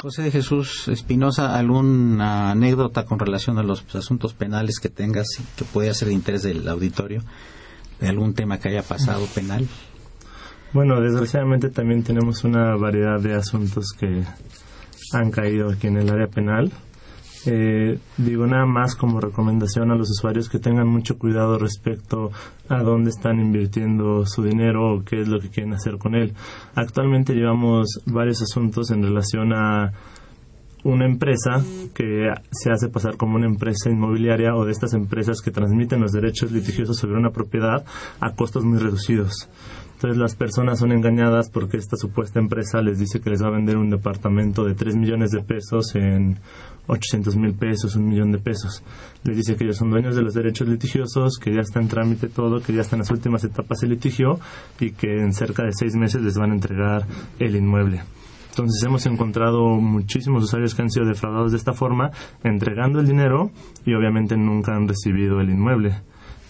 José 0.00 0.22
de 0.22 0.30
Jesús 0.30 0.86
Espinosa, 0.88 1.56
¿alguna 1.56 2.52
anécdota 2.52 3.04
con 3.04 3.18
relación 3.18 3.58
a 3.58 3.64
los 3.64 3.84
asuntos 3.96 4.32
penales 4.32 4.78
que 4.78 4.88
tengas 4.88 5.26
que 5.56 5.64
pueda 5.64 5.92
ser 5.92 6.08
de 6.08 6.14
interés 6.14 6.42
del 6.42 6.68
auditorio? 6.68 7.24
¿De 8.00 8.08
algún 8.08 8.34
tema 8.34 8.60
que 8.60 8.68
haya 8.68 8.82
pasado 8.82 9.26
penal? 9.26 9.66
Bueno, 10.72 11.00
desgraciadamente 11.00 11.70
también 11.70 12.02
tenemos 12.02 12.44
una 12.44 12.76
variedad 12.76 13.18
de 13.18 13.34
asuntos 13.34 13.86
que 13.98 14.22
han 15.14 15.30
caído 15.30 15.70
aquí 15.70 15.86
en 15.86 15.96
el 15.96 16.10
área 16.10 16.26
penal. 16.26 16.70
Eh, 17.46 17.98
digo 18.18 18.46
nada 18.46 18.66
más 18.66 18.94
como 18.94 19.18
recomendación 19.18 19.90
a 19.90 19.94
los 19.94 20.10
usuarios 20.10 20.50
que 20.50 20.58
tengan 20.58 20.86
mucho 20.86 21.16
cuidado 21.16 21.58
respecto 21.58 22.30
a 22.68 22.82
dónde 22.82 23.08
están 23.08 23.40
invirtiendo 23.40 24.26
su 24.26 24.42
dinero 24.42 24.92
o 24.92 25.04
qué 25.04 25.22
es 25.22 25.28
lo 25.28 25.40
que 25.40 25.48
quieren 25.48 25.72
hacer 25.72 25.96
con 25.96 26.14
él. 26.14 26.34
Actualmente 26.74 27.32
llevamos 27.32 28.02
varios 28.04 28.42
asuntos 28.42 28.90
en 28.90 29.02
relación 29.02 29.54
a 29.54 29.92
una 30.84 31.06
empresa 31.06 31.62
que 31.94 32.28
se 32.50 32.70
hace 32.70 32.88
pasar 32.88 33.16
como 33.16 33.36
una 33.36 33.46
empresa 33.46 33.90
inmobiliaria 33.90 34.54
o 34.54 34.64
de 34.64 34.72
estas 34.72 34.94
empresas 34.94 35.40
que 35.40 35.50
transmiten 35.50 36.00
los 36.00 36.12
derechos 36.12 36.52
litigiosos 36.52 36.96
sobre 36.96 37.16
una 37.16 37.30
propiedad 37.30 37.84
a 38.20 38.34
costos 38.34 38.64
muy 38.64 38.78
reducidos. 38.78 39.48
Entonces 39.94 40.16
las 40.16 40.36
personas 40.36 40.78
son 40.78 40.92
engañadas 40.92 41.50
porque 41.50 41.76
esta 41.76 41.96
supuesta 41.96 42.38
empresa 42.38 42.80
les 42.80 43.00
dice 43.00 43.20
que 43.20 43.30
les 43.30 43.42
va 43.42 43.48
a 43.48 43.56
vender 43.56 43.76
un 43.76 43.90
departamento 43.90 44.64
de 44.64 44.74
3 44.74 44.94
millones 44.94 45.32
de 45.32 45.42
pesos 45.42 45.92
en 45.96 46.38
800 46.86 47.36
mil 47.36 47.54
pesos, 47.54 47.96
un 47.96 48.08
millón 48.08 48.30
de 48.30 48.38
pesos. 48.38 48.84
Les 49.24 49.36
dice 49.36 49.56
que 49.56 49.64
ellos 49.64 49.76
son 49.76 49.90
dueños 49.90 50.14
de 50.14 50.22
los 50.22 50.34
derechos 50.34 50.68
litigiosos, 50.68 51.38
que 51.38 51.52
ya 51.52 51.62
está 51.62 51.80
en 51.80 51.88
trámite 51.88 52.28
todo, 52.28 52.60
que 52.60 52.72
ya 52.72 52.82
están 52.82 53.00
las 53.00 53.10
últimas 53.10 53.42
etapas 53.42 53.80
del 53.80 53.90
litigio 53.90 54.38
y 54.78 54.92
que 54.92 55.20
en 55.20 55.32
cerca 55.32 55.64
de 55.64 55.72
seis 55.72 55.96
meses 55.96 56.22
les 56.22 56.36
van 56.38 56.52
a 56.52 56.54
entregar 56.54 57.04
el 57.40 57.56
inmueble. 57.56 58.02
Entonces 58.58 58.84
hemos 58.84 59.06
encontrado 59.06 59.76
muchísimos 59.76 60.42
usuarios 60.42 60.74
que 60.74 60.82
han 60.82 60.90
sido 60.90 61.06
defraudados 61.06 61.52
de 61.52 61.58
esta 61.58 61.74
forma, 61.74 62.10
entregando 62.42 62.98
el 62.98 63.06
dinero 63.06 63.52
y 63.86 63.94
obviamente 63.94 64.36
nunca 64.36 64.74
han 64.74 64.88
recibido 64.88 65.40
el 65.40 65.50
inmueble. 65.50 66.02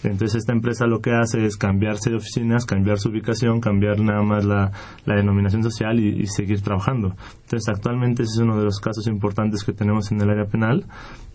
Entonces 0.03 0.35
esta 0.35 0.53
empresa 0.53 0.87
lo 0.87 1.01
que 1.01 1.11
hace 1.11 1.45
es 1.45 1.55
cambiarse 1.55 2.09
de 2.09 2.15
oficinas, 2.15 2.65
cambiar 2.65 2.99
su 2.99 3.09
ubicación, 3.09 3.59
cambiar 3.59 3.99
nada 3.99 4.23
más 4.23 4.43
la, 4.43 4.71
denominación 5.05 5.61
social 5.61 5.99
y, 5.99 6.25
seguir 6.25 6.61
trabajando. 6.61 7.15
Entonces 7.43 7.69
actualmente 7.69 8.23
ese 8.23 8.33
es 8.35 8.39
uno 8.39 8.57
de 8.57 8.63
los 8.63 8.79
casos 8.79 9.05
importantes 9.07 9.63
que 9.63 9.73
tenemos 9.73 10.11
en 10.11 10.21
el 10.21 10.29
área 10.29 10.45
penal 10.45 10.85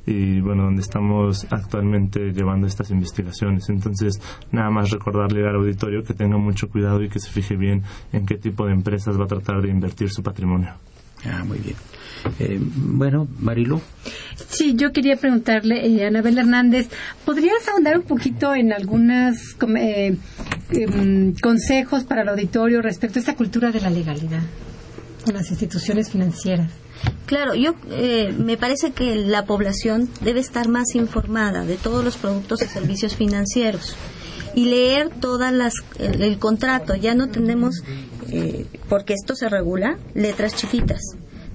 y 0.06 0.40
bueno, 0.40 0.64
donde 0.64 0.82
estamos 0.82 1.46
actualmente 1.50 2.32
llevando 2.32 2.66
estas 2.66 2.90
investigaciones. 2.90 3.68
Entonces, 3.68 4.20
nada 4.52 4.70
más 4.70 4.90
recordarle 4.90 5.48
al 5.48 5.56
auditorio 5.56 6.04
que 6.04 6.14
tenga 6.14 6.36
mucho 6.36 6.68
cuidado 6.68 7.02
y 7.02 7.08
que 7.08 7.18
se 7.18 7.30
fije 7.30 7.56
bien 7.56 7.82
en 8.12 8.26
qué 8.26 8.36
tipo 8.36 8.66
de 8.66 8.72
empresas 8.72 9.18
va 9.18 9.24
a 9.24 9.28
tratar 9.28 9.62
de 9.62 9.70
invertir 9.70 10.10
su 10.10 10.22
patrimonio. 10.22 10.74
Ah, 11.24 11.42
muy 11.44 11.58
bien. 11.58 11.76
Eh, 12.38 12.58
bueno, 12.60 13.26
Marilu. 13.40 13.80
Sí, 14.48 14.74
yo 14.76 14.92
quería 14.92 15.16
preguntarle, 15.16 15.86
eh, 15.86 16.06
Anabel 16.06 16.38
Hernández, 16.38 16.88
¿podrías 17.24 17.66
ahondar 17.68 17.98
un 17.98 18.04
poquito 18.04 18.54
en 18.54 18.72
algunos 18.72 19.56
eh, 19.76 20.16
em, 20.70 21.34
consejos 21.34 22.04
para 22.04 22.22
el 22.22 22.28
auditorio 22.28 22.82
respecto 22.82 23.18
a 23.18 23.20
esta 23.20 23.36
cultura 23.36 23.70
de 23.70 23.80
la 23.80 23.90
legalidad 23.90 24.42
en 25.26 25.34
las 25.34 25.50
instituciones 25.50 26.10
financieras? 26.10 26.70
Claro, 27.26 27.54
yo 27.54 27.74
eh, 27.90 28.32
me 28.36 28.56
parece 28.56 28.92
que 28.92 29.16
la 29.16 29.46
población 29.46 30.08
debe 30.20 30.40
estar 30.40 30.68
más 30.68 30.94
informada 30.94 31.64
de 31.64 31.76
todos 31.76 32.04
los 32.04 32.16
productos 32.16 32.62
y 32.62 32.66
servicios 32.66 33.16
financieros 33.16 33.96
y 34.54 34.66
leer 34.66 35.10
todas 35.20 35.52
las 35.52 35.74
el, 35.98 36.38
contrato. 36.38 36.94
Ya 36.94 37.14
no 37.14 37.28
tenemos, 37.28 37.82
eh, 38.28 38.66
porque 38.88 39.14
esto 39.14 39.34
se 39.34 39.48
regula, 39.48 39.98
letras 40.14 40.54
chiquitas. 40.54 41.00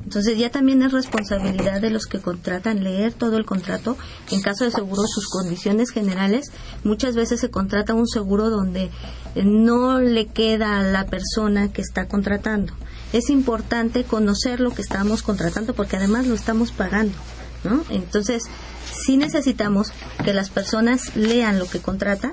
Entonces 0.03 0.39
ya 0.39 0.49
también 0.49 0.81
es 0.81 0.91
responsabilidad 0.91 1.81
de 1.81 1.91
los 1.91 2.07
que 2.07 2.19
contratan 2.19 2.83
leer 2.83 3.13
todo 3.13 3.37
el 3.37 3.45
contrato. 3.45 3.95
En 4.31 4.41
caso 4.41 4.65
de 4.65 4.71
seguro, 4.71 5.03
sus 5.05 5.27
condiciones 5.27 5.91
generales, 5.91 6.51
muchas 6.83 7.15
veces 7.15 7.39
se 7.39 7.51
contrata 7.51 7.93
un 7.93 8.07
seguro 8.07 8.49
donde 8.49 8.89
no 9.35 9.99
le 9.99 10.25
queda 10.25 10.79
a 10.79 10.83
la 10.83 11.05
persona 11.05 11.71
que 11.71 11.81
está 11.81 12.07
contratando 12.07 12.73
es 13.13 13.29
importante 13.29 14.03
conocer 14.03 14.59
lo 14.59 14.71
que 14.71 14.81
estamos 14.81 15.23
contratando 15.23 15.73
porque 15.73 15.97
además 15.97 16.27
lo 16.27 16.35
estamos 16.35 16.71
pagando, 16.71 17.17
¿no? 17.63 17.83
Entonces, 17.89 18.43
sí 18.85 19.17
necesitamos 19.17 19.91
que 20.23 20.33
las 20.33 20.49
personas 20.49 21.15
lean 21.15 21.59
lo 21.59 21.67
que 21.67 21.79
contratan 21.79 22.31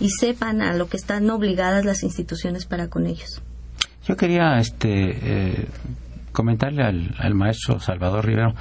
y 0.00 0.10
sepan 0.10 0.62
a 0.62 0.74
lo 0.74 0.88
que 0.88 0.96
están 0.96 1.28
obligadas 1.30 1.84
las 1.84 2.02
instituciones 2.02 2.66
para 2.66 2.88
con 2.88 3.06
ellos. 3.06 3.42
Yo 4.06 4.16
quería 4.16 4.58
este, 4.58 4.88
eh, 4.88 5.68
comentarle 6.32 6.82
al, 6.82 7.34
maestro 7.34 7.80
Salvador 7.80 8.24
Rivero, 8.24 8.54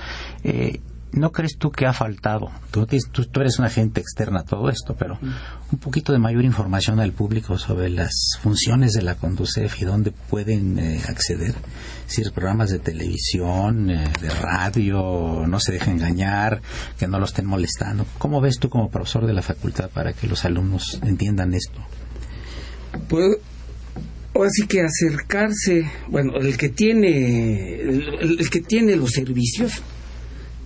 eh, 0.44 0.80
¿no 1.16 1.32
crees 1.32 1.58
tú 1.58 1.72
que 1.72 1.86
ha 1.86 1.94
faltado? 1.94 2.52
Tú, 2.72 2.86
tú, 2.86 3.40
eres 3.40 3.58
una 3.58 3.68
agente 3.68 4.02
externa 4.02 4.42
a 4.42 4.44
todo 4.44 4.70
esto, 4.70 4.96
pero 4.98 5.18
un 5.72 5.80
poquito 5.80 6.12
de 6.12 6.20
mayor 6.20 6.44
información 6.44 7.00
al 7.00 7.14
público 7.14 7.58
sobre 7.58 7.90
las 7.90 8.12
funciones 8.42 8.94
de 8.94 9.02
la 9.02 9.16
Conducef 9.16 9.82
y 9.82 9.86
dónde 9.86 10.12
pueden 10.12 10.78
eh, 10.78 11.02
acceder. 11.08 11.56
Si 12.08 12.22
programas 12.30 12.70
de 12.70 12.80
televisión, 12.80 13.90
eh, 13.90 14.12
de 14.22 14.30
radio, 14.30 15.46
no 15.48 15.60
se 15.60 15.72
dejen 15.72 15.94
engañar, 15.94 16.62
que 16.98 17.08
no 17.08 17.20
lo 17.20 17.26
estén 17.26 17.46
molestando. 17.46 18.06
¿Cómo 18.18 18.42
ves 18.42 18.60
tú 18.60 18.70
como 18.70 18.90
profesor 18.90 19.26
de 19.26 19.34
la 19.34 19.42
facultad 19.42 19.90
para 19.90 20.14
que 20.14 20.28
los 20.28 20.44
alumnos 20.44 21.00
entiendan 21.04 21.54
esto? 21.54 21.80
Pues 23.08 23.38
ahora 24.34 24.50
sí 24.52 24.68
que 24.68 24.82
acercarse, 24.82 25.90
bueno, 26.10 26.36
el 26.38 26.58
que 26.58 26.70
tiene, 26.70 27.80
el 27.80 28.50
que 28.50 28.62
tiene 28.62 28.96
los 28.96 29.12
servicios, 29.12 29.82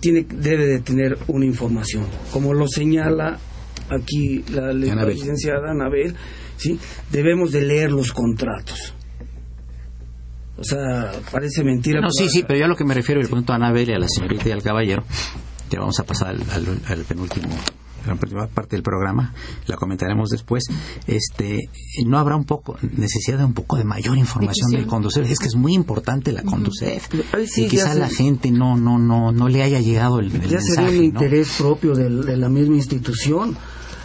tiene, 0.00 0.26
debe 0.28 0.66
de 0.66 0.80
tener 0.80 1.18
una 1.28 1.46
información. 1.46 2.06
Como 2.32 2.54
lo 2.54 2.66
señala 2.66 3.38
aquí 3.88 4.44
la, 4.52 4.72
licenciada 4.72 5.70
Anabel, 5.70 6.14
¿sí? 6.56 6.78
debemos 7.10 7.52
de 7.52 7.62
leer 7.62 7.90
los 7.92 8.12
contratos. 8.12 8.94
O 10.56 10.64
sea, 10.64 11.12
parece 11.32 11.64
mentira. 11.64 12.00
No, 12.00 12.10
sí, 12.10 12.28
sí, 12.28 12.44
pero 12.46 12.58
yo 12.58 12.64
a 12.66 12.68
lo 12.68 12.76
que 12.76 12.84
me 12.84 12.94
refiero, 12.94 13.20
el 13.20 13.28
punto 13.28 13.52
a 13.52 13.56
Anabel 13.56 13.88
y 13.88 13.92
a 13.92 13.98
la 13.98 14.08
señorita 14.08 14.48
y 14.48 14.52
al 14.52 14.62
caballero, 14.62 15.04
ya 15.70 15.80
vamos 15.80 15.98
a 15.98 16.04
pasar 16.04 16.36
al 16.36 17.04
penúltimo 17.04 17.48
la 18.06 18.16
primera 18.16 18.46
parte 18.46 18.76
del 18.76 18.82
programa, 18.82 19.34
la 19.66 19.76
comentaremos 19.76 20.30
después, 20.30 20.64
este, 21.06 21.68
no 22.06 22.18
habrá 22.18 22.36
un 22.36 22.44
poco, 22.44 22.76
necesidad 22.96 23.38
de 23.38 23.44
un 23.44 23.54
poco 23.54 23.76
de 23.76 23.84
mayor 23.84 24.16
información 24.18 24.70
del 24.70 24.86
conducir. 24.86 25.24
Es 25.24 25.38
que 25.38 25.46
es 25.46 25.56
muy 25.56 25.74
importante 25.74 26.32
la 26.32 26.42
conducir. 26.42 27.00
y 27.56 27.68
quizá 27.68 27.94
la 27.94 28.08
gente 28.08 28.50
no, 28.50 28.76
no, 28.76 28.98
no, 28.98 29.32
no 29.32 29.48
le 29.48 29.62
haya 29.62 29.80
llegado 29.80 30.20
el, 30.20 30.34
el 30.34 30.48
ya 30.48 30.60
sería 30.60 30.88
el 30.88 31.04
interés 31.04 31.56
propio 31.58 31.94
de, 31.94 32.36
la 32.36 32.48
misma 32.48 32.76
institución 32.76 33.56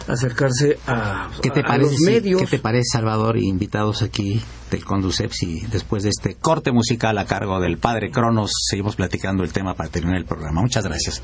acercarse 0.08 0.78
a, 0.86 1.30
¿Qué 1.42 1.50
te 1.50 1.62
parece, 1.62 1.92
los 1.92 2.00
medios. 2.00 2.40
¿Qué 2.40 2.46
te 2.46 2.58
parece, 2.58 2.84
Salvador, 2.92 3.38
invitados 3.38 4.02
aquí 4.02 4.40
del 4.70 4.84
Conducep, 4.84 5.32
si 5.32 5.60
después 5.66 6.04
de 6.04 6.10
este 6.10 6.36
corte 6.36 6.70
musical 6.70 7.18
a 7.18 7.24
cargo 7.24 7.60
del 7.60 7.78
padre 7.78 8.10
Cronos 8.10 8.52
seguimos 8.68 8.94
platicando 8.94 9.42
el 9.42 9.52
tema 9.52 9.74
para 9.74 9.88
terminar 9.88 10.18
el 10.18 10.26
programa? 10.26 10.62
Muchas 10.62 10.84
gracias. 10.84 11.22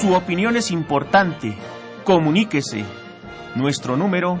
Su 0.00 0.14
opinión 0.14 0.56
es 0.56 0.70
importante. 0.70 1.56
Comuníquese. 2.04 2.84
Nuestro 3.56 3.96
número 3.96 4.38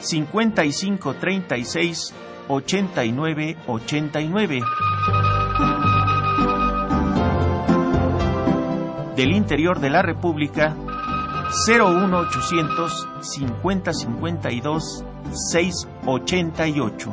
5536 0.00 2.12
8989. 2.48 4.60
Del 9.16 9.32
interior 9.32 9.80
de 9.80 9.88
la 9.88 10.02
República 10.02 10.76
01800 11.66 13.08
5052 13.22 15.04
688. 15.50 17.12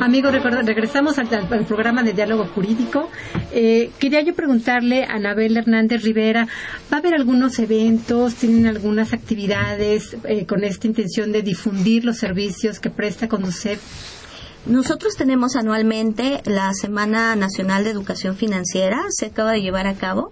Amigos, 0.00 0.32
regresamos 0.64 1.18
al, 1.18 1.28
programa 1.66 2.04
de 2.04 2.12
diálogo 2.12 2.46
jurídico. 2.46 3.10
Eh, 3.52 3.90
quería 3.98 4.20
yo 4.20 4.32
preguntarle 4.32 5.04
a 5.04 5.14
Anabel 5.14 5.56
Hernández 5.56 6.02
Rivera, 6.04 6.46
¿va 6.92 6.98
a 6.98 7.00
haber 7.00 7.14
algunos 7.14 7.58
eventos, 7.58 8.36
tienen 8.36 8.66
algunas 8.66 9.12
actividades 9.12 10.16
eh, 10.24 10.46
con 10.46 10.62
esta 10.62 10.86
intención 10.86 11.32
de 11.32 11.42
difundir 11.42 12.04
los 12.04 12.18
servicios 12.18 12.78
que 12.78 12.90
presta 12.90 13.28
Conducef? 13.28 13.80
Nosotros 14.66 15.16
tenemos 15.16 15.56
anualmente 15.56 16.42
la 16.44 16.72
Semana 16.74 17.34
Nacional 17.34 17.82
de 17.82 17.90
Educación 17.90 18.36
Financiera, 18.36 19.00
se 19.08 19.26
acaba 19.26 19.52
de 19.52 19.62
llevar 19.62 19.86
a 19.88 19.94
cabo. 19.94 20.30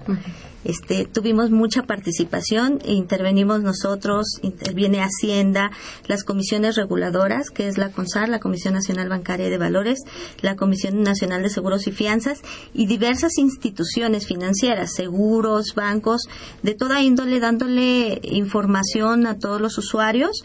Este, 0.67 1.05
tuvimos 1.05 1.53
mucha 1.53 1.85
participación, 1.85 2.81
intervenimos 2.85 3.63
nosotros, 3.63 4.27
interviene 4.43 4.99
Hacienda, 5.01 5.71
las 6.09 6.25
comisiones 6.25 6.75
reguladoras, 6.75 7.51
que 7.51 7.69
es 7.69 7.79
la 7.79 7.93
CONSAR, 7.93 8.29
la 8.29 8.41
Comisión 8.41 8.75
Nacional 8.75 9.09
Bancaria 9.09 9.49
de 9.49 9.59
Valores, 9.59 10.01
la 10.43 10.57
Comisión 10.57 11.05
Nacional 11.05 11.45
de 11.45 11.51
Seguros 11.51 11.87
y 11.87 11.93
Fianzas 11.93 12.43
y 12.75 12.87
diversas 12.87 13.39
instituciones 13.39 14.27
financieras, 14.27 14.93
seguros, 14.93 15.75
bancos, 15.77 16.23
de 16.65 16.75
toda 16.75 17.01
índole, 17.01 17.39
dándole 17.39 18.21
información 18.25 19.29
a 19.29 19.39
todos 19.39 19.61
los 19.61 19.79
usuarios. 19.79 20.43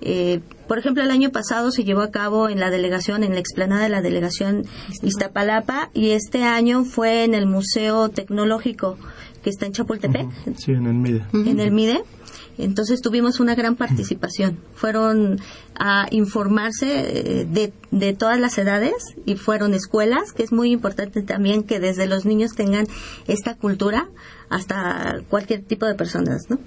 Eh, 0.00 0.40
por 0.66 0.78
ejemplo, 0.78 1.02
el 1.02 1.10
año 1.10 1.30
pasado 1.30 1.70
se 1.70 1.84
llevó 1.84 2.02
a 2.02 2.10
cabo 2.10 2.48
en 2.48 2.60
la 2.60 2.70
delegación, 2.70 3.24
en 3.24 3.32
la 3.32 3.40
explanada 3.40 3.82
de 3.82 3.88
la 3.88 4.02
delegación 4.02 4.64
Iztapalapa, 5.02 5.90
y 5.94 6.10
este 6.10 6.44
año 6.44 6.84
fue 6.84 7.24
en 7.24 7.34
el 7.34 7.46
Museo 7.46 8.08
Tecnológico 8.08 8.96
que 9.42 9.50
está 9.50 9.66
en 9.66 9.72
Chapultepec. 9.72 10.26
Sí, 10.56 10.72
en 10.72 10.86
el 10.86 10.94
MIDE. 10.94 11.22
En 11.32 11.60
el 11.60 11.70
MIDE. 11.70 12.02
Entonces 12.56 13.02
tuvimos 13.02 13.40
una 13.40 13.54
gran 13.54 13.76
participación. 13.76 14.58
Fueron 14.74 15.38
a 15.74 16.06
informarse 16.10 17.40
eh, 17.40 17.44
de, 17.44 17.72
de, 17.90 18.14
todas 18.14 18.38
las 18.40 18.56
edades 18.58 18.94
y 19.26 19.34
fueron 19.34 19.74
escuelas, 19.74 20.32
que 20.32 20.44
es 20.44 20.52
muy 20.52 20.70
importante 20.70 21.22
también 21.22 21.64
que 21.64 21.80
desde 21.80 22.06
los 22.06 22.24
niños 22.24 22.52
tengan 22.54 22.86
esta 23.26 23.54
cultura 23.54 24.08
hasta 24.48 25.20
cualquier 25.28 25.62
tipo 25.62 25.84
de 25.84 25.94
personas, 25.94 26.42
¿no? 26.48 26.58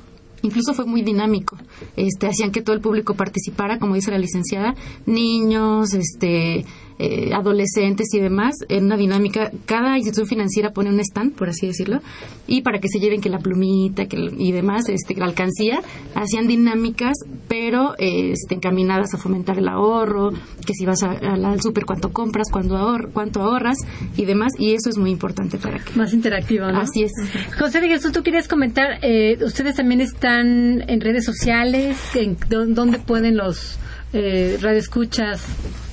Incluso 0.42 0.74
fue 0.74 0.86
muy 0.86 1.02
dinámico. 1.02 1.58
Este, 1.96 2.28
hacían 2.28 2.52
que 2.52 2.62
todo 2.62 2.76
el 2.76 2.82
público 2.82 3.16
participara, 3.16 3.80
como 3.80 3.96
dice 3.96 4.12
la 4.12 4.18
licenciada, 4.18 4.76
niños, 5.06 5.94
este, 5.94 6.66
eh, 7.00 7.32
adolescentes 7.34 8.08
y 8.14 8.20
demás, 8.20 8.56
en 8.70 8.86
una 8.86 8.98
dinámica. 8.98 9.52
Cada 9.66 9.98
institución 9.98 10.28
financiera 10.28 10.72
pone 10.72 10.90
un 10.90 11.00
stand, 11.00 11.34
por 11.34 11.50
así 11.50 11.68
decirlo, 11.68 12.02
y 12.48 12.62
para 12.62 12.80
que 12.80 12.88
se 12.88 13.00
lleven 13.00 13.22
que 13.22 13.30
la 13.30 13.40
plumita 13.40 14.08
que, 14.08 14.18
y 14.38 14.52
demás, 14.52 14.90
este, 14.90 15.16
la 15.16 15.26
alcancía, 15.26 15.82
hacían 16.16 16.48
dinámicas, 16.48 17.14
pero 17.48 17.94
este, 17.98 18.56
encaminadas 18.56 19.14
a 19.14 19.18
fomentar 19.18 19.58
el 19.60 19.68
ahorro, 19.68 20.32
que 20.66 20.74
si 20.74 20.86
vas 20.86 21.04
al 21.04 21.62
súper, 21.62 21.86
cuánto 21.86 22.12
compras, 22.12 22.48
cuánto, 22.52 22.78
ahor 22.78 23.12
cuánto 23.14 23.42
ahorras 23.42 23.78
y 24.16 24.26
demás, 24.26 24.54
y 24.58 24.74
eso 24.74 24.90
es 24.90 24.98
muy 24.98 25.12
importante 25.12 25.58
para 25.58 25.80
que. 25.80 25.94
Más 25.96 26.14
interactivo, 26.14 26.66
¿no? 26.66 26.80
Así 26.80 27.04
es. 27.04 27.12
José 27.58 27.80
de 27.82 27.90
Jesús, 27.90 28.12
tú 28.12 28.24
querías 28.24 28.48
comentar, 28.48 29.00
eh, 29.02 29.38
ustedes 29.44 29.76
también 29.76 30.02
están 30.02 30.84
en 30.90 31.02
redes 31.02 31.26
sociales, 31.26 31.98
en 32.16 32.38
dónde 32.50 33.00
pueden 33.00 33.38
los 33.38 33.78
eh, 34.14 34.58
radioescuchas 34.62 35.44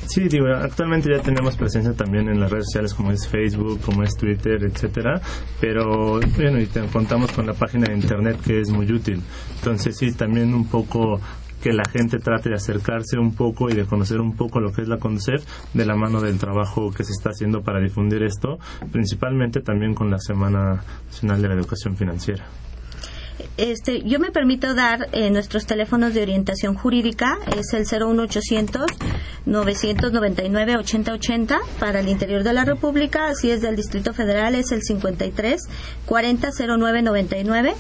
Sí, 0.07 0.29
digo, 0.29 0.47
actualmente 0.49 1.11
ya 1.11 1.21
tenemos 1.23 1.57
presencia 1.57 1.93
también 1.95 2.29
en 2.29 2.39
las 2.39 2.51
redes 2.51 2.67
sociales 2.67 2.95
como 2.95 3.11
es 3.11 3.27
Facebook, 3.27 3.81
como 3.81 4.03
es 4.03 4.15
Twitter, 4.17 4.63
etcétera, 4.63 5.21
pero 5.61 6.21
bueno, 6.37 6.61
y 6.61 6.67
contamos 6.93 7.33
con 7.33 7.47
la 7.47 7.55
página 7.55 7.87
de 7.89 7.95
internet 7.95 8.39
que 8.45 8.61
es 8.61 8.71
muy 8.71 8.91
útil. 8.93 9.23
Entonces 9.57 9.97
sí, 9.97 10.13
también 10.13 10.55
un 10.55 10.69
poco 10.69 11.21
que 11.65 11.73
la 11.73 11.85
gente 11.91 12.19
trate 12.19 12.51
de 12.51 12.57
acercarse 12.57 13.19
un 13.19 13.35
poco 13.35 13.71
y 13.71 13.75
de 13.75 13.87
conocer 13.87 14.21
un 14.21 14.37
poco 14.37 14.61
lo 14.61 14.71
que 14.71 14.83
es 14.83 14.89
la 14.89 14.99
CONCEF 14.99 15.43
de 15.73 15.87
la 15.87 15.97
mano 15.97 16.21
del 16.21 16.39
trabajo 16.39 16.91
que 16.91 17.05
se 17.05 17.13
está 17.13 17.31
haciendo 17.31 17.63
para 17.63 17.81
difundir 17.81 18.23
esto, 18.23 18.59
principalmente 18.93 19.61
también 19.61 19.95
con 19.95 20.11
la 20.11 20.19
Semana 20.19 20.85
Nacional 21.07 21.41
de 21.41 21.49
la 21.49 21.55
Educación 21.55 21.97
Financiera. 21.97 22.45
Este, 23.57 24.03
yo 24.03 24.19
me 24.19 24.31
permito 24.31 24.75
dar 24.75 25.09
eh, 25.13 25.31
nuestros 25.31 25.67
teléfonos 25.67 26.15
de 26.15 26.23
orientación 26.23 26.75
jurídica, 26.75 27.39
es 27.57 27.73
el 27.73 27.85
01800 27.85 28.87
999 29.47 30.77
8080 30.77 31.59
para 31.79 32.01
el 32.01 32.09
interior 32.09 32.43
de 32.43 32.53
la 32.53 32.65
República, 32.65 33.29
así 33.29 33.51
es 33.51 33.61
del 33.61 33.77
Distrito 33.77 34.15
Federal 34.15 34.55
es 34.55 34.73
el 34.73 34.83
53 34.83 35.61
40 36.07 36.51
09 36.79 37.03
99 37.03 37.75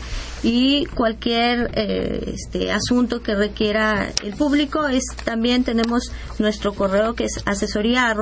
y 0.44 0.84
cualquier 0.86 1.70
eh, 1.74 2.34
este, 2.34 2.70
asunto 2.70 3.22
que 3.22 3.34
requiera 3.34 4.12
el 4.22 4.34
público 4.34 4.86
es 4.86 5.04
también 5.24 5.64
tenemos 5.64 6.12
nuestro 6.38 6.74
correo 6.74 7.14
que 7.14 7.24
es 7.24 7.42
asesoría 7.46 8.14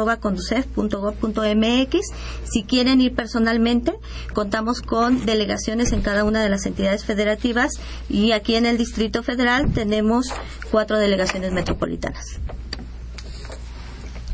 si 2.45 2.63
quieren 2.63 3.01
ir 3.01 3.15
personalmente 3.15 3.93
contamos 4.33 4.81
con 4.81 5.27
delegaciones 5.27 5.93
en 5.93 6.01
cada 6.01 6.23
una 6.23 6.43
de 6.43 6.49
las 6.49 6.65
entidades 6.65 7.05
federativas 7.05 7.73
y 8.09 8.31
aquí 8.31 8.55
en 8.55 8.67
el 8.67 8.79
Distrito 8.79 9.25
Federal 9.25 9.73
tenemos 9.73 10.27
cuatro 10.71 10.99
delegaciones 10.99 11.53
metropolitanas. 11.53 12.39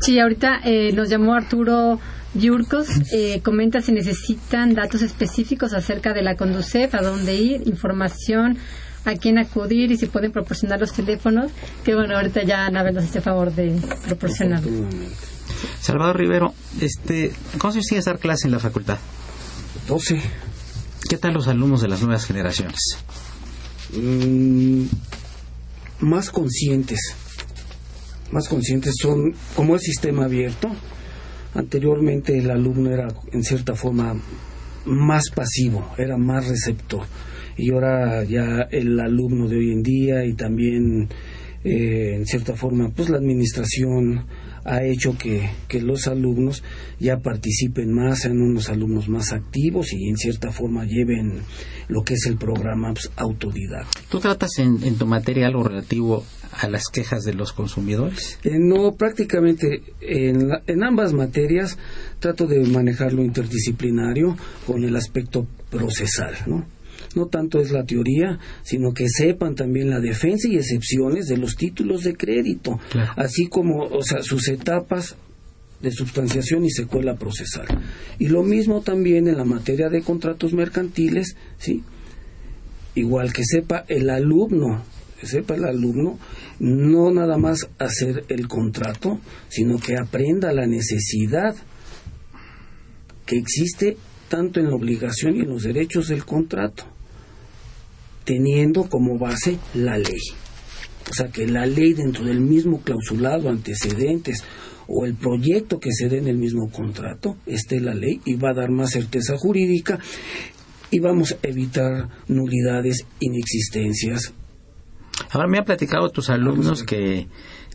Sí, 0.01 0.19
ahorita 0.19 0.61
eh, 0.63 0.91
nos 0.93 1.09
llamó 1.09 1.33
Arturo 1.33 1.99
Yurcos 2.35 2.87
eh, 3.11 3.41
comenta 3.41 3.81
si 3.81 3.91
necesitan 3.91 4.75
datos 4.75 5.01
específicos 5.01 5.73
acerca 5.73 6.13
de 6.13 6.21
la 6.21 6.35
Conducef, 6.35 6.93
a 6.93 7.01
dónde 7.01 7.35
ir, 7.35 7.67
información, 7.67 8.57
a 9.05 9.15
quién 9.15 9.37
acudir 9.37 9.91
y 9.91 9.97
si 9.97 10.05
pueden 10.05 10.31
proporcionar 10.31 10.79
los 10.79 10.93
teléfonos, 10.93 11.51
que 11.83 11.95
bueno, 11.95 12.15
ahorita 12.15 12.43
ya 12.43 12.65
Anabel 12.65 12.95
nos 12.95 13.05
hace 13.05 13.21
favor 13.21 13.53
de 13.53 13.79
proporcionarlos. 14.05 14.93
Salvador 15.81 16.17
Rivero, 16.17 16.53
este, 16.79 17.33
¿cómo 17.57 17.73
se 17.73 17.81
sigue 17.81 18.01
dar 18.01 18.19
clase 18.19 18.47
en 18.47 18.51
la 18.51 18.59
facultad? 18.59 18.97
12. 19.87 20.21
¿Qué 21.09 21.17
tal 21.17 21.33
los 21.33 21.47
alumnos 21.47 21.81
de 21.81 21.87
las 21.87 22.01
nuevas 22.01 22.25
generaciones? 22.25 22.79
Mm, 23.93 24.83
más 26.01 26.29
conscientes. 26.29 27.15
Más 28.31 28.47
conscientes 28.47 28.93
son, 29.01 29.33
como 29.55 29.73
el 29.73 29.81
sistema 29.81 30.25
abierto, 30.25 30.69
Anteriormente 31.53 32.37
el 32.37 32.51
alumno 32.51 32.91
era 32.91 33.07
en 33.31 33.43
cierta 33.43 33.75
forma 33.75 34.15
más 34.85 35.29
pasivo, 35.33 35.93
era 35.97 36.17
más 36.17 36.47
receptor. 36.47 37.05
Y 37.57 37.71
ahora 37.71 38.23
ya 38.23 38.67
el 38.71 38.99
alumno 38.99 39.47
de 39.47 39.57
hoy 39.57 39.71
en 39.71 39.83
día 39.83 40.25
y 40.25 40.33
también 40.33 41.09
eh, 41.63 42.15
en 42.15 42.25
cierta 42.25 42.55
forma 42.55 42.89
pues 42.89 43.09
la 43.09 43.17
administración 43.17 44.25
ha 44.63 44.83
hecho 44.83 45.17
que, 45.17 45.49
que, 45.67 45.81
los 45.81 46.07
alumnos 46.07 46.63
ya 46.99 47.17
participen 47.17 47.91
más, 47.93 48.19
sean 48.19 48.41
unos 48.41 48.69
alumnos 48.69 49.09
más 49.09 49.31
activos 49.31 49.93
y 49.93 50.09
en 50.09 50.17
cierta 50.17 50.51
forma 50.51 50.85
lleven 50.85 51.41
lo 51.87 52.03
que 52.03 52.13
es 52.13 52.25
el 52.27 52.37
programa 52.37 52.93
pues, 52.93 53.09
autodidacta. 53.15 54.01
¿Tú 54.09 54.19
tratas 54.19 54.51
en, 54.59 54.83
en 54.83 54.97
tu 54.97 55.05
materia 55.05 55.47
algo 55.47 55.63
relativo 55.63 56.23
a 56.59 56.67
las 56.67 56.83
quejas 56.91 57.23
de 57.23 57.33
los 57.33 57.53
consumidores? 57.53 58.39
Eh, 58.43 58.57
no, 58.59 58.95
prácticamente 58.95 59.81
en, 60.01 60.49
en, 60.67 60.83
ambas 60.83 61.13
materias 61.13 61.77
trato 62.19 62.47
de 62.47 62.59
manejar 62.59 63.13
lo 63.13 63.23
interdisciplinario 63.23 64.35
con 64.67 64.83
el 64.83 64.95
aspecto 64.95 65.47
procesal, 65.69 66.35
¿no? 66.47 66.65
No 67.15 67.25
tanto 67.27 67.59
es 67.59 67.71
la 67.71 67.85
teoría, 67.85 68.39
sino 68.61 68.93
que 68.93 69.07
sepan 69.09 69.55
también 69.55 69.89
la 69.89 69.99
defensa 69.99 70.47
y 70.47 70.57
excepciones 70.57 71.27
de 71.27 71.37
los 71.37 71.55
títulos 71.55 72.03
de 72.03 72.15
crédito, 72.15 72.79
así 73.15 73.47
como, 73.47 73.85
o 73.85 74.03
sea, 74.03 74.21
sus 74.21 74.47
etapas 74.47 75.15
de 75.81 75.91
sustanciación 75.91 76.65
y 76.65 76.69
secuela 76.69 77.15
procesal. 77.15 77.65
Y 78.19 78.27
lo 78.27 78.43
mismo 78.43 78.81
también 78.81 79.27
en 79.27 79.37
la 79.37 79.45
materia 79.45 79.89
de 79.89 80.01
contratos 80.01 80.53
mercantiles, 80.53 81.35
¿sí? 81.57 81.83
Igual 82.95 83.33
que 83.33 83.43
sepa 83.43 83.85
el 83.87 84.09
alumno 84.09 84.83
sepa 85.27 85.55
el 85.55 85.65
alumno 85.65 86.17
no 86.59 87.11
nada 87.11 87.37
más 87.37 87.69
hacer 87.77 88.25
el 88.29 88.47
contrato, 88.47 89.19
sino 89.47 89.77
que 89.77 89.97
aprenda 89.97 90.51
la 90.53 90.65
necesidad 90.65 91.55
que 93.25 93.37
existe 93.37 93.97
tanto 94.27 94.59
en 94.59 94.67
la 94.67 94.75
obligación 94.75 95.35
y 95.35 95.41
en 95.41 95.49
los 95.49 95.63
derechos 95.63 96.07
del 96.07 96.25
contrato, 96.25 96.85
teniendo 98.25 98.89
como 98.89 99.17
base 99.17 99.57
la 99.73 99.97
ley. 99.97 100.21
O 101.09 101.13
sea, 101.13 101.29
que 101.29 101.47
la 101.47 101.65
ley 101.65 101.93
dentro 101.93 102.23
del 102.25 102.39
mismo 102.39 102.81
clausulado, 102.81 103.49
antecedentes 103.49 104.43
o 104.87 105.05
el 105.05 105.15
proyecto 105.15 105.79
que 105.79 105.91
se 105.91 106.09
dé 106.09 106.17
en 106.19 106.27
el 106.27 106.37
mismo 106.37 106.69
contrato, 106.71 107.37
esté 107.45 107.79
la 107.79 107.93
ley 107.93 108.21
y 108.25 108.35
va 108.35 108.51
a 108.51 108.55
dar 108.55 108.69
más 108.69 108.91
certeza 108.91 109.37
jurídica 109.37 109.99
y 110.91 110.99
vamos 110.99 111.33
a 111.33 111.47
evitar 111.47 112.09
nulidades, 112.27 113.05
inexistencias, 113.19 114.33
Ahora 115.31 115.47
me 115.47 115.59
han 115.59 115.65
platicado 115.65 116.09
tus 116.09 116.29
alumnos 116.29 116.83
que 116.83 117.27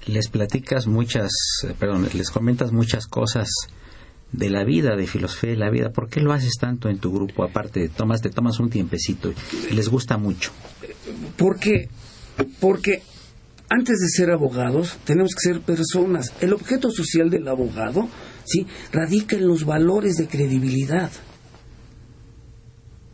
les 0.07 0.28
platicas 0.28 0.86
muchas, 0.86 1.30
perdón, 1.78 2.09
les 2.12 2.30
comentas 2.30 2.72
muchas 2.72 3.07
cosas 3.07 3.48
de 4.32 4.50
la 4.50 4.64
vida, 4.64 4.96
de 4.96 5.07
filosofía 5.07 5.50
de 5.50 5.57
la 5.57 5.70
vida. 5.70 5.90
¿Por 5.90 6.09
qué 6.09 6.20
lo 6.20 6.32
haces 6.32 6.55
tanto 6.61 6.88
en 6.88 6.98
tu 6.98 7.12
grupo? 7.12 7.44
Aparte, 7.44 7.88
tomas, 7.88 8.20
te 8.20 8.30
tomas 8.30 8.59
un 8.59 8.70
tiempecito 8.70 9.32
y 9.70 9.74
les 9.74 9.88
gusta 9.88 10.18
mucho. 10.18 10.50
Porque, 11.36 11.88
porque 12.59 13.02
antes 13.68 14.00
de 14.00 14.09
ser 14.09 14.32
abogados 14.32 14.98
tenemos 15.05 15.34
que 15.34 15.52
ser 15.52 15.61
personas. 15.61 16.32
El 16.40 16.52
objeto 16.52 16.90
social 16.90 17.30
del 17.30 17.46
abogado, 17.46 18.09
sí, 18.44 18.66
radica 18.92 19.36
en 19.36 19.46
los 19.46 19.64
valores 19.64 20.16
de 20.16 20.26
credibilidad. 20.26 21.12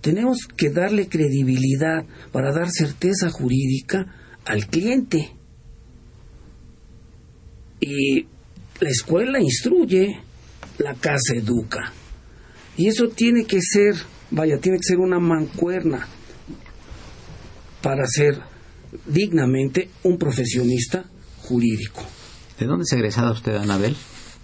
Tenemos 0.01 0.49
que 0.57 0.71
darle 0.71 1.09
credibilidad 1.09 2.07
para 2.33 2.53
dar 2.55 2.71
certeza 2.71 3.29
jurídica 3.29 4.17
al 4.45 4.67
cliente. 4.67 5.31
Y 7.81 8.27
la 8.81 8.89
escuela 8.89 9.41
instruye, 9.41 10.21
la 10.79 10.95
casa 10.95 11.35
educa. 11.35 11.93
Y 12.77 12.89
eso 12.89 13.09
tiene 13.09 13.45
que 13.45 13.61
ser 13.61 13.95
vaya, 14.31 14.59
tiene 14.59 14.79
que 14.79 14.85
ser 14.85 14.99
una 14.99 15.19
mancuerna 15.19 16.07
para 17.83 18.07
ser 18.07 18.41
dignamente 19.07 19.91
un 20.05 20.19
profesionista 20.19 21.05
jurídico. 21.43 22.03
¿De 22.59 22.67
dónde 22.67 22.85
es 22.85 22.93
egresada 22.93 23.33
usted, 23.33 23.55
Anabel? 23.57 23.97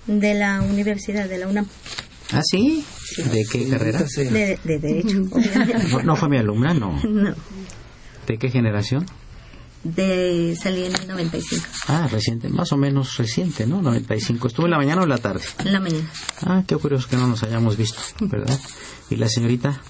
De 0.07 0.35
la 0.35 0.63
Universidad 0.63 1.29
de 1.29 1.39
la 1.39 1.49
UNAM. 1.49 1.67
¿Ah, 2.33 2.43
sí? 2.43 2.85
¿De 3.33 3.45
qué 3.51 3.69
carrera? 3.69 4.03
De, 4.03 4.59
Derecho. 4.65 5.21
¿No, 6.05 6.17
fue 6.17 6.29
mi 6.29 6.39
alumna? 6.39 6.75
No. 6.75 7.01
No. 7.03 7.35
¿De 8.27 8.39
qué 8.39 8.51
generación? 8.51 9.07
De 9.95 10.57
salí 10.61 10.85
en 10.85 10.95
el 10.97 11.07
95. 11.07 11.65
Ah, 11.87 12.09
reciente, 12.11 12.49
más 12.49 12.73
o 12.73 12.77
menos 12.77 13.17
reciente, 13.17 13.67
¿no? 13.67 13.81
95. 13.81 14.49
¿Estuvo 14.49 14.67
en 14.67 14.73
la 14.73 14.79
mañana 14.79 15.01
o 15.03 15.05
en 15.05 15.11
la 15.11 15.19
tarde? 15.19 15.43
En 15.65 15.73
la 15.73 15.81
mañana. 15.81 16.11
Ah, 16.43 16.65
qué 16.67 16.77
curioso 16.77 17.09
que 17.09 17.17
no 17.17 17.29
nos 17.29 17.43
hayamos 17.45 17.77
visto, 17.77 18.01
¿verdad? 18.21 18.59
¿Y 19.11 19.17
la 19.17 19.29
señorita? 19.29 19.81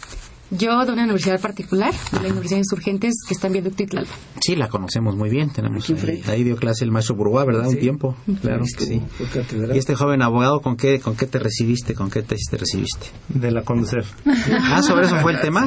Yo 0.51 0.85
de 0.85 0.93
una 0.93 1.03
universidad 1.03 1.41
particular, 1.41 1.93
de 2.13 2.21
la 2.21 2.29
Universidad 2.29 2.57
de 2.57 2.59
Insurgentes, 2.59 3.15
que 3.27 3.35
está 3.35 3.49
en 3.49 3.55
Viaducto 3.55 3.85
Tlalpan. 3.85 4.17
Sí, 4.41 4.55
la 4.55 4.69
conocemos 4.69 5.17
muy 5.17 5.29
bien. 5.29 5.51
Tenemos 5.51 5.91
ahí, 5.91 6.23
ahí, 6.29 6.45
dio 6.45 6.57
clase 6.57 6.85
el 6.85 6.93
maestro 6.93 7.17
Burguá, 7.17 7.45
¿verdad? 7.45 7.67
Un 7.67 7.79
tiempo. 7.79 8.15
Claro 8.43 8.63
que 8.65 8.85
sí. 8.85 9.03
¿Y 9.75 9.79
este 9.79 9.97
joven 9.97 10.23
abogado 10.23 10.61
con 10.61 10.77
qué, 10.77 11.01
con 11.01 11.17
qué 11.17 11.27
te 11.27 11.41
recibiste? 11.41 11.95
¿Con 11.95 12.11
qué 12.11 12.23
tesis 12.23 12.49
te 12.49 12.59
recibiste? 12.59 13.09
De 13.29 13.51
la 13.51 13.63
Conducef. 13.63 14.13
Ah, 14.69 14.83
sobre 14.83 15.07
eso 15.07 15.17
fue 15.21 15.33
el 15.33 15.41
tema. 15.41 15.67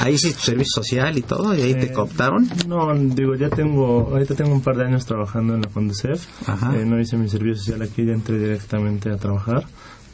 Ahí 0.00 0.16
sí, 0.18 0.32
tu 0.32 0.40
servicio 0.40 0.82
social 0.82 1.16
y 1.16 1.22
todo, 1.22 1.54
y 1.54 1.62
ahí 1.62 1.74
te 1.74 1.92
cooptaron. 1.92 2.48
No, 2.66 2.92
digo, 2.94 3.34
ya 3.34 3.48
tengo, 3.48 4.08
ahorita 4.10 4.34
tengo 4.34 4.52
un 4.52 4.60
par 4.60 4.76
de 4.76 4.84
años 4.84 5.06
trabajando 5.06 5.54
en 5.54 5.62
la 5.62 5.68
Conducef. 5.68 6.26
Eh, 6.74 6.84
no 6.84 7.00
hice 7.00 7.16
mi 7.16 7.28
servicio 7.28 7.62
social 7.62 7.82
aquí, 7.82 8.04
ya 8.04 8.12
entré 8.12 8.38
directamente 8.38 9.10
a 9.10 9.16
trabajar 9.16 9.66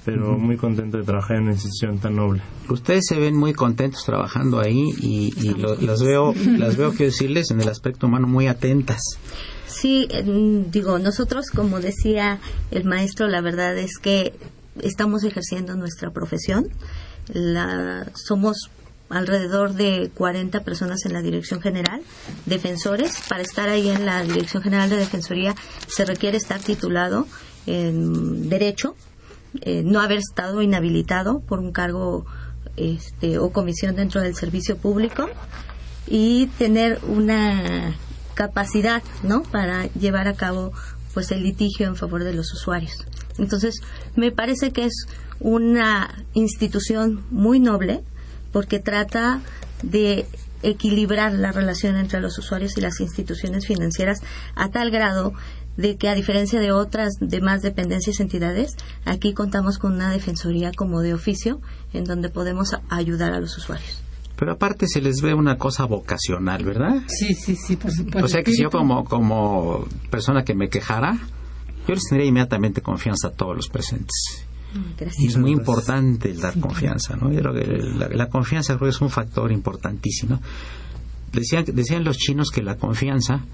pero 0.04 0.36
muy 0.38 0.56
contento 0.56 0.98
de 0.98 1.04
trabajar 1.04 1.38
en 1.38 1.44
una 1.44 1.52
institución 1.52 1.98
tan 1.98 2.16
noble. 2.16 2.42
Ustedes 2.68 3.04
se 3.08 3.18
ven 3.18 3.36
muy 3.36 3.54
contentos 3.54 4.04
trabajando 4.04 4.60
ahí 4.60 4.90
y, 5.00 5.32
las 5.80 6.02
veo, 6.02 6.34
las 6.58 6.76
veo, 6.76 6.90
quiero 6.90 7.06
decirles, 7.06 7.50
en 7.50 7.60
el 7.60 7.68
aspecto 7.68 8.06
humano 8.06 8.26
muy 8.26 8.46
atentas. 8.46 9.00
Sí, 9.66 10.08
digo, 10.70 10.98
nosotros, 10.98 11.46
como 11.50 11.80
decía 11.80 12.38
el 12.70 12.84
maestro, 12.84 13.28
la 13.28 13.40
verdad 13.40 13.76
es 13.78 13.98
que 13.98 14.34
estamos 14.82 15.24
ejerciendo 15.24 15.74
nuestra 15.74 16.10
profesión. 16.10 16.68
La, 17.32 18.06
somos 18.14 18.70
alrededor 19.08 19.74
de 19.74 20.10
40 20.14 20.60
personas 20.64 21.04
en 21.06 21.12
la 21.12 21.22
Dirección 21.22 21.60
General, 21.60 22.02
defensores. 22.46 23.20
Para 23.28 23.42
estar 23.42 23.68
ahí 23.68 23.88
en 23.88 24.04
la 24.06 24.22
Dirección 24.22 24.62
General 24.62 24.90
de 24.90 24.96
Defensoría 24.96 25.54
se 25.86 26.04
requiere 26.04 26.36
estar 26.36 26.60
titulado 26.60 27.26
en 27.66 28.48
Derecho, 28.48 28.96
eh, 29.60 29.82
no 29.84 30.00
haber 30.00 30.18
estado 30.18 30.62
inhabilitado 30.62 31.40
por 31.40 31.58
un 31.58 31.72
cargo 31.72 32.26
este, 32.76 33.38
o 33.38 33.52
comisión 33.52 33.94
dentro 33.94 34.20
del 34.20 34.34
servicio 34.34 34.76
público 34.76 35.28
y 36.06 36.46
tener 36.58 37.00
una 37.06 37.94
capacidad 38.34 39.02
no 39.22 39.42
para 39.42 39.86
llevar 39.92 40.28
a 40.28 40.34
cabo 40.34 40.72
pues 41.12 41.30
el 41.30 41.44
litigio 41.44 41.86
en 41.86 41.96
favor 41.96 42.24
de 42.24 42.34
los 42.34 42.52
usuarios. 42.52 43.06
Entonces 43.38 43.80
me 44.16 44.32
parece 44.32 44.72
que 44.72 44.84
es 44.86 45.06
una 45.38 46.24
institución 46.32 47.24
muy 47.30 47.60
noble 47.60 48.02
porque 48.52 48.80
trata 48.80 49.40
de 49.82 50.26
equilibrar 50.62 51.32
la 51.32 51.52
relación 51.52 51.96
entre 51.96 52.20
los 52.20 52.38
usuarios 52.38 52.76
y 52.76 52.80
las 52.80 53.00
instituciones 53.00 53.66
financieras 53.66 54.20
a 54.54 54.70
tal 54.70 54.90
grado 54.90 55.34
de 55.76 55.96
que 55.96 56.08
a 56.08 56.14
diferencia 56.14 56.60
de 56.60 56.72
otras 56.72 57.14
demás 57.20 57.62
dependencias 57.62 58.18
y 58.18 58.22
entidades, 58.22 58.76
aquí 59.04 59.34
contamos 59.34 59.78
con 59.78 59.94
una 59.94 60.10
defensoría 60.10 60.72
como 60.72 61.00
de 61.00 61.14
oficio 61.14 61.60
en 61.92 62.04
donde 62.04 62.28
podemos 62.28 62.76
ayudar 62.88 63.32
a 63.32 63.40
los 63.40 63.56
usuarios. 63.56 64.02
Pero 64.36 64.52
aparte 64.52 64.86
se 64.88 65.00
les 65.00 65.20
ve 65.20 65.32
una 65.32 65.56
cosa 65.58 65.84
vocacional, 65.84 66.64
¿verdad? 66.64 67.02
Sí, 67.06 67.34
sí, 67.34 67.54
sí, 67.56 67.76
por 67.76 67.92
supuesto. 67.92 68.24
O 68.24 68.28
sea 68.28 68.42
que 68.42 68.50
si 68.50 68.62
yo 68.62 68.70
como, 68.70 69.04
como 69.04 69.86
persona 70.10 70.44
que 70.44 70.54
me 70.54 70.68
quejara, 70.68 71.18
yo 71.86 71.94
les 71.94 72.02
tendría 72.08 72.28
inmediatamente 72.28 72.80
confianza 72.80 73.28
a 73.28 73.30
todos 73.30 73.54
los 73.54 73.68
presentes. 73.68 74.46
Y 75.18 75.28
es 75.28 75.36
muy 75.36 75.52
importante 75.52 76.32
el 76.32 76.40
dar 76.40 76.58
confianza, 76.58 77.14
¿no? 77.14 77.32
Yo 77.32 77.40
creo 77.40 77.54
que 77.54 77.64
la, 77.64 78.08
la, 78.08 78.28
confianza 78.28 78.74
creo 78.74 78.90
que 78.90 78.96
es 78.96 79.00
un 79.00 79.10
factor 79.10 79.52
importantísimo. 79.52 80.40
Decían, 81.32 81.64
decían 81.72 82.02
los 82.02 82.16
chinos 82.16 82.50
que 82.50 82.60
la 82.60 82.76
confianza 82.76 83.44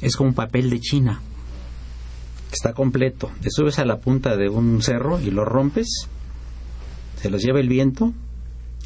es 0.00 0.16
como 0.16 0.30
un 0.30 0.34
papel 0.34 0.70
de 0.70 0.80
China 0.80 1.20
está 2.52 2.72
completo. 2.72 3.30
Te 3.40 3.50
subes 3.50 3.78
a 3.78 3.84
la 3.84 3.98
punta 3.98 4.36
de 4.36 4.48
un 4.48 4.82
cerro 4.82 5.20
y 5.20 5.30
lo 5.30 5.44
rompes, 5.44 6.08
se 7.20 7.30
los 7.30 7.42
lleva 7.42 7.60
el 7.60 7.68
viento 7.68 8.12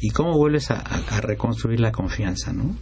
y 0.01 0.09
cómo 0.09 0.37
vuelves 0.37 0.71
a, 0.71 0.83
reconstruir 1.21 1.79
la 1.79 1.91
confianza, 1.91 2.51
¿no? 2.53 2.75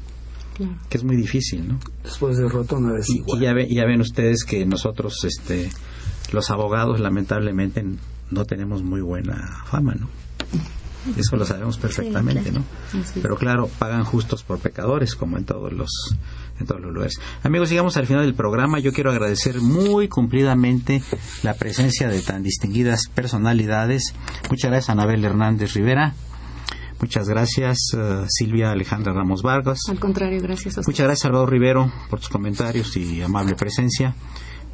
Que 0.90 0.98
es 0.98 1.04
muy 1.04 1.16
difícil, 1.16 1.68
¿no? 1.68 1.80
Después 2.04 2.38
de 2.38 2.48
roto 2.48 2.78
una 2.78 2.94
vez 2.94 3.10
y, 3.10 3.24
ya, 3.40 3.54
ya 3.68 3.86
ven 3.86 4.02
ustedes 4.02 4.44
que 4.44 4.66
nosotros, 4.66 5.24
este, 5.24 5.70
los 6.32 6.52
abogados, 6.52 7.00
lamentablemente 7.00 7.84
no 8.30 8.46
tenemos 8.46 8.84
muy 8.84 9.02
buena 9.02 9.64
fama, 9.66 9.96
¿no? 9.96 10.08
Eso 11.18 11.36
lo 11.36 11.46
sabemos 11.46 11.78
perfectamente, 11.78 12.52
¿no? 12.52 12.64
Pero 13.22 13.36
claro, 13.36 13.70
pagan 13.80 14.04
justos 14.04 14.44
por 14.44 14.60
pecadores, 14.60 15.16
como 15.16 15.38
en 15.38 15.46
todos 15.46 15.74
los 15.74 15.90
en 16.60 16.66
todos 16.66 16.82
los 16.82 16.94
lugares. 16.94 17.20
Amigos, 17.44 17.70
llegamos 17.70 17.98
al 17.98 18.08
final 18.08 18.24
del 18.24 18.36
programa. 18.36 18.80
Yo 18.80 18.92
quiero 18.92 19.12
agradecer 19.12 19.62
muy 19.62 20.08
cumplidamente 20.08 21.02
la 21.44 21.54
presencia 21.56 22.08
de 22.10 22.22
tan 22.22 22.44
distinguidas 22.44 23.08
personalidades. 23.14 24.14
Muchas 24.50 24.72
gracias 24.72 24.90
Anabel 24.90 25.24
Hernández 25.24 25.74
Rivera. 25.74 26.14
Muchas 27.02 27.28
gracias, 27.28 27.78
uh, 27.96 28.26
Silvia 28.28 28.72
Alejandra 28.72 29.12
Ramos 29.12 29.42
Vargas. 29.42 29.80
Al 29.90 30.00
contrario, 30.00 30.40
gracias 30.40 30.78
a 30.78 30.82
Muchas 30.86 31.06
gracias, 31.06 31.24
Salvador 31.24 31.50
Rivero, 31.50 31.92
por 32.12 32.20
tus 32.20 32.30
comentarios 32.30 32.96
y 32.96 33.24
amable 33.24 33.56
presencia. 33.56 34.14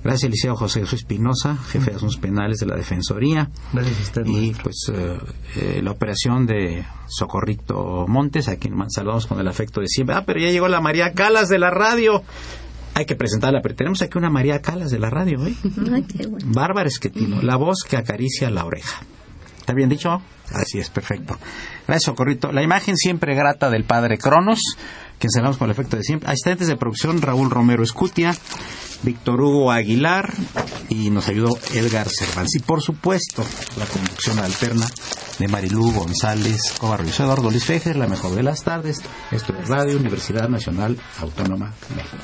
Gracias, 0.08 0.32
Liceo 0.32 0.56
José 0.56 0.80
Jesús 0.80 1.02
Espinosa, 1.02 1.58
jefe 1.58 1.92
de 1.92 1.98
asuntos 1.98 2.16
penales 2.16 2.60
de 2.60 2.66
la 2.66 2.78
Defensoría. 2.78 3.50
Gracias 3.74 4.00
a 4.00 4.02
usted. 4.04 4.26
Y 4.26 4.54
pues 4.54 4.90
eh, 4.94 5.18
eh, 5.58 5.82
la 5.84 5.92
operación 5.92 6.46
de 6.46 6.86
Socorrito 7.08 8.06
Montes, 8.08 8.48
a 8.48 8.56
quien 8.56 8.74
saludamos 8.90 9.28
con 9.28 9.38
el 9.42 9.48
afecto 9.50 9.82
de 9.82 9.88
siempre. 9.90 10.16
Ah, 10.16 10.24
pero 10.26 10.40
ya 10.40 10.50
llegó 10.50 10.70
la 10.70 10.80
María 10.80 11.12
Calas 11.12 11.50
de 11.50 11.60
la 11.60 11.72
radio. 11.72 12.24
Hay 12.94 13.06
que 13.06 13.18
presentarla, 13.18 13.60
pero 13.62 13.76
tenemos 13.76 14.02
aquí 14.02 14.18
una 14.18 14.30
María 14.30 14.62
Calas 14.62 14.92
de 14.92 15.00
la 15.00 15.10
radio, 15.10 15.46
¿eh? 15.46 15.54
Bárbara 16.46 16.88
Esquetino, 16.88 17.42
la 17.42 17.58
voz 17.58 17.84
que 17.84 17.98
acaricia 17.98 18.50
la 18.50 18.64
oreja. 18.64 19.02
¿Está 19.60 19.74
bien 19.74 19.90
dicho? 19.90 20.22
Así 20.54 20.80
es, 20.80 20.90
perfecto. 20.90 21.38
Gracias, 21.86 22.04
Socorrito. 22.04 22.54
La 22.54 22.64
imagen 22.64 22.96
siempre 22.96 23.36
grata 23.36 23.70
del 23.70 23.84
padre 23.84 24.18
Cronos, 24.18 24.62
quien 25.20 25.32
saludamos 25.32 25.58
con 25.58 25.66
el 25.66 25.72
efecto 25.72 25.98
de 25.98 26.04
siempre. 26.04 26.30
Asistentes 26.30 26.70
de 26.70 26.78
producción, 26.78 27.22
Raúl 27.22 27.50
Romero 27.50 27.84
Escutia. 27.84 28.34
Víctor 29.04 29.42
Hugo 29.42 29.72
Aguilar 29.72 30.34
y 30.90 31.10
nos 31.10 31.28
ayudó 31.28 31.58
Edgar 31.74 32.08
Cervantes. 32.10 32.56
Y 32.56 32.60
por 32.60 32.82
supuesto, 32.82 33.46
la 33.78 33.86
conducción 33.86 34.40
alterna 34.40 34.88
de 35.40 35.48
Marilú 35.48 35.92
González 35.92 36.62
y 36.82 37.22
Eduardo 37.22 37.52
Luis 37.52 37.66
Fejer, 37.66 37.96
la 37.96 38.08
mejor 38.08 38.36
de 38.36 38.44
las 38.44 38.64
tardes. 38.64 39.02
Esto 39.32 39.54
es 39.62 39.68
Radio 39.68 39.98
Universidad 39.98 40.50
Nacional 40.50 40.98
Autónoma 41.20 41.74
de 41.90 41.96
México. 41.96 42.24